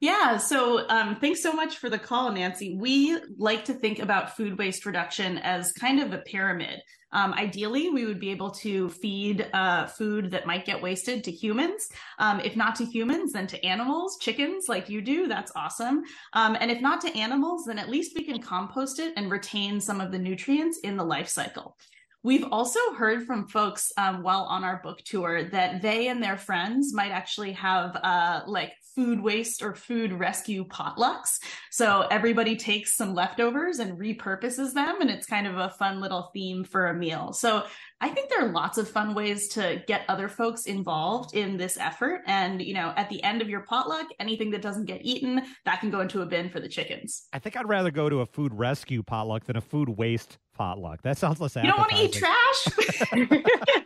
Yeah, 0.01 0.37
so 0.37 0.87
um, 0.89 1.15
thanks 1.15 1.41
so 1.41 1.53
much 1.53 1.77
for 1.77 1.89
the 1.89 1.97
call, 1.97 2.31
Nancy. 2.31 2.77
We 2.77 3.17
like 3.37 3.65
to 3.65 3.73
think 3.73 3.99
about 3.99 4.35
food 4.35 4.57
waste 4.57 4.85
reduction 4.85 5.37
as 5.39 5.71
kind 5.71 6.01
of 6.01 6.11
a 6.13 6.17
pyramid. 6.19 6.81
Um, 7.13 7.33
ideally, 7.33 7.89
we 7.89 8.05
would 8.05 8.19
be 8.19 8.31
able 8.31 8.51
to 8.51 8.89
feed 8.89 9.47
uh, 9.53 9.87
food 9.87 10.31
that 10.31 10.45
might 10.45 10.65
get 10.65 10.81
wasted 10.81 11.23
to 11.23 11.31
humans. 11.31 11.87
Um, 12.19 12.41
if 12.41 12.57
not 12.57 12.75
to 12.75 12.85
humans, 12.85 13.31
then 13.31 13.47
to 13.47 13.65
animals, 13.65 14.17
chickens, 14.19 14.65
like 14.67 14.89
you 14.89 15.01
do. 15.01 15.27
That's 15.27 15.53
awesome. 15.55 16.03
Um, 16.33 16.57
and 16.59 16.69
if 16.69 16.81
not 16.81 16.99
to 17.01 17.17
animals, 17.17 17.63
then 17.65 17.79
at 17.79 17.89
least 17.89 18.17
we 18.17 18.25
can 18.25 18.41
compost 18.41 18.99
it 18.99 19.13
and 19.15 19.31
retain 19.31 19.79
some 19.79 20.01
of 20.01 20.11
the 20.11 20.19
nutrients 20.19 20.79
in 20.79 20.97
the 20.97 21.05
life 21.05 21.29
cycle. 21.29 21.77
We've 22.21 22.45
also 22.51 22.79
heard 22.97 23.25
from 23.25 23.47
folks 23.47 23.91
um, 23.97 24.23
while 24.23 24.43
on 24.43 24.63
our 24.63 24.81
book 24.83 24.99
tour 25.05 25.43
that 25.49 25.81
they 25.81 26.07
and 26.07 26.21
their 26.21 26.37
friends 26.37 26.93
might 26.93 27.11
actually 27.11 27.53
have 27.53 27.95
uh, 28.03 28.41
like 28.47 28.73
food 28.95 29.19
waste 29.19 29.61
or 29.61 29.75
food 29.75 30.13
rescue 30.13 30.65
potlucks. 30.65 31.39
So 31.69 32.07
everybody 32.09 32.55
takes 32.55 32.95
some 32.95 33.13
leftovers 33.13 33.79
and 33.79 33.99
repurposes 33.99 34.73
them, 34.73 35.01
and 35.01 35.09
it's 35.09 35.25
kind 35.25 35.45
of 35.45 35.57
a 35.57 35.69
fun 35.69 35.99
little 35.99 36.31
theme 36.33 36.63
for 36.63 36.87
a 36.87 36.93
meal. 36.93 37.33
So 37.33 37.65
I 38.01 38.09
think 38.09 38.29
there 38.29 38.45
are 38.45 38.51
lots 38.51 38.77
of 38.77 38.89
fun 38.89 39.13
ways 39.13 39.49
to 39.49 39.83
get 39.87 40.03
other 40.07 40.29
folks 40.29 40.65
involved 40.65 41.35
in 41.35 41.57
this 41.57 41.77
effort. 41.77 42.21
And, 42.25 42.61
you 42.61 42.73
know, 42.73 42.93
at 42.95 43.09
the 43.09 43.21
end 43.23 43.41
of 43.41 43.49
your 43.49 43.61
potluck, 43.61 44.07
anything 44.19 44.51
that 44.51 44.61
doesn't 44.61 44.85
get 44.85 45.01
eaten, 45.03 45.41
that 45.65 45.79
can 45.79 45.91
go 45.91 46.01
into 46.01 46.21
a 46.21 46.25
bin 46.25 46.49
for 46.49 46.59
the 46.59 46.69
chickens. 46.69 47.27
I 47.33 47.39
think 47.39 47.57
I'd 47.57 47.67
rather 47.67 47.91
go 47.91 48.09
to 48.09 48.21
a 48.21 48.25
food 48.25 48.53
rescue 48.53 49.03
potluck 49.03 49.45
than 49.45 49.55
a 49.55 49.61
food 49.61 49.89
waste 49.89 50.37
potluck. 50.53 51.01
That 51.03 51.17
sounds 51.17 51.39
less. 51.39 51.55
You 51.55 51.63
don't 51.63 51.77
want 51.77 51.91
to 51.91 52.03
eat 52.03 52.13
trash. 52.13 52.67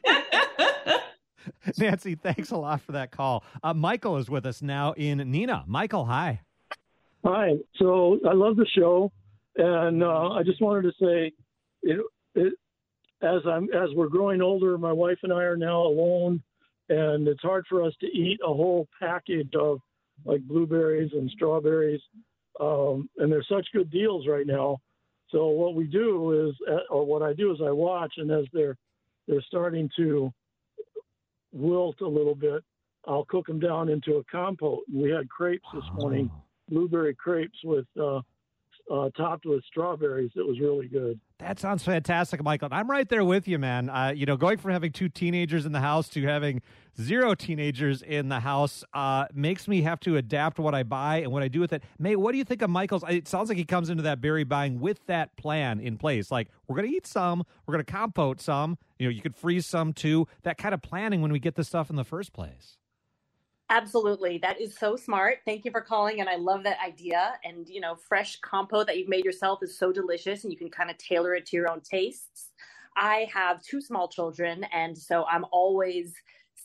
Nancy, 1.78 2.16
thanks 2.16 2.52
a 2.52 2.58
lot 2.58 2.82
for 2.82 2.94
that 2.94 3.12
call. 3.12 3.44
Uh, 3.64 3.74
Michael 3.74 4.18
is 4.18 4.30
with 4.30 4.46
us 4.46 4.62
now 4.62 4.94
in 4.94 5.20
Neenah. 5.20 5.68
Michael, 5.68 6.06
hi. 6.06 6.42
Hi. 7.26 7.54
So 7.78 8.20
I 8.28 8.34
love 8.34 8.56
the 8.56 8.68
show, 8.78 9.12
and 9.56 10.04
uh, 10.04 10.30
I 10.30 10.44
just 10.44 10.62
wanted 10.62 10.84
to 10.84 10.92
say, 11.00 11.34
it, 11.84 12.06
it, 12.36 12.54
as 13.22 13.42
I'm 13.46 13.66
as 13.66 13.90
we're 13.96 14.08
growing 14.08 14.42
older, 14.42 14.78
my 14.78 14.94
wife 14.94 15.18
and 15.24 15.34
I 15.34 15.44
are 15.44 15.58
now 15.58 15.82
alone, 15.82 16.42
and 16.88 17.28
it's 17.28 17.42
hard 17.42 17.66
for 17.68 17.84
us 17.84 17.94
to 18.02 18.08
eat 18.08 18.40
a 18.44 18.48
whole 18.48 18.88
package 19.00 19.54
of 19.60 19.80
like 20.26 20.42
blueberries 20.42 21.12
and 21.14 21.30
strawberries, 21.32 22.02
um, 22.60 23.10
and 23.18 23.32
they're 23.32 23.44
such 23.44 23.68
good 23.74 23.92
deals 23.92 24.28
right 24.28 24.48
now. 24.48 24.78
So 25.32 25.48
what 25.48 25.76
we 25.76 25.86
do 25.86 26.48
is, 26.48 26.56
uh, 26.70 26.94
or 26.94 27.06
what 27.06 27.22
I 27.22 27.34
do 27.34 27.52
is 27.52 27.60
I 27.62 27.72
watch, 27.72 28.14
and 28.18 28.32
as 28.32 28.46
they're 28.54 28.78
they're 29.28 29.44
starting 29.48 29.90
to 29.98 30.34
wilt 31.52 32.02
a 32.02 32.08
little 32.08 32.36
bit, 32.36 32.64
I'll 33.08 33.26
cook 33.26 33.48
them 33.48 33.60
down 33.60 33.90
into 33.90 34.16
a 34.16 34.24
compote. 34.26 34.84
We 34.94 35.10
had 35.10 35.30
crepes 35.30 35.68
this 35.74 35.84
morning, 35.94 36.30
oh. 36.34 36.44
blueberry 36.70 37.16
crepes 37.16 37.58
with 37.64 37.86
uh, 38.00 38.22
uh, 38.92 39.10
topped 39.16 39.46
with 39.46 39.64
strawberries. 39.66 40.32
It 40.36 40.46
was 40.46 40.60
really 40.60 40.88
good. 40.88 41.20
That 41.40 41.60
sounds 41.60 41.84
fantastic, 41.84 42.44
Michael. 42.44 42.70
I'm 42.72 42.90
right 42.90 43.08
there 43.08 43.24
with 43.24 43.48
you, 43.48 43.60
man. 43.60 43.90
Uh, 43.90 44.14
you 44.16 44.26
know, 44.26 44.36
going 44.36 44.58
from 44.58 44.72
having 44.72 44.92
two 44.92 45.10
teenagers 45.10 45.66
in 45.66 45.72
the 45.72 45.80
house 45.80 46.10
to 46.10 46.24
having 46.24 46.62
zero 47.00 47.36
teenagers 47.36 48.02
in 48.02 48.30
the 48.30 48.40
house 48.40 48.84
uh, 48.94 49.26
makes 49.34 49.68
me 49.68 49.82
have 49.82 50.00
to 50.02 50.18
adapt 50.18 50.60
what 50.60 50.74
I 50.74 50.84
buy 50.84 51.18
and 51.18 51.32
what 51.32 51.44
I 51.44 51.48
do 51.48 51.60
with 51.60 51.74
it. 51.74 51.84
Mei, 51.98 52.16
what 52.16 52.32
do 52.32 52.38
you 52.38 52.44
think 52.44 52.62
of 52.62 52.70
Michael's? 52.70 53.04
It 53.10 53.28
sounds 53.28 53.50
like 53.50 53.58
he 53.58 53.66
comes 53.66 53.90
into 53.90 54.04
that 54.04 54.22
berry 54.22 54.44
buying 54.44 54.80
with 54.80 55.06
that 55.08 55.36
plan 55.36 55.80
in 55.80 55.98
place. 55.98 56.32
Like, 56.32 56.50
we're 56.68 56.76
going 56.76 56.90
to 56.90 56.96
eat 56.96 57.08
some, 57.08 57.44
we're 57.66 57.74
going 57.74 57.86
to 57.86 57.92
compote 57.92 58.42
some. 58.42 58.78
You 58.98 59.08
know, 59.08 59.12
you 59.12 59.22
could 59.22 59.36
freeze 59.36 59.66
some 59.66 59.94
too. 59.94 60.28
That 60.44 60.58
kind 60.58 60.74
of 60.74 60.82
planning 60.82 61.22
when 61.22 61.32
we 61.32 61.40
get 61.40 61.56
the 61.56 61.64
stuff 61.64 61.90
in 61.90 61.96
the 61.96 62.04
first 62.04 62.34
place. 62.34 62.78
Absolutely. 63.72 64.40
That 64.40 64.60
is 64.60 64.76
so 64.76 64.96
smart. 64.96 65.40
Thank 65.46 65.64
you 65.64 65.70
for 65.70 65.82
calling. 65.82 66.20
And 66.22 66.28
I 66.28 66.38
love 66.38 66.64
that 66.64 66.80
idea. 66.84 67.34
And, 67.44 67.70
you 67.70 67.80
know, 67.80 67.96
fresh 67.96 68.40
compote 68.40 68.88
that 68.88 68.98
you've 68.98 69.08
made 69.08 69.24
yourself 69.24 69.60
is 69.62 69.78
so 69.78 69.92
delicious 69.92 70.44
and 70.44 70.52
you 70.52 70.58
can 70.58 70.72
kind 70.72 70.90
of 70.90 70.98
tailor 70.98 71.36
it 71.36 71.46
to 71.48 71.56
your 71.56 71.70
own 71.70 71.82
tastes. 71.82 72.50
I 72.98 73.28
have 73.32 73.62
two 73.62 73.80
small 73.80 74.08
children. 74.08 74.66
And 74.74 74.98
so 74.98 75.24
I'm 75.26 75.46
always 75.52 76.16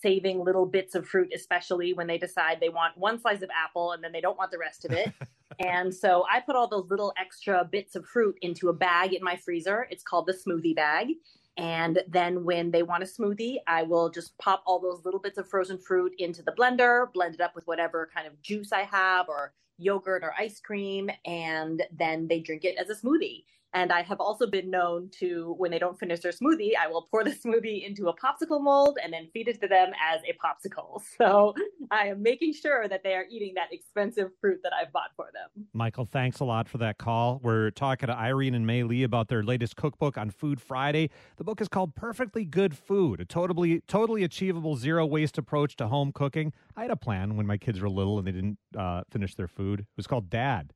saving 0.05 0.45
little 0.45 0.67
bits 0.67 0.95
of 0.95 1.09
fruit, 1.09 1.33
especially 1.35 1.95
when 1.95 2.07
they 2.07 2.19
decide 2.19 2.59
they 2.61 2.69
want 2.69 2.97
one 2.99 3.19
slice 3.19 3.41
of 3.41 3.49
apple 3.51 3.93
and 3.93 4.05
then 4.05 4.13
they 4.13 4.21
don't 4.21 4.37
want 4.37 4.51
the 4.51 4.59
rest 4.59 4.85
of 4.85 4.93
it. 4.93 5.11
and 5.61 5.93
so 5.95 6.27
I 6.31 6.41
put 6.41 6.57
all 6.57 6.69
those 6.69 6.91
little 6.91 7.15
extra 7.19 7.65
bits 7.65 7.97
of 7.97 8.05
fruit 8.05 8.37
into 8.43 8.69
a 8.69 8.75
bag 8.75 9.15
in 9.15 9.25
my 9.25 9.35
freezer. 9.35 9.87
It's 9.91 10.03
called 10.03 10.27
the 10.27 10.35
smoothie 10.35 10.77
bag. 10.77 11.15
And 11.57 12.03
then 12.07 12.45
when 12.45 12.71
they 12.71 12.83
want 12.83 13.03
a 13.03 13.07
smoothie, 13.07 13.57
I 13.67 13.83
will 13.85 14.11
just 14.11 14.37
pop 14.37 14.63
all 14.67 14.79
those 14.79 15.07
little 15.07 15.21
bits 15.21 15.39
of 15.39 15.49
frozen 15.49 15.79
fruit 15.79 16.13
into 16.19 16.43
the 16.43 16.53
blender, 16.53 17.11
blend 17.15 17.35
it 17.35 17.41
up 17.41 17.55
with 17.55 17.67
whatever 17.67 18.11
kind 18.15 18.27
of 18.27 18.43
juice 18.43 18.73
I 18.73 18.83
have 18.83 19.31
or 19.31 19.55
yogurt 19.79 20.23
or 20.23 20.35
ice 20.39 20.61
cream, 20.61 21.09
and 21.25 21.83
then 21.97 22.29
they 22.29 22.41
drink 22.41 22.65
it 22.65 22.77
as 22.77 22.91
a 22.91 22.95
smoothie. 22.95 23.45
And 23.75 23.93
I 23.93 24.03
have 24.03 24.21
also 24.21 24.47
been 24.47 24.71
known 24.71 25.11
to, 25.19 25.55
when 25.59 25.73
they 25.73 25.81
don't 25.81 25.99
finish 25.99 26.21
their 26.21 26.31
smoothie, 26.31 26.71
I 26.81 26.87
will 26.87 27.09
pour 27.11 27.25
the 27.25 27.31
smoothie 27.45 27.85
into 27.85 28.09
a 28.09 28.17
popsicle 28.17 28.63
mold 28.63 28.99
and 29.03 29.13
then 29.13 29.29
feed 29.33 29.49
it 29.49 29.61
to 29.61 29.69
them 29.69 29.91
as 30.01 30.21
a 30.23 30.33
popsicle. 30.35 31.03
So 31.25 31.55
I 31.91 32.09
am 32.09 32.23
making 32.23 32.55
sure 32.55 32.89
that 32.89 33.03
they 33.03 33.15
are 33.15 33.25
eating 33.31 33.55
that 33.55 33.73
expensive 33.73 34.31
fruit 34.41 34.61
that 34.63 34.73
I've 34.73 34.93
bought 34.93 35.11
for 35.17 35.27
them. 35.33 35.67
Michael, 35.73 36.07
thanks 36.07 36.41
a 36.41 36.45
lot 36.45 36.69
for 36.69 36.79
that 36.79 36.99
call. 36.99 37.41
We're 37.43 37.71
talking 37.71 38.09
to 38.09 38.17
Irene 38.17 38.55
and 38.55 38.67
Mei 38.67 38.83
Li 38.83 39.03
about 39.03 39.29
their 39.29 39.43
latest 39.43 39.77
cookbook 39.77 40.19
on 40.19 40.31
Food 40.31 40.61
Friday. 40.61 41.11
The 41.37 41.45
book 41.45 41.61
is 41.61 41.69
called 41.69 41.95
Perfectly 41.95 42.45
Good 42.45 42.77
Food, 42.77 43.21
a 43.21 43.25
totally, 43.25 43.81
totally 43.87 44.23
achievable 44.23 44.77
zero 44.77 45.07
waste 45.07 45.39
approach 45.39 45.77
to 45.77 45.89
home 45.89 46.13
cooking. 46.13 46.53
I 46.77 46.83
had 46.83 46.91
a 46.91 46.97
plan 46.97 47.37
when 47.37 47.47
my 47.47 47.57
kids 47.57 47.81
were 47.81 47.91
little 47.91 48.19
and 48.19 48.27
they 48.27 48.33
didn't 48.33 48.59
uh, 48.77 49.03
finish 49.11 49.35
their 49.35 49.49
food. 49.49 49.81
It 49.81 49.87
was 49.97 50.07
called 50.07 50.31
Dad 50.31 50.73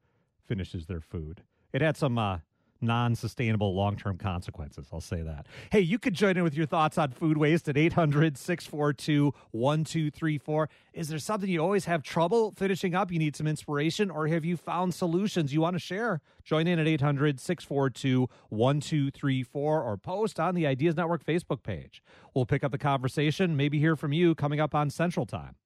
Finishes 0.46 0.86
Their 0.86 1.00
Food. 1.00 1.42
It 1.72 1.82
had 1.82 1.96
some 1.96 2.16
uh, 2.16 2.38
non 2.80 3.14
sustainable 3.14 3.74
long 3.74 3.96
term 3.96 4.16
consequences. 4.16 4.88
I'll 4.92 5.00
say 5.00 5.22
that. 5.22 5.46
Hey, 5.70 5.80
you 5.80 5.98
could 5.98 6.14
join 6.14 6.36
in 6.36 6.44
with 6.44 6.54
your 6.54 6.66
thoughts 6.66 6.98
on 6.98 7.10
food 7.10 7.36
waste 7.36 7.68
at 7.68 7.76
800 7.76 8.36
642 8.36 9.32
1234. 9.50 10.68
Is 10.94 11.08
there 11.08 11.18
something 11.18 11.48
you 11.48 11.60
always 11.60 11.84
have 11.86 12.02
trouble 12.02 12.52
finishing 12.56 12.94
up? 12.94 13.10
You 13.12 13.18
need 13.18 13.36
some 13.36 13.46
inspiration, 13.46 14.10
or 14.10 14.26
have 14.28 14.44
you 14.44 14.56
found 14.56 14.94
solutions 14.94 15.52
you 15.52 15.60
want 15.60 15.74
to 15.74 15.80
share? 15.80 16.20
Join 16.44 16.66
in 16.66 16.78
at 16.78 16.86
800 16.86 17.40
642 17.40 18.28
1234 18.48 19.82
or 19.82 19.96
post 19.96 20.40
on 20.40 20.54
the 20.54 20.66
Ideas 20.66 20.96
Network 20.96 21.24
Facebook 21.24 21.62
page. 21.62 22.02
We'll 22.34 22.46
pick 22.46 22.64
up 22.64 22.72
the 22.72 22.78
conversation, 22.78 23.56
maybe 23.56 23.78
hear 23.78 23.96
from 23.96 24.12
you 24.12 24.34
coming 24.34 24.60
up 24.60 24.74
on 24.74 24.90
Central 24.90 25.26
Time. 25.26 25.56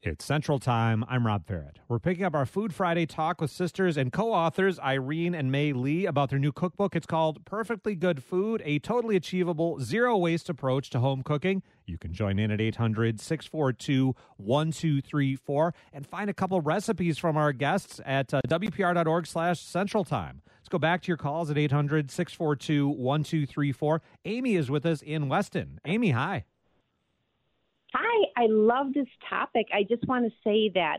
It's 0.00 0.24
Central 0.24 0.60
Time. 0.60 1.04
I'm 1.08 1.26
Rob 1.26 1.44
Ferrett. 1.44 1.78
We're 1.88 1.98
picking 1.98 2.24
up 2.24 2.32
our 2.32 2.46
Food 2.46 2.72
Friday 2.72 3.04
talk 3.04 3.40
with 3.40 3.50
sisters 3.50 3.96
and 3.96 4.12
co 4.12 4.32
authors 4.32 4.78
Irene 4.78 5.34
and 5.34 5.50
Mei 5.50 5.72
Li 5.72 6.06
about 6.06 6.30
their 6.30 6.38
new 6.38 6.52
cookbook. 6.52 6.94
It's 6.94 7.04
called 7.04 7.44
Perfectly 7.44 7.96
Good 7.96 8.22
Food, 8.22 8.62
a 8.64 8.78
totally 8.78 9.16
achievable, 9.16 9.80
zero 9.80 10.16
waste 10.16 10.48
approach 10.48 10.88
to 10.90 11.00
home 11.00 11.24
cooking. 11.24 11.64
You 11.84 11.98
can 11.98 12.12
join 12.12 12.38
in 12.38 12.52
at 12.52 12.60
800 12.60 13.20
642 13.20 14.14
1234 14.36 15.74
and 15.92 16.06
find 16.06 16.30
a 16.30 16.34
couple 16.34 16.60
recipes 16.60 17.18
from 17.18 17.36
our 17.36 17.52
guests 17.52 18.00
at 18.06 18.32
uh, 18.32 18.40
WPR.org 18.46 19.26
slash 19.26 19.58
Central 19.58 20.04
Time. 20.04 20.42
Let's 20.58 20.68
go 20.68 20.78
back 20.78 21.02
to 21.02 21.08
your 21.08 21.16
calls 21.16 21.50
at 21.50 21.58
800 21.58 22.12
642 22.12 22.86
1234. 22.86 24.02
Amy 24.26 24.54
is 24.54 24.70
with 24.70 24.86
us 24.86 25.02
in 25.02 25.28
Weston. 25.28 25.80
Amy, 25.84 26.10
hi. 26.10 26.44
Hi, 27.94 28.26
I 28.36 28.46
love 28.48 28.92
this 28.92 29.08
topic. 29.30 29.68
I 29.72 29.82
just 29.82 30.06
want 30.06 30.26
to 30.26 30.32
say 30.44 30.70
that 30.74 30.98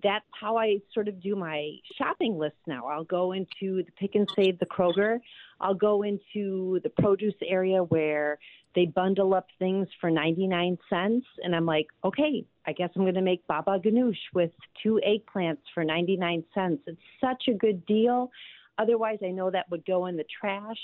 that's 0.00 0.24
how 0.40 0.56
I 0.56 0.76
sort 0.94 1.08
of 1.08 1.20
do 1.20 1.34
my 1.34 1.72
shopping 1.98 2.38
list 2.38 2.56
now. 2.68 2.86
I'll 2.86 3.02
go 3.02 3.32
into 3.32 3.82
the 3.82 3.90
Pick 3.98 4.14
'n 4.14 4.26
Save 4.36 4.60
the 4.60 4.66
Kroger. 4.66 5.18
I'll 5.60 5.74
go 5.74 6.02
into 6.02 6.78
the 6.84 6.90
produce 6.90 7.34
area 7.42 7.82
where 7.82 8.38
they 8.76 8.86
bundle 8.86 9.34
up 9.34 9.48
things 9.58 9.88
for 10.00 10.08
99 10.08 10.78
cents. 10.88 11.26
And 11.42 11.56
I'm 11.56 11.66
like, 11.66 11.88
okay, 12.04 12.46
I 12.64 12.72
guess 12.72 12.90
I'm 12.94 13.02
going 13.02 13.14
to 13.14 13.22
make 13.22 13.44
baba 13.48 13.80
ganoush 13.80 14.20
with 14.32 14.52
two 14.80 15.00
eggplants 15.04 15.62
for 15.74 15.82
99 15.82 16.44
cents. 16.54 16.84
It's 16.86 17.00
such 17.20 17.48
a 17.48 17.54
good 17.54 17.84
deal. 17.86 18.30
Otherwise, 18.78 19.18
I 19.24 19.30
know 19.30 19.50
that 19.50 19.68
would 19.70 19.84
go 19.84 20.06
in 20.06 20.16
the 20.16 20.24
trash. 20.40 20.78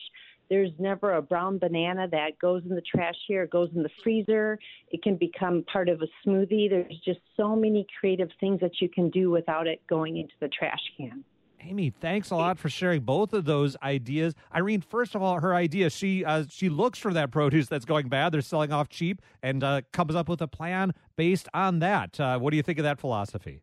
There's 0.48 0.70
never 0.78 1.14
a 1.14 1.22
brown 1.22 1.58
banana 1.58 2.06
that 2.10 2.38
goes 2.40 2.62
in 2.68 2.74
the 2.74 2.82
trash 2.82 3.16
here. 3.26 3.44
It 3.44 3.50
goes 3.50 3.70
in 3.74 3.82
the 3.82 3.90
freezer. 4.02 4.58
It 4.90 5.02
can 5.02 5.16
become 5.16 5.64
part 5.70 5.88
of 5.88 6.02
a 6.02 6.06
smoothie. 6.26 6.70
There's 6.70 6.98
just 7.04 7.20
so 7.36 7.56
many 7.56 7.86
creative 7.98 8.30
things 8.40 8.60
that 8.60 8.80
you 8.80 8.88
can 8.88 9.10
do 9.10 9.30
without 9.30 9.66
it 9.66 9.80
going 9.88 10.16
into 10.16 10.34
the 10.40 10.48
trash 10.48 10.80
can. 10.96 11.24
Amy, 11.60 11.90
thanks 11.90 12.30
a 12.30 12.36
lot 12.36 12.58
for 12.58 12.68
sharing 12.68 13.00
both 13.00 13.32
of 13.32 13.44
those 13.44 13.76
ideas. 13.82 14.34
Irene, 14.54 14.80
first 14.80 15.14
of 15.16 15.22
all, 15.22 15.40
her 15.40 15.54
idea 15.54 15.90
she 15.90 16.24
uh, 16.24 16.44
she 16.48 16.68
looks 16.68 16.98
for 16.98 17.12
that 17.12 17.32
produce 17.32 17.66
that's 17.66 17.84
going 17.84 18.08
bad. 18.08 18.32
They're 18.32 18.40
selling 18.42 18.72
off 18.72 18.88
cheap, 18.88 19.20
and 19.42 19.64
uh, 19.64 19.80
comes 19.92 20.14
up 20.14 20.28
with 20.28 20.40
a 20.42 20.48
plan 20.48 20.92
based 21.16 21.48
on 21.54 21.80
that. 21.80 22.20
Uh, 22.20 22.38
what 22.38 22.50
do 22.50 22.56
you 22.56 22.62
think 22.62 22.78
of 22.78 22.84
that 22.84 23.00
philosophy? 23.00 23.60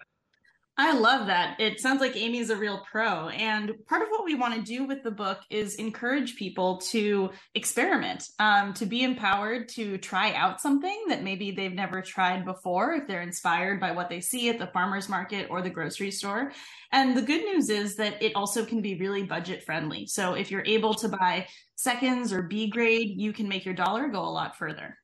I 0.75 0.97
love 0.97 1.27
that. 1.27 1.59
It 1.59 1.79
sounds 1.79 2.01
like 2.01 2.15
Amy's 2.15 2.49
a 2.49 2.55
real 2.55 2.81
pro. 2.91 3.29
And 3.29 3.73
part 3.85 4.01
of 4.01 4.07
what 4.09 4.25
we 4.25 4.33
want 4.33 4.55
to 4.55 4.61
do 4.61 4.85
with 4.85 5.03
the 5.03 5.11
book 5.11 5.39
is 5.51 5.75
encourage 5.75 6.35
people 6.35 6.79
to 6.89 7.29
experiment, 7.53 8.27
um, 8.39 8.73
to 8.73 8.87
be 8.87 9.03
empowered 9.03 9.69
to 9.69 9.99
try 9.99 10.33
out 10.33 10.59
something 10.59 11.05
that 11.09 11.21
maybe 11.21 11.51
they've 11.51 11.75
never 11.75 12.01
tried 12.01 12.43
before 12.43 12.93
if 12.93 13.07
they're 13.07 13.21
inspired 13.21 13.79
by 13.79 13.91
what 13.91 14.09
they 14.09 14.19
see 14.19 14.49
at 14.49 14.57
the 14.57 14.71
farmer's 14.73 15.07
market 15.07 15.45
or 15.51 15.61
the 15.61 15.69
grocery 15.69 16.09
store. 16.09 16.51
And 16.91 17.15
the 17.15 17.21
good 17.21 17.43
news 17.43 17.69
is 17.69 17.95
that 17.97 18.19
it 18.23 18.35
also 18.35 18.65
can 18.65 18.81
be 18.81 18.95
really 18.95 19.21
budget 19.23 19.63
friendly. 19.63 20.07
So 20.07 20.33
if 20.33 20.49
you're 20.49 20.65
able 20.65 20.95
to 20.95 21.07
buy 21.07 21.45
seconds 21.75 22.33
or 22.33 22.41
B 22.41 22.67
grade, 22.67 23.21
you 23.21 23.31
can 23.31 23.47
make 23.47 23.63
your 23.63 23.75
dollar 23.75 24.07
go 24.07 24.21
a 24.21 24.25
lot 24.25 24.57
further. 24.57 24.97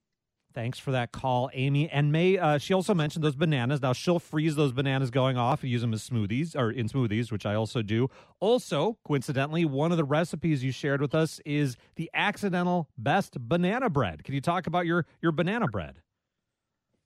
Thanks 0.59 0.77
for 0.77 0.91
that 0.91 1.13
call, 1.13 1.49
Amy. 1.53 1.89
And 1.89 2.11
Mei, 2.11 2.37
uh, 2.37 2.57
she 2.57 2.73
also 2.73 2.93
mentioned 2.93 3.23
those 3.23 3.37
bananas. 3.37 3.81
Now 3.81 3.93
she'll 3.93 4.19
freeze 4.19 4.57
those 4.57 4.73
bananas 4.73 5.09
going 5.09 5.37
off 5.37 5.61
and 5.61 5.71
use 5.71 5.79
them 5.79 5.93
as 5.93 6.05
smoothies 6.05 6.53
or 6.53 6.69
in 6.69 6.89
smoothies, 6.89 7.31
which 7.31 7.45
I 7.45 7.55
also 7.55 7.81
do. 7.81 8.09
Also, 8.41 8.97
coincidentally, 9.07 9.63
one 9.63 9.91
of 9.91 9.97
the 9.97 10.03
recipes 10.03 10.61
you 10.61 10.73
shared 10.73 10.99
with 10.99 11.15
us 11.15 11.39
is 11.45 11.77
the 11.95 12.11
accidental 12.13 12.89
best 12.97 13.39
banana 13.39 13.89
bread. 13.89 14.25
Can 14.25 14.33
you 14.33 14.41
talk 14.41 14.67
about 14.67 14.85
your 14.85 15.05
your 15.21 15.31
banana 15.31 15.65
bread? 15.69 16.01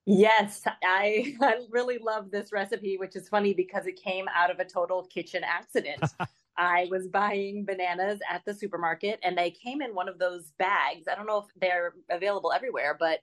Yes, 0.08 0.64
I, 0.84 1.36
I 1.42 1.58
really 1.70 2.00
love 2.00 2.32
this 2.32 2.52
recipe, 2.52 2.98
which 2.98 3.16
is 3.16 3.30
funny 3.30 3.54
because 3.54 3.86
it 3.86 4.02
came 4.02 4.26
out 4.34 4.50
of 4.50 4.58
a 4.62 4.66
total 4.66 5.04
kitchen 5.04 5.44
accident. 5.46 6.04
I 6.58 6.88
was 6.90 7.08
buying 7.08 7.66
bananas 7.66 8.20
at 8.30 8.44
the 8.46 8.54
supermarket 8.54 9.20
and 9.24 9.38
they 9.38 9.52
came 9.52 9.82
in 9.82 9.96
one 9.96 10.10
of 10.10 10.20
those 10.20 10.52
bags. 10.60 11.08
I 11.12 11.16
don't 11.16 11.28
know 11.28 11.40
if 11.40 11.46
they're 11.60 11.94
available 12.10 12.52
everywhere, 12.52 12.96
but 13.00 13.20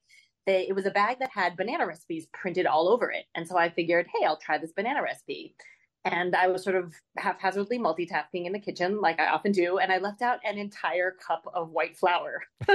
they, 0.47 0.67
it 0.69 0.75
was 0.75 0.87
a 0.87 0.91
bag 0.91 1.19
that 1.21 1.31
had 1.33 1.57
banana 1.57 1.87
recipes 1.87 2.27
printed 2.33 2.67
all 2.67 2.89
over 2.89 3.11
it. 3.11 3.27
And 3.35 3.47
so 3.47 3.57
I 3.57 3.69
figured, 3.71 4.07
hey, 4.15 4.27
I'll 4.27 4.39
try 4.39 4.59
this 4.59 4.73
banana 4.73 5.03
recipe. 5.03 5.55
And 6.05 6.35
I 6.35 6.49
was 6.49 6.65
sort 6.65 6.77
of 6.77 6.95
haphazardly 7.19 7.79
multitasking 7.79 8.47
in 8.47 8.53
the 8.53 8.59
kitchen, 8.59 9.01
like 9.01 9.21
I 9.21 9.29
often 9.29 9.53
do. 9.53 9.79
And 9.79 9.93
I 9.93 9.99
left 9.99 10.23
out 10.23 10.39
an 10.45 10.57
entire 10.57 11.13
cup 11.27 11.45
of 11.53 11.71
white 11.71 11.97
flour. 11.97 12.43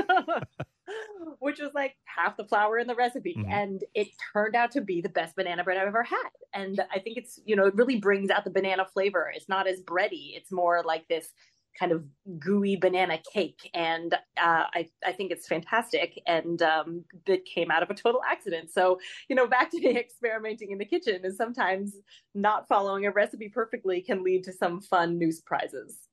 which 1.40 1.60
was 1.60 1.72
like 1.74 1.96
half 2.06 2.38
the 2.38 2.46
flour 2.46 2.78
in 2.78 2.88
the 2.88 2.96
recipe. 2.96 3.36
Mm-hmm. 3.38 3.52
And 3.52 3.84
it 3.94 4.08
turned 4.34 4.56
out 4.56 4.72
to 4.72 4.82
be 4.82 5.02
the 5.02 5.10
best 5.10 5.36
banana 5.36 5.64
bread 5.64 5.78
I've 5.78 5.88
ever 5.88 6.04
had. 6.04 6.30
And 6.54 6.82
I 6.94 7.00
think 7.00 7.18
it's, 7.18 7.40
you 7.46 7.56
know, 7.56 7.66
it 7.66 7.76
really 7.76 8.00
brings 8.00 8.30
out 8.30 8.44
the 8.44 8.50
banana 8.50 8.86
flavor. 8.86 9.32
It's 9.34 9.50
not 9.50 9.68
as 9.68 9.82
bready, 9.82 10.36
it's 10.36 10.52
more 10.52 10.84
like 10.86 11.08
this 11.08 11.30
kind 11.78 11.92
of 11.92 12.04
gooey 12.40 12.76
banana 12.76 13.20
cake. 13.32 13.70
And 13.74 14.14
uh, 14.14 14.66
I, 14.74 14.88
I 15.06 15.12
think 15.12 15.32
it's 15.32 15.48
fantastic. 15.48 16.22
And 16.28 16.62
um, 16.62 17.04
it 17.28 17.46
came 17.46 17.72
out 17.72 17.84
of 17.84 17.90
a 17.90 17.94
total 17.94 18.22
accident. 18.30 18.72
So, 18.72 19.00
you 19.30 19.36
know, 19.36 19.48
back 19.48 19.72
to 19.72 19.80
the 19.80 19.90
experimenting 19.98 20.72
in 20.72 20.78
the 20.78 20.86
kitchen 20.86 21.22
is 21.24 21.38
sometimes 21.38 21.98
not 22.34 22.68
following 22.68 23.06
a 23.06 23.12
recipe 23.12 23.50
perfectly 23.50 24.02
can 24.02 24.24
lead 24.24 24.44
to 24.46 24.54
some 24.54 24.82
fun 24.82 25.18
new 25.18 25.32
surprises. 25.32 26.08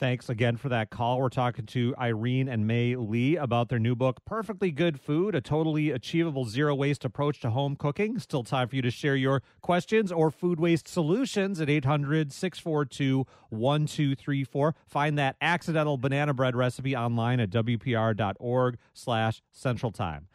Thanks 0.00 0.28
again 0.28 0.56
for 0.56 0.68
that 0.70 0.90
call. 0.90 1.20
We're 1.20 1.28
talking 1.28 1.66
to 1.66 1.94
Irene 2.00 2.48
and 2.48 2.66
Mei 2.66 2.96
Li 2.96 3.36
about 3.36 3.68
their 3.68 3.78
new 3.78 3.94
book, 3.94 4.24
Perfectly 4.24 4.72
Good 4.72 4.98
Food, 4.98 5.36
a 5.36 5.40
totally 5.40 5.92
achievable 5.92 6.46
zero 6.46 6.74
waste 6.74 7.04
approach 7.04 7.38
to 7.42 7.50
home 7.50 7.76
cooking. 7.76 8.18
Still 8.18 8.42
time 8.42 8.66
for 8.66 8.74
you 8.74 8.82
to 8.82 8.90
share 8.90 9.14
your 9.14 9.40
questions 9.60 10.10
or 10.10 10.32
food 10.32 10.58
waste 10.58 10.88
solutions 10.88 11.60
at 11.60 11.70
800 11.70 12.32
642 12.32 13.24
1234. 13.50 14.74
Find 14.84 15.16
that 15.16 15.36
accidental 15.40 15.96
banana 15.96 16.34
bread 16.34 16.56
recipe 16.56 16.96
online 16.96 17.38
at 17.38 17.50
WPR.org 17.50 18.78
slash 18.94 19.42
central 19.52 19.92
time. 19.92 20.26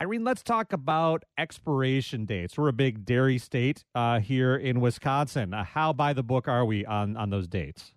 Irene, 0.00 0.22
let's 0.22 0.44
talk 0.44 0.72
about 0.72 1.24
expiration 1.36 2.26
dates. 2.26 2.56
We're 2.56 2.68
a 2.68 2.72
big 2.72 3.04
dairy 3.04 3.38
state 3.38 3.84
uh, 3.92 4.20
here 4.20 4.54
in 4.54 4.80
Wisconsin. 4.80 5.52
Uh, 5.52 5.64
how 5.64 5.92
by 5.92 6.12
the 6.12 6.22
book 6.22 6.46
are 6.46 6.64
we 6.64 6.86
on, 6.86 7.16
on 7.16 7.30
those 7.30 7.48
dates? 7.48 7.92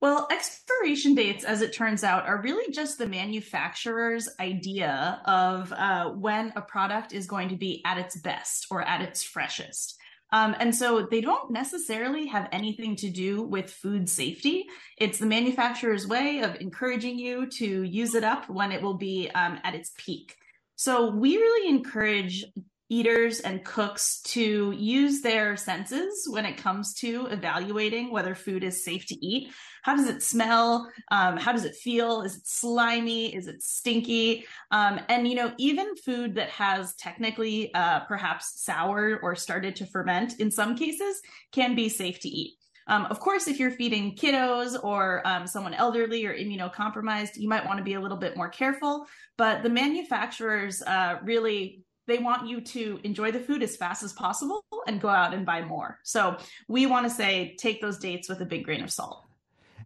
Well, 0.00 0.28
expiration 0.30 1.14
dates, 1.14 1.44
as 1.44 1.60
it 1.60 1.74
turns 1.74 2.04
out, 2.04 2.26
are 2.26 2.40
really 2.40 2.72
just 2.72 2.96
the 2.96 3.06
manufacturer's 3.06 4.30
idea 4.40 5.20
of 5.26 5.70
uh, 5.72 6.10
when 6.10 6.54
a 6.56 6.62
product 6.62 7.12
is 7.12 7.26
going 7.26 7.50
to 7.50 7.56
be 7.56 7.82
at 7.84 7.98
its 7.98 8.18
best 8.18 8.66
or 8.70 8.80
at 8.80 9.02
its 9.02 9.22
freshest. 9.22 9.98
Um, 10.32 10.56
and 10.58 10.74
so 10.74 11.06
they 11.10 11.20
don't 11.20 11.50
necessarily 11.50 12.26
have 12.28 12.48
anything 12.50 12.96
to 12.96 13.10
do 13.10 13.42
with 13.42 13.70
food 13.70 14.08
safety. 14.08 14.66
It's 14.96 15.18
the 15.18 15.26
manufacturer's 15.26 16.06
way 16.06 16.40
of 16.40 16.56
encouraging 16.60 17.18
you 17.18 17.46
to 17.58 17.82
use 17.82 18.14
it 18.14 18.24
up 18.24 18.48
when 18.48 18.72
it 18.72 18.80
will 18.80 18.96
be 18.96 19.28
um, 19.34 19.58
at 19.64 19.74
its 19.74 19.92
peak. 19.98 20.36
So 20.76 21.10
we 21.10 21.36
really 21.36 21.68
encourage 21.68 22.46
eaters 22.90 23.40
and 23.40 23.64
cooks 23.64 24.20
to 24.22 24.72
use 24.72 25.22
their 25.22 25.56
senses 25.56 26.26
when 26.28 26.44
it 26.44 26.58
comes 26.58 26.92
to 26.94 27.26
evaluating 27.30 28.10
whether 28.10 28.34
food 28.34 28.64
is 28.64 28.84
safe 28.84 29.06
to 29.06 29.14
eat. 29.24 29.52
How 29.82 29.96
does 29.96 30.08
it 30.08 30.22
smell? 30.22 30.90
Um, 31.10 31.36
how 31.38 31.52
does 31.52 31.64
it 31.64 31.76
feel? 31.76 32.22
Is 32.22 32.36
it 32.36 32.46
slimy? 32.46 33.34
Is 33.34 33.46
it 33.46 33.62
stinky? 33.62 34.44
Um, 34.70 35.00
and, 35.08 35.26
you 35.26 35.36
know, 35.36 35.52
even 35.56 35.96
food 35.96 36.34
that 36.34 36.50
has 36.50 36.94
technically 36.96 37.72
uh, 37.72 38.00
perhaps 38.00 38.62
soured 38.62 39.20
or 39.22 39.36
started 39.36 39.76
to 39.76 39.86
ferment 39.86 40.40
in 40.40 40.50
some 40.50 40.76
cases 40.76 41.22
can 41.52 41.74
be 41.74 41.88
safe 41.88 42.20
to 42.20 42.28
eat. 42.28 42.56
Um, 42.86 43.06
of 43.06 43.20
course, 43.20 43.46
if 43.46 43.60
you're 43.60 43.70
feeding 43.70 44.16
kiddos 44.16 44.76
or 44.82 45.24
um, 45.24 45.46
someone 45.46 45.74
elderly 45.74 46.26
or 46.26 46.34
immunocompromised, 46.34 47.36
you 47.36 47.48
might 47.48 47.64
want 47.64 47.78
to 47.78 47.84
be 47.84 47.94
a 47.94 48.00
little 48.00 48.16
bit 48.16 48.36
more 48.36 48.48
careful. 48.48 49.06
But 49.38 49.62
the 49.62 49.68
manufacturers 49.68 50.82
uh, 50.82 51.18
really 51.22 51.84
they 52.10 52.18
want 52.18 52.46
you 52.46 52.60
to 52.60 53.00
enjoy 53.04 53.30
the 53.30 53.40
food 53.40 53.62
as 53.62 53.76
fast 53.76 54.02
as 54.02 54.12
possible 54.12 54.64
and 54.86 55.00
go 55.00 55.08
out 55.08 55.32
and 55.32 55.46
buy 55.46 55.62
more. 55.62 55.98
So 56.02 56.36
we 56.68 56.86
want 56.86 57.08
to 57.08 57.10
say 57.10 57.54
take 57.58 57.80
those 57.80 57.98
dates 57.98 58.28
with 58.28 58.40
a 58.40 58.44
big 58.44 58.64
grain 58.64 58.82
of 58.82 58.90
salt. 58.90 59.24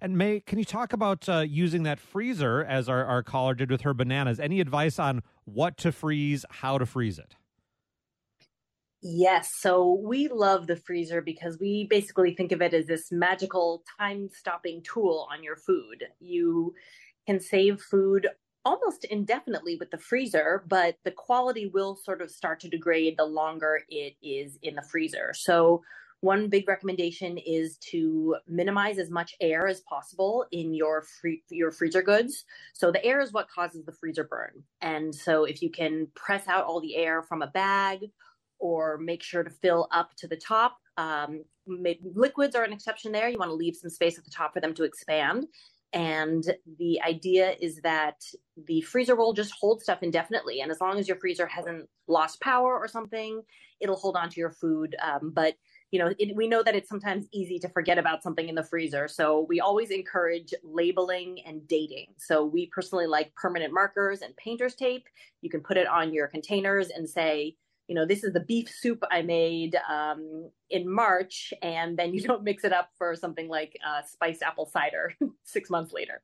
And 0.00 0.18
Mei, 0.18 0.40
can 0.40 0.58
you 0.58 0.64
talk 0.64 0.92
about 0.92 1.28
uh, 1.28 1.40
using 1.40 1.84
that 1.84 1.98
freezer 1.98 2.64
as 2.64 2.88
our, 2.88 3.04
our 3.04 3.22
caller 3.22 3.54
did 3.54 3.70
with 3.70 3.82
her 3.82 3.94
bananas? 3.94 4.40
Any 4.40 4.60
advice 4.60 4.98
on 4.98 5.22
what 5.44 5.76
to 5.78 5.92
freeze, 5.92 6.44
how 6.50 6.78
to 6.78 6.86
freeze 6.86 7.18
it? 7.18 7.36
Yes. 9.00 9.52
So 9.58 10.00
we 10.02 10.28
love 10.28 10.66
the 10.66 10.76
freezer 10.76 11.20
because 11.20 11.58
we 11.58 11.86
basically 11.90 12.34
think 12.34 12.52
of 12.52 12.62
it 12.62 12.72
as 12.72 12.86
this 12.86 13.12
magical 13.12 13.82
time 13.98 14.30
stopping 14.32 14.82
tool 14.82 15.28
on 15.30 15.42
your 15.42 15.56
food. 15.56 16.04
You 16.20 16.74
can 17.26 17.38
save 17.38 17.80
food 17.80 18.28
almost 18.64 19.04
indefinitely 19.04 19.76
with 19.76 19.90
the 19.90 19.98
freezer, 19.98 20.64
but 20.68 20.96
the 21.04 21.10
quality 21.10 21.66
will 21.66 21.96
sort 21.96 22.22
of 22.22 22.30
start 22.30 22.60
to 22.60 22.68
degrade 22.68 23.16
the 23.16 23.24
longer 23.24 23.80
it 23.88 24.16
is 24.22 24.58
in 24.62 24.74
the 24.74 24.82
freezer. 24.82 25.32
So, 25.34 25.82
one 26.20 26.48
big 26.48 26.66
recommendation 26.66 27.36
is 27.36 27.76
to 27.90 28.36
minimize 28.48 28.98
as 28.98 29.10
much 29.10 29.34
air 29.42 29.66
as 29.66 29.82
possible 29.82 30.46
in 30.52 30.72
your 30.72 31.02
free, 31.02 31.42
your 31.50 31.70
freezer 31.70 32.00
goods. 32.00 32.44
So 32.72 32.90
the 32.90 33.04
air 33.04 33.20
is 33.20 33.34
what 33.34 33.50
causes 33.50 33.84
the 33.84 33.92
freezer 33.92 34.24
burn. 34.24 34.62
And 34.80 35.14
so 35.14 35.44
if 35.44 35.60
you 35.60 35.70
can 35.70 36.08
press 36.14 36.48
out 36.48 36.64
all 36.64 36.80
the 36.80 36.96
air 36.96 37.22
from 37.22 37.42
a 37.42 37.48
bag 37.48 38.06
or 38.58 38.96
make 38.96 39.22
sure 39.22 39.42
to 39.42 39.50
fill 39.50 39.86
up 39.92 40.14
to 40.16 40.26
the 40.26 40.36
top. 40.36 40.78
Um, 40.96 41.44
liquids 41.66 42.54
are 42.54 42.64
an 42.64 42.72
exception 42.72 43.12
there. 43.12 43.28
You 43.28 43.38
want 43.38 43.50
to 43.50 43.54
leave 43.54 43.76
some 43.76 43.90
space 43.90 44.16
at 44.16 44.24
the 44.24 44.30
top 44.30 44.54
for 44.54 44.60
them 44.60 44.72
to 44.74 44.84
expand. 44.84 45.46
And 45.94 46.44
the 46.78 47.00
idea 47.02 47.54
is 47.60 47.80
that 47.82 48.20
the 48.66 48.80
freezer 48.80 49.14
will 49.14 49.32
just 49.32 49.54
hold 49.58 49.80
stuff 49.80 50.02
indefinitely. 50.02 50.60
And 50.60 50.70
as 50.72 50.80
long 50.80 50.98
as 50.98 51.06
your 51.06 51.18
freezer 51.18 51.46
hasn't 51.46 51.88
lost 52.08 52.40
power 52.40 52.76
or 52.76 52.88
something, 52.88 53.42
it'll 53.80 53.96
hold 53.96 54.16
on 54.16 54.28
to 54.30 54.40
your 54.40 54.50
food. 54.50 54.96
Um, 55.00 55.32
but 55.32 55.54
you 55.92 56.00
know, 56.00 56.12
it, 56.18 56.34
we 56.34 56.48
know 56.48 56.64
that 56.64 56.74
it's 56.74 56.88
sometimes 56.88 57.28
easy 57.32 57.60
to 57.60 57.68
forget 57.68 57.98
about 57.98 58.24
something 58.24 58.48
in 58.48 58.56
the 58.56 58.64
freezer. 58.64 59.06
So 59.06 59.46
we 59.48 59.60
always 59.60 59.90
encourage 59.90 60.52
labeling 60.64 61.38
and 61.46 61.66
dating. 61.68 62.06
So 62.16 62.44
we 62.44 62.66
personally 62.66 63.06
like 63.06 63.32
permanent 63.36 63.72
markers 63.72 64.22
and 64.22 64.36
painter's 64.36 64.74
tape. 64.74 65.06
You 65.40 65.50
can 65.50 65.60
put 65.60 65.76
it 65.76 65.86
on 65.86 66.12
your 66.12 66.26
containers 66.26 66.88
and 66.88 67.08
say, 67.08 67.54
you 67.88 67.94
know, 67.94 68.06
this 68.06 68.24
is 68.24 68.32
the 68.32 68.40
beef 68.40 68.68
soup 68.68 69.02
I 69.10 69.22
made 69.22 69.76
um, 69.88 70.50
in 70.70 70.92
March, 70.92 71.52
and 71.62 71.98
then 71.98 72.14
you 72.14 72.22
don't 72.26 72.42
mix 72.42 72.64
it 72.64 72.72
up 72.72 72.90
for 72.96 73.14
something 73.14 73.48
like 73.48 73.76
uh, 73.86 74.02
spiced 74.06 74.42
apple 74.42 74.66
cider 74.66 75.14
six 75.44 75.70
months 75.70 75.92
later. 75.92 76.22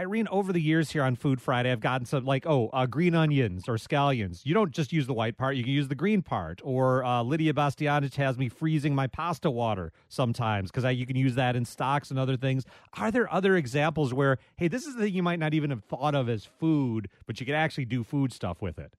Irene, 0.00 0.26
over 0.28 0.54
the 0.54 0.60
years 0.60 0.90
here 0.90 1.02
on 1.02 1.16
Food 1.16 1.40
Friday, 1.40 1.70
I've 1.70 1.80
gotten 1.80 2.06
some 2.06 2.24
like, 2.24 2.46
oh, 2.46 2.70
uh, 2.72 2.86
green 2.86 3.14
onions 3.14 3.68
or 3.68 3.74
scallions. 3.74 4.40
You 4.42 4.54
don't 4.54 4.72
just 4.72 4.90
use 4.90 5.06
the 5.06 5.12
white 5.12 5.36
part, 5.36 5.54
you 5.54 5.62
can 5.62 5.72
use 5.72 5.88
the 5.88 5.94
green 5.94 6.22
part. 6.22 6.60
Or 6.64 7.04
uh, 7.04 7.22
Lidia 7.22 7.52
Bastianich 7.52 8.14
has 8.14 8.38
me 8.38 8.48
freezing 8.48 8.94
my 8.94 9.06
pasta 9.06 9.50
water 9.50 9.92
sometimes 10.08 10.70
because 10.70 10.90
you 10.96 11.04
can 11.04 11.16
use 11.16 11.34
that 11.34 11.56
in 11.56 11.66
stocks 11.66 12.10
and 12.10 12.18
other 12.18 12.38
things. 12.38 12.64
Are 12.94 13.10
there 13.10 13.32
other 13.32 13.54
examples 13.54 14.14
where, 14.14 14.38
hey, 14.56 14.66
this 14.66 14.86
is 14.86 14.96
the 14.96 15.02
thing 15.02 15.14
you 15.14 15.22
might 15.22 15.38
not 15.38 15.52
even 15.52 15.68
have 15.68 15.84
thought 15.84 16.14
of 16.14 16.28
as 16.28 16.46
food, 16.46 17.08
but 17.26 17.38
you 17.38 17.44
can 17.44 17.54
actually 17.54 17.84
do 17.84 18.02
food 18.02 18.32
stuff 18.32 18.62
with 18.62 18.78
it? 18.78 18.94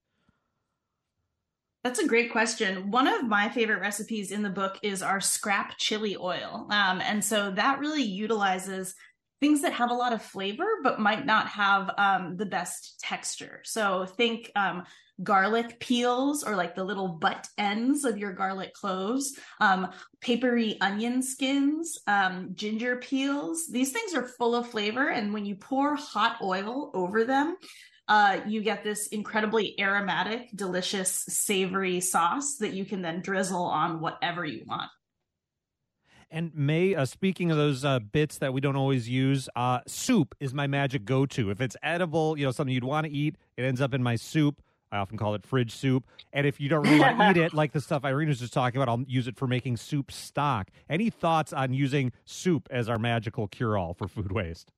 That's 1.84 1.98
a 1.98 2.08
great 2.08 2.32
question. 2.32 2.90
One 2.90 3.06
of 3.06 3.28
my 3.28 3.50
favorite 3.50 3.80
recipes 3.80 4.32
in 4.32 4.42
the 4.42 4.48
book 4.48 4.78
is 4.82 5.02
our 5.02 5.20
scrap 5.20 5.76
chili 5.76 6.16
oil. 6.16 6.66
Um, 6.70 7.02
and 7.02 7.22
so 7.22 7.50
that 7.50 7.78
really 7.78 8.02
utilizes 8.02 8.94
things 9.38 9.60
that 9.60 9.74
have 9.74 9.90
a 9.90 9.94
lot 9.94 10.14
of 10.14 10.22
flavor 10.22 10.64
but 10.82 10.98
might 10.98 11.26
not 11.26 11.46
have 11.48 11.90
um, 11.98 12.38
the 12.38 12.46
best 12.46 12.98
texture. 13.00 13.60
So 13.64 14.06
think 14.06 14.50
um, 14.56 14.84
garlic 15.22 15.78
peels 15.78 16.42
or 16.42 16.56
like 16.56 16.74
the 16.74 16.84
little 16.84 17.08
butt 17.08 17.46
ends 17.58 18.06
of 18.06 18.16
your 18.16 18.32
garlic 18.32 18.72
cloves, 18.72 19.38
um, 19.60 19.88
papery 20.22 20.80
onion 20.80 21.22
skins, 21.22 21.98
um, 22.06 22.52
ginger 22.54 22.96
peels. 22.96 23.66
These 23.70 23.92
things 23.92 24.14
are 24.14 24.26
full 24.26 24.54
of 24.54 24.70
flavor. 24.70 25.10
And 25.10 25.34
when 25.34 25.44
you 25.44 25.56
pour 25.56 25.96
hot 25.96 26.38
oil 26.42 26.90
over 26.94 27.24
them, 27.24 27.58
uh, 28.08 28.40
you 28.46 28.62
get 28.62 28.84
this 28.84 29.06
incredibly 29.08 29.78
aromatic, 29.80 30.50
delicious, 30.54 31.10
savory 31.10 32.00
sauce 32.00 32.56
that 32.56 32.72
you 32.72 32.84
can 32.84 33.02
then 33.02 33.20
drizzle 33.20 33.64
on 33.64 34.00
whatever 34.00 34.44
you 34.44 34.62
want. 34.66 34.90
And 36.30 36.52
Mei, 36.54 36.94
uh, 36.96 37.04
speaking 37.04 37.50
of 37.50 37.56
those 37.56 37.84
uh, 37.84 38.00
bits 38.00 38.38
that 38.38 38.52
we 38.52 38.60
don't 38.60 38.76
always 38.76 39.08
use, 39.08 39.48
uh, 39.54 39.80
soup 39.86 40.34
is 40.40 40.52
my 40.52 40.66
magic 40.66 41.04
go-to. 41.04 41.50
If 41.50 41.60
it's 41.60 41.76
edible, 41.82 42.36
you 42.36 42.44
know, 42.44 42.50
something 42.50 42.74
you'd 42.74 42.82
want 42.82 43.06
to 43.06 43.12
eat, 43.12 43.36
it 43.56 43.62
ends 43.62 43.80
up 43.80 43.94
in 43.94 44.02
my 44.02 44.16
soup. 44.16 44.60
I 44.90 44.98
often 44.98 45.16
call 45.16 45.34
it 45.34 45.44
fridge 45.44 45.72
soup. 45.72 46.06
And 46.32 46.46
if 46.46 46.60
you 46.60 46.68
don't 46.68 46.82
really 46.82 47.00
want 47.00 47.18
to 47.18 47.30
eat 47.30 47.36
it, 47.36 47.54
like 47.54 47.72
the 47.72 47.80
stuff 47.80 48.04
Irene 48.04 48.28
was 48.28 48.40
just 48.40 48.52
talking 48.52 48.80
about, 48.80 48.88
I'll 48.88 49.04
use 49.06 49.28
it 49.28 49.36
for 49.36 49.46
making 49.46 49.76
soup 49.76 50.10
stock. 50.10 50.70
Any 50.88 51.08
thoughts 51.08 51.52
on 51.52 51.72
using 51.72 52.12
soup 52.24 52.68
as 52.70 52.88
our 52.88 52.98
magical 52.98 53.46
cure-all 53.48 53.94
for 53.94 54.08
food 54.08 54.32
waste? 54.32 54.72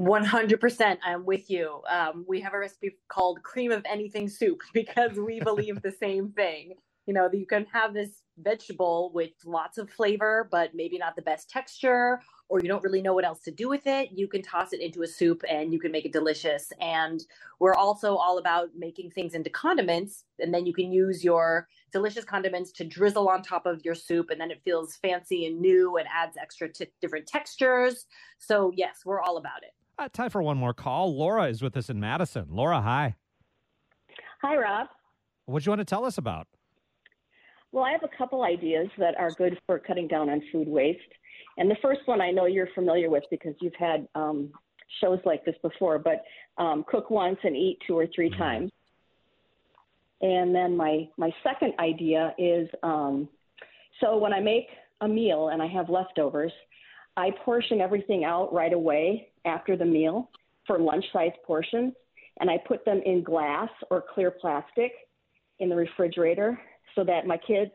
100% 0.00 0.98
i'm 1.04 1.24
with 1.26 1.50
you. 1.50 1.82
Um, 1.88 2.24
we 2.26 2.40
have 2.40 2.54
a 2.54 2.58
recipe 2.58 2.96
called 3.08 3.42
cream 3.42 3.70
of 3.72 3.84
anything 3.88 4.28
soup 4.28 4.60
because 4.74 5.16
we 5.18 5.40
believe 5.40 5.82
the 5.82 5.92
same 5.92 6.30
thing. 6.32 6.74
You 7.06 7.14
know 7.14 7.28
that 7.28 7.36
you 7.36 7.46
can 7.46 7.66
have 7.72 7.92
this 7.94 8.22
vegetable 8.38 9.10
with 9.12 9.32
lots 9.44 9.76
of 9.76 9.90
flavor 9.90 10.48
but 10.50 10.70
maybe 10.74 10.96
not 10.96 11.14
the 11.16 11.22
best 11.22 11.50
texture 11.50 12.20
or 12.48 12.60
you 12.60 12.68
don't 12.68 12.82
really 12.82 13.02
know 13.02 13.12
what 13.12 13.24
else 13.24 13.40
to 13.42 13.50
do 13.50 13.68
with 13.68 13.86
it. 13.86 14.10
You 14.12 14.28
can 14.28 14.40
toss 14.40 14.72
it 14.72 14.80
into 14.80 15.02
a 15.02 15.06
soup 15.06 15.42
and 15.48 15.72
you 15.72 15.80
can 15.80 15.92
make 15.92 16.04
it 16.06 16.12
delicious. 16.12 16.72
And 16.80 17.20
we're 17.60 17.74
also 17.74 18.16
all 18.16 18.38
about 18.38 18.70
making 18.76 19.10
things 19.10 19.34
into 19.34 19.50
condiments 19.50 20.24
and 20.38 20.54
then 20.54 20.64
you 20.64 20.72
can 20.72 20.92
use 20.92 21.22
your 21.24 21.68
delicious 21.92 22.24
condiments 22.24 22.72
to 22.72 22.84
drizzle 22.84 23.28
on 23.28 23.42
top 23.42 23.66
of 23.66 23.84
your 23.84 23.94
soup 23.94 24.30
and 24.30 24.40
then 24.40 24.50
it 24.50 24.62
feels 24.64 24.96
fancy 24.96 25.46
and 25.46 25.60
new 25.60 25.96
and 25.98 26.08
adds 26.12 26.36
extra 26.40 26.72
t- 26.72 26.86
different 27.02 27.26
textures. 27.26 28.06
So 28.38 28.72
yes 28.74 29.00
we're 29.04 29.20
all 29.20 29.36
about 29.36 29.62
it 29.62 29.72
uh, 30.02 30.08
time 30.08 30.30
for 30.30 30.42
one 30.42 30.56
more 30.56 30.74
call. 30.74 31.16
Laura 31.16 31.44
is 31.44 31.62
with 31.62 31.76
us 31.76 31.88
in 31.88 32.00
Madison. 32.00 32.46
Laura, 32.50 32.80
hi. 32.80 33.14
Hi, 34.42 34.56
Rob. 34.56 34.88
What 35.46 35.62
do 35.62 35.66
you 35.66 35.70
want 35.70 35.80
to 35.80 35.84
tell 35.84 36.04
us 36.04 36.18
about? 36.18 36.48
Well, 37.70 37.84
I 37.84 37.92
have 37.92 38.02
a 38.02 38.16
couple 38.18 38.42
ideas 38.42 38.88
that 38.98 39.16
are 39.18 39.30
good 39.30 39.58
for 39.66 39.78
cutting 39.78 40.08
down 40.08 40.28
on 40.28 40.42
food 40.50 40.68
waste. 40.68 41.00
And 41.56 41.70
the 41.70 41.76
first 41.80 42.00
one 42.06 42.20
I 42.20 42.30
know 42.30 42.46
you're 42.46 42.68
familiar 42.74 43.10
with 43.10 43.24
because 43.30 43.54
you've 43.60 43.74
had 43.78 44.08
um, 44.14 44.50
shows 45.00 45.20
like 45.24 45.44
this 45.44 45.54
before, 45.62 45.98
but 45.98 46.24
um, 46.58 46.84
cook 46.88 47.10
once 47.10 47.38
and 47.44 47.56
eat 47.56 47.78
two 47.86 47.96
or 47.96 48.06
3 48.14 48.30
mm-hmm. 48.30 48.38
times. 48.38 48.72
And 50.20 50.54
then 50.54 50.76
my, 50.76 51.08
my 51.16 51.30
second 51.42 51.74
idea 51.78 52.34
is 52.38 52.68
um, 52.82 53.28
so 54.00 54.18
when 54.18 54.32
I 54.32 54.40
make 54.40 54.68
a 55.00 55.08
meal 55.08 55.48
and 55.48 55.62
I 55.62 55.66
have 55.66 55.88
leftovers, 55.88 56.52
I 57.16 57.30
portion 57.44 57.80
everything 57.80 58.24
out 58.24 58.52
right 58.52 58.72
away 58.72 59.28
after 59.44 59.76
the 59.76 59.84
meal 59.84 60.30
for 60.66 60.78
lunch 60.78 61.04
size 61.12 61.32
portions, 61.46 61.92
and 62.40 62.50
I 62.50 62.58
put 62.66 62.84
them 62.84 63.02
in 63.04 63.22
glass 63.22 63.68
or 63.90 64.02
clear 64.14 64.30
plastic 64.30 64.92
in 65.58 65.68
the 65.68 65.76
refrigerator 65.76 66.58
so 66.94 67.04
that 67.04 67.26
my 67.26 67.36
kids 67.36 67.70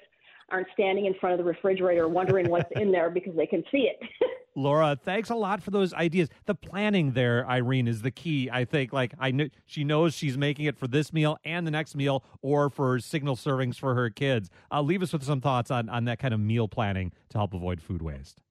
aren't 0.50 0.68
standing 0.74 1.06
in 1.06 1.14
front 1.16 1.34
of 1.34 1.38
the 1.38 1.44
refrigerator 1.44 2.08
wondering 2.08 2.50
what's 2.50 2.72
in 2.78 2.92
there 2.92 3.10
because 3.10 3.36
they 3.36 3.46
can 3.46 3.64
see 3.72 3.90
it. 3.90 4.00
Laura, 4.56 4.98
thanks 5.00 5.30
a 5.30 5.36
lot 5.36 5.62
for 5.62 5.70
those 5.70 5.94
ideas. 5.94 6.30
The 6.46 6.56
planning 6.56 7.12
there, 7.12 7.48
Irene, 7.48 7.88
is 7.88 8.02
the 8.02 8.10
key. 8.10 8.50
I 8.52 8.66
think. 8.66 8.92
Like 8.92 9.14
I 9.20 9.30
know 9.30 9.50
she 9.68 9.84
knows 9.84 10.16
she's 10.16 10.36
making 10.36 10.66
it 10.66 10.78
for 10.78 10.88
this 10.88 11.14
meal 11.14 11.38
and 11.46 11.68
the 11.68 11.72
next 11.72 11.96
meal, 11.96 12.24
or 12.42 12.72
for 12.72 12.98
signal 13.00 13.36
servings 13.36 13.76
for 13.76 13.94
her 13.94 14.10
kids. 14.10 14.50
Uh, 14.72 14.82
leave 14.82 15.04
us 15.04 15.14
with 15.14 15.24
some 15.24 15.42
thoughts 15.42 15.70
on 15.70 15.90
on 15.90 16.06
that 16.06 16.18
kind 16.18 16.34
of 16.34 16.40
meal 16.40 16.68
planning 16.68 17.12
to 17.30 17.38
help 17.38 17.54
avoid 17.54 17.82
food 17.82 18.02
waste. 18.02 18.42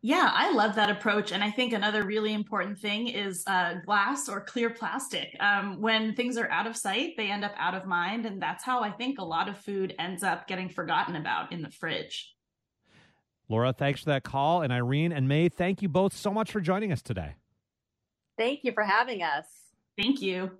Yeah, 0.00 0.30
I 0.32 0.52
love 0.52 0.76
that 0.76 0.90
approach. 0.90 1.32
And 1.32 1.42
I 1.42 1.50
think 1.50 1.72
another 1.72 2.04
really 2.04 2.32
important 2.32 2.78
thing 2.78 3.08
is 3.08 3.42
uh, 3.48 3.74
glass 3.84 4.28
or 4.28 4.40
clear 4.40 4.70
plastic. 4.70 5.36
Um, 5.40 5.80
when 5.80 6.14
things 6.14 6.36
are 6.36 6.48
out 6.50 6.68
of 6.68 6.76
sight, 6.76 7.14
they 7.16 7.30
end 7.30 7.44
up 7.44 7.52
out 7.58 7.74
of 7.74 7.84
mind. 7.84 8.24
And 8.24 8.40
that's 8.40 8.62
how 8.62 8.80
I 8.80 8.92
think 8.92 9.18
a 9.18 9.24
lot 9.24 9.48
of 9.48 9.58
food 9.58 9.94
ends 9.98 10.22
up 10.22 10.46
getting 10.46 10.68
forgotten 10.68 11.16
about 11.16 11.52
in 11.52 11.62
the 11.62 11.70
fridge. 11.70 12.32
Laura, 13.48 13.72
thanks 13.72 14.00
for 14.00 14.10
that 14.10 14.22
call. 14.22 14.62
And 14.62 14.72
Irene 14.72 15.10
and 15.10 15.26
Mei, 15.26 15.48
thank 15.48 15.82
you 15.82 15.88
both 15.88 16.14
so 16.14 16.30
much 16.30 16.52
for 16.52 16.60
joining 16.60 16.92
us 16.92 17.02
today. 17.02 17.34
Thank 18.36 18.60
you 18.62 18.72
for 18.72 18.84
having 18.84 19.22
us. 19.22 19.46
Thank 19.96 20.22
you. 20.22 20.52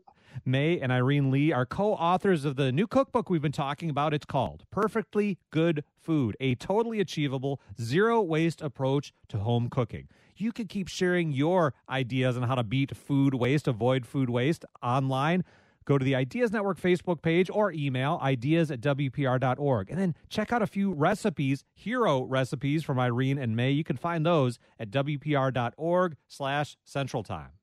Mei 0.44 0.80
and 0.80 0.92
Irene 0.92 1.30
Li 1.30 1.52
are 1.52 1.66
co 1.66 1.94
authors 1.94 2.44
of 2.44 2.56
the 2.56 2.72
new 2.72 2.86
cookbook 2.86 3.30
we've 3.30 3.42
been 3.42 3.52
talking 3.52 3.90
about. 3.90 4.14
It's 4.14 4.26
called 4.26 4.64
Perfectly 4.70 5.38
Good 5.50 5.84
Food, 6.00 6.36
a 6.40 6.54
totally 6.54 7.00
achievable, 7.00 7.60
zero 7.80 8.20
waste 8.22 8.62
approach 8.62 9.12
to 9.28 9.38
home 9.38 9.68
cooking. 9.68 10.08
You 10.36 10.52
can 10.52 10.66
keep 10.66 10.88
sharing 10.88 11.32
your 11.32 11.74
ideas 11.88 12.36
on 12.36 12.44
how 12.44 12.54
to 12.54 12.62
beat 12.62 12.96
food 12.96 13.34
waste, 13.34 13.66
avoid 13.66 14.06
food 14.06 14.30
waste 14.30 14.64
online. 14.82 15.44
Go 15.84 15.96
to 15.96 16.04
the 16.04 16.14
Ideas 16.14 16.52
Network 16.52 16.78
Facebook 16.78 17.22
page 17.22 17.48
or 17.50 17.72
email 17.72 18.18
ideas 18.22 18.70
at 18.70 18.82
WPR.org. 18.82 19.90
And 19.90 19.98
then 19.98 20.14
check 20.28 20.52
out 20.52 20.60
a 20.60 20.66
few 20.66 20.92
recipes, 20.92 21.64
hero 21.74 22.22
recipes 22.24 22.84
from 22.84 22.98
Irene 22.98 23.38
and 23.38 23.56
Mei. 23.56 23.70
You 23.70 23.84
can 23.84 23.96
find 23.96 24.24
those 24.24 24.58
at 24.78 24.90
WPR.org 24.90 26.16
slash 26.26 26.76
Central 26.84 27.22
Time. 27.22 27.57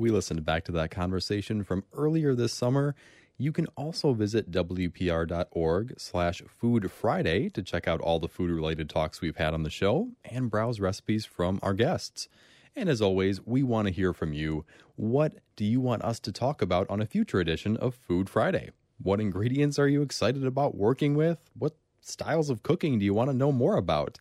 We 0.00 0.08
listened 0.08 0.46
back 0.46 0.64
to 0.64 0.72
that 0.72 0.90
conversation 0.90 1.62
from 1.62 1.84
earlier 1.92 2.34
this 2.34 2.54
summer. 2.54 2.94
You 3.36 3.52
can 3.52 3.66
also 3.76 4.14
visit 4.14 4.50
WPR.org 4.50 5.94
slash 5.98 6.40
Food 6.48 6.90
Friday 6.90 7.50
to 7.50 7.62
check 7.62 7.86
out 7.86 8.00
all 8.00 8.18
the 8.18 8.26
food 8.26 8.48
related 8.48 8.88
talks 8.88 9.20
we've 9.20 9.36
had 9.36 9.52
on 9.52 9.62
the 9.62 9.68
show 9.68 10.08
and 10.24 10.50
browse 10.50 10.80
recipes 10.80 11.26
from 11.26 11.60
our 11.62 11.74
guests. 11.74 12.28
And 12.74 12.88
as 12.88 13.02
always, 13.02 13.44
we 13.44 13.62
want 13.62 13.88
to 13.88 13.92
hear 13.92 14.14
from 14.14 14.32
you. 14.32 14.64
What 14.96 15.34
do 15.54 15.66
you 15.66 15.82
want 15.82 16.02
us 16.02 16.18
to 16.20 16.32
talk 16.32 16.62
about 16.62 16.88
on 16.88 17.02
a 17.02 17.06
future 17.06 17.38
edition 17.38 17.76
of 17.76 17.94
Food 17.94 18.30
Friday? 18.30 18.70
What 19.02 19.20
ingredients 19.20 19.78
are 19.78 19.88
you 19.88 20.00
excited 20.00 20.46
about 20.46 20.74
working 20.74 21.14
with? 21.14 21.50
What 21.52 21.76
styles 22.00 22.48
of 22.48 22.62
cooking 22.62 22.98
do 22.98 23.04
you 23.04 23.12
want 23.12 23.28
to 23.28 23.36
know 23.36 23.52
more 23.52 23.76
about? 23.76 24.18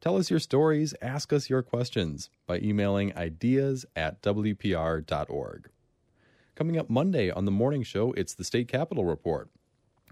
Tell 0.00 0.16
us 0.16 0.30
your 0.30 0.38
stories, 0.38 0.94
ask 1.02 1.30
us 1.30 1.50
your 1.50 1.62
questions 1.62 2.30
by 2.46 2.58
emailing 2.60 3.14
ideas 3.18 3.84
at 3.94 4.22
WPR.org. 4.22 5.68
Coming 6.54 6.78
up 6.78 6.88
Monday 6.88 7.30
on 7.30 7.44
the 7.44 7.50
morning 7.50 7.82
show, 7.82 8.12
it's 8.12 8.32
the 8.32 8.44
State 8.44 8.66
Capitol 8.66 9.04
Report. 9.04 9.50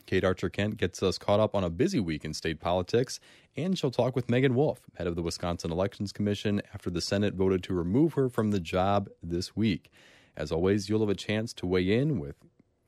Kate 0.04 0.24
Archer 0.24 0.50
Kent 0.50 0.76
gets 0.76 1.02
us 1.02 1.16
caught 1.16 1.40
up 1.40 1.54
on 1.54 1.64
a 1.64 1.70
busy 1.70 2.00
week 2.00 2.22
in 2.26 2.34
state 2.34 2.60
politics, 2.60 3.18
and 3.56 3.78
she'll 3.78 3.90
talk 3.90 4.14
with 4.14 4.28
Meagan 4.28 4.54
Wolfe, 4.54 4.82
head 4.98 5.06
of 5.06 5.16
the 5.16 5.22
Wisconsin 5.22 5.72
Elections 5.72 6.12
Commission, 6.12 6.60
after 6.74 6.90
the 6.90 7.00
Senate 7.00 7.32
voted 7.32 7.62
to 7.62 7.72
remove 7.72 8.12
her 8.12 8.28
from 8.28 8.50
the 8.50 8.60
job 8.60 9.08
this 9.22 9.56
week. 9.56 9.90
As 10.36 10.52
always, 10.52 10.90
you'll 10.90 11.00
have 11.00 11.08
a 11.08 11.14
chance 11.14 11.54
to 11.54 11.66
weigh 11.66 11.98
in 11.98 12.18
with 12.18 12.36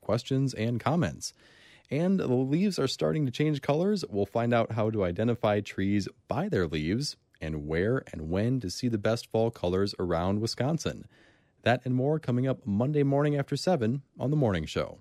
questions 0.02 0.52
and 0.52 0.78
comments. 0.78 1.32
And 1.92 2.20
the 2.20 2.28
leaves 2.28 2.78
are 2.78 2.86
starting 2.86 3.26
to 3.26 3.32
change 3.32 3.62
colors. 3.62 4.04
We'll 4.08 4.24
find 4.24 4.54
out 4.54 4.72
how 4.72 4.90
to 4.90 5.02
identify 5.02 5.58
trees 5.58 6.06
by 6.28 6.48
their 6.48 6.68
leaves 6.68 7.16
and 7.40 7.66
where 7.66 8.04
and 8.12 8.30
when 8.30 8.60
to 8.60 8.70
see 8.70 8.86
the 8.86 8.96
best 8.96 9.26
fall 9.32 9.50
colors 9.50 9.92
around 9.98 10.40
Wisconsin. 10.40 11.06
That 11.62 11.80
and 11.84 11.94
more 11.94 12.20
coming 12.20 12.46
up 12.46 12.64
Monday 12.64 13.02
morning 13.02 13.36
after 13.36 13.56
7 13.56 14.02
on 14.20 14.30
The 14.30 14.36
Morning 14.36 14.66
Show. 14.66 14.98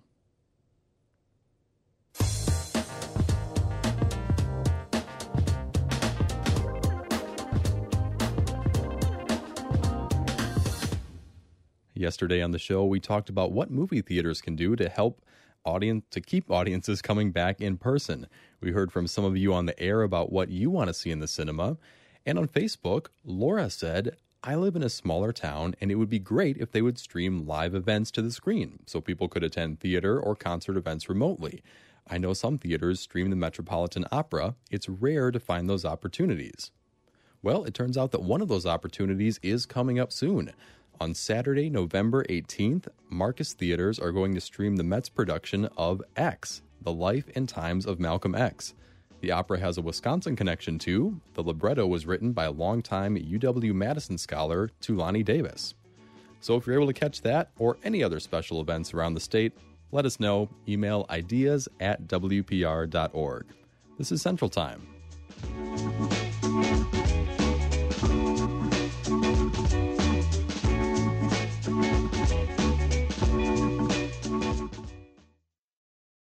Yesterday 11.94 12.42
on 12.42 12.50
the 12.52 12.58
show, 12.58 12.84
we 12.86 13.00
talked 13.00 13.30
about 13.30 13.52
what 13.52 13.70
movie 13.70 14.02
theaters 14.02 14.42
can 14.42 14.56
do 14.56 14.76
to 14.76 14.90
help 14.90 15.22
audience 15.70 16.06
to 16.10 16.20
keep 16.20 16.50
audiences 16.50 17.02
coming 17.02 17.32
back 17.32 17.62
in 17.62 17.78
person. 17.78 18.28
We 18.60 18.72
heard 18.72 18.92
from 18.92 19.08
some 19.08 19.24
of 19.24 19.38
you 19.38 19.54
on 19.54 19.68
the 19.68 19.80
air 19.80 20.02
about 20.02 20.32
what 20.32 20.50
you 20.50 20.70
want 20.70 20.88
to 20.88 20.94
see 20.94 21.12
in 21.12 21.20
the 21.20 21.28
cinema. 21.28 21.78
And 22.26 22.40
on 22.40 22.48
Facebook, 22.48 23.08
Laura 23.24 23.70
said, 23.70 24.18
I 24.44 24.56
live 24.56 24.76
in 24.76 24.84
a 24.84 24.90
smaller 24.90 25.32
town 25.32 25.76
and 25.80 25.92
it 25.92 25.96
would 25.96 26.10
be 26.10 26.20
great 26.20 26.58
if 26.58 26.72
they 26.72 26.82
would 26.82 26.98
stream 26.98 27.46
live 27.46 27.76
events 27.76 28.10
to 28.12 28.22
the 28.22 28.32
screen 28.32 28.80
so 28.88 29.00
people 29.00 29.28
could 29.28 29.44
attend 29.44 29.80
theater 29.80 30.20
or 30.20 30.36
concert 30.36 30.76
events 30.76 31.08
remotely. 31.08 31.62
I 32.08 32.18
know 32.18 32.34
some 32.34 32.58
theaters 32.58 33.00
stream 33.00 33.30
the 33.30 33.36
Metropolitan 33.36 34.06
Opera. 34.12 34.56
It's 34.72 34.90
rare 34.90 35.30
to 35.30 35.40
find 35.40 35.70
those 35.70 35.86
opportunities. 35.86 36.72
Well, 37.42 37.64
it 37.64 37.74
turns 37.74 37.98
out 37.98 38.12
that 38.12 38.24
one 38.24 38.42
of 38.42 38.48
those 38.48 38.66
opportunities 38.66 39.40
is 39.44 39.66
coming 39.66 40.00
up 40.00 40.12
soon. 40.12 40.52
On 41.02 41.14
Saturday, 41.14 41.70
November 41.70 42.26
18th, 42.26 42.90
Marcus 43.10 43.54
Theaters 43.54 44.00
are 44.00 44.12
going 44.12 44.36
to 44.36 44.42
stream 44.42 44.76
the 44.76 44.84
Mets 44.84 45.08
production 45.08 45.70
of 45.78 46.02
X, 46.18 46.62
The 46.82 46.92
Life 46.92 47.24
and 47.36 47.48
Times 47.48 47.86
of 47.86 48.02
Malcolm 48.02 48.36
X. 48.36 48.74
The 49.22 49.32
opera 49.32 49.62
has 49.62 49.78
a 49.78 49.82
Wisconsin 49.82 50.36
connection 50.36 50.78
too. 50.78 51.22
The 51.36 51.44
libretto 51.44 51.88
was 51.88 52.06
written 52.06 52.34
by 52.34 52.48
longtime 52.48 53.16
UW 53.16 53.74
Madison 53.74 54.18
scholar 54.18 54.72
Thulani 54.82 55.24
Davis. 55.24 55.74
So 56.42 56.58
if 56.58 56.68
you're 56.68 56.76
able 56.76 56.88
to 56.88 56.94
catch 56.94 57.22
that 57.22 57.52
or 57.58 57.78
any 57.86 58.04
other 58.04 58.20
special 58.20 58.60
events 58.60 58.94
around 58.94 59.14
the 59.14 59.22
state, 59.22 59.54
let 59.94 60.06
us 60.06 60.20
know. 60.20 60.50
Email 60.68 61.06
ideas 61.10 61.70
at 61.80 62.10
WPR.org. 62.10 63.46
This 63.98 64.12
is 64.12 64.22
Central 64.22 64.50
Time. 64.50 64.86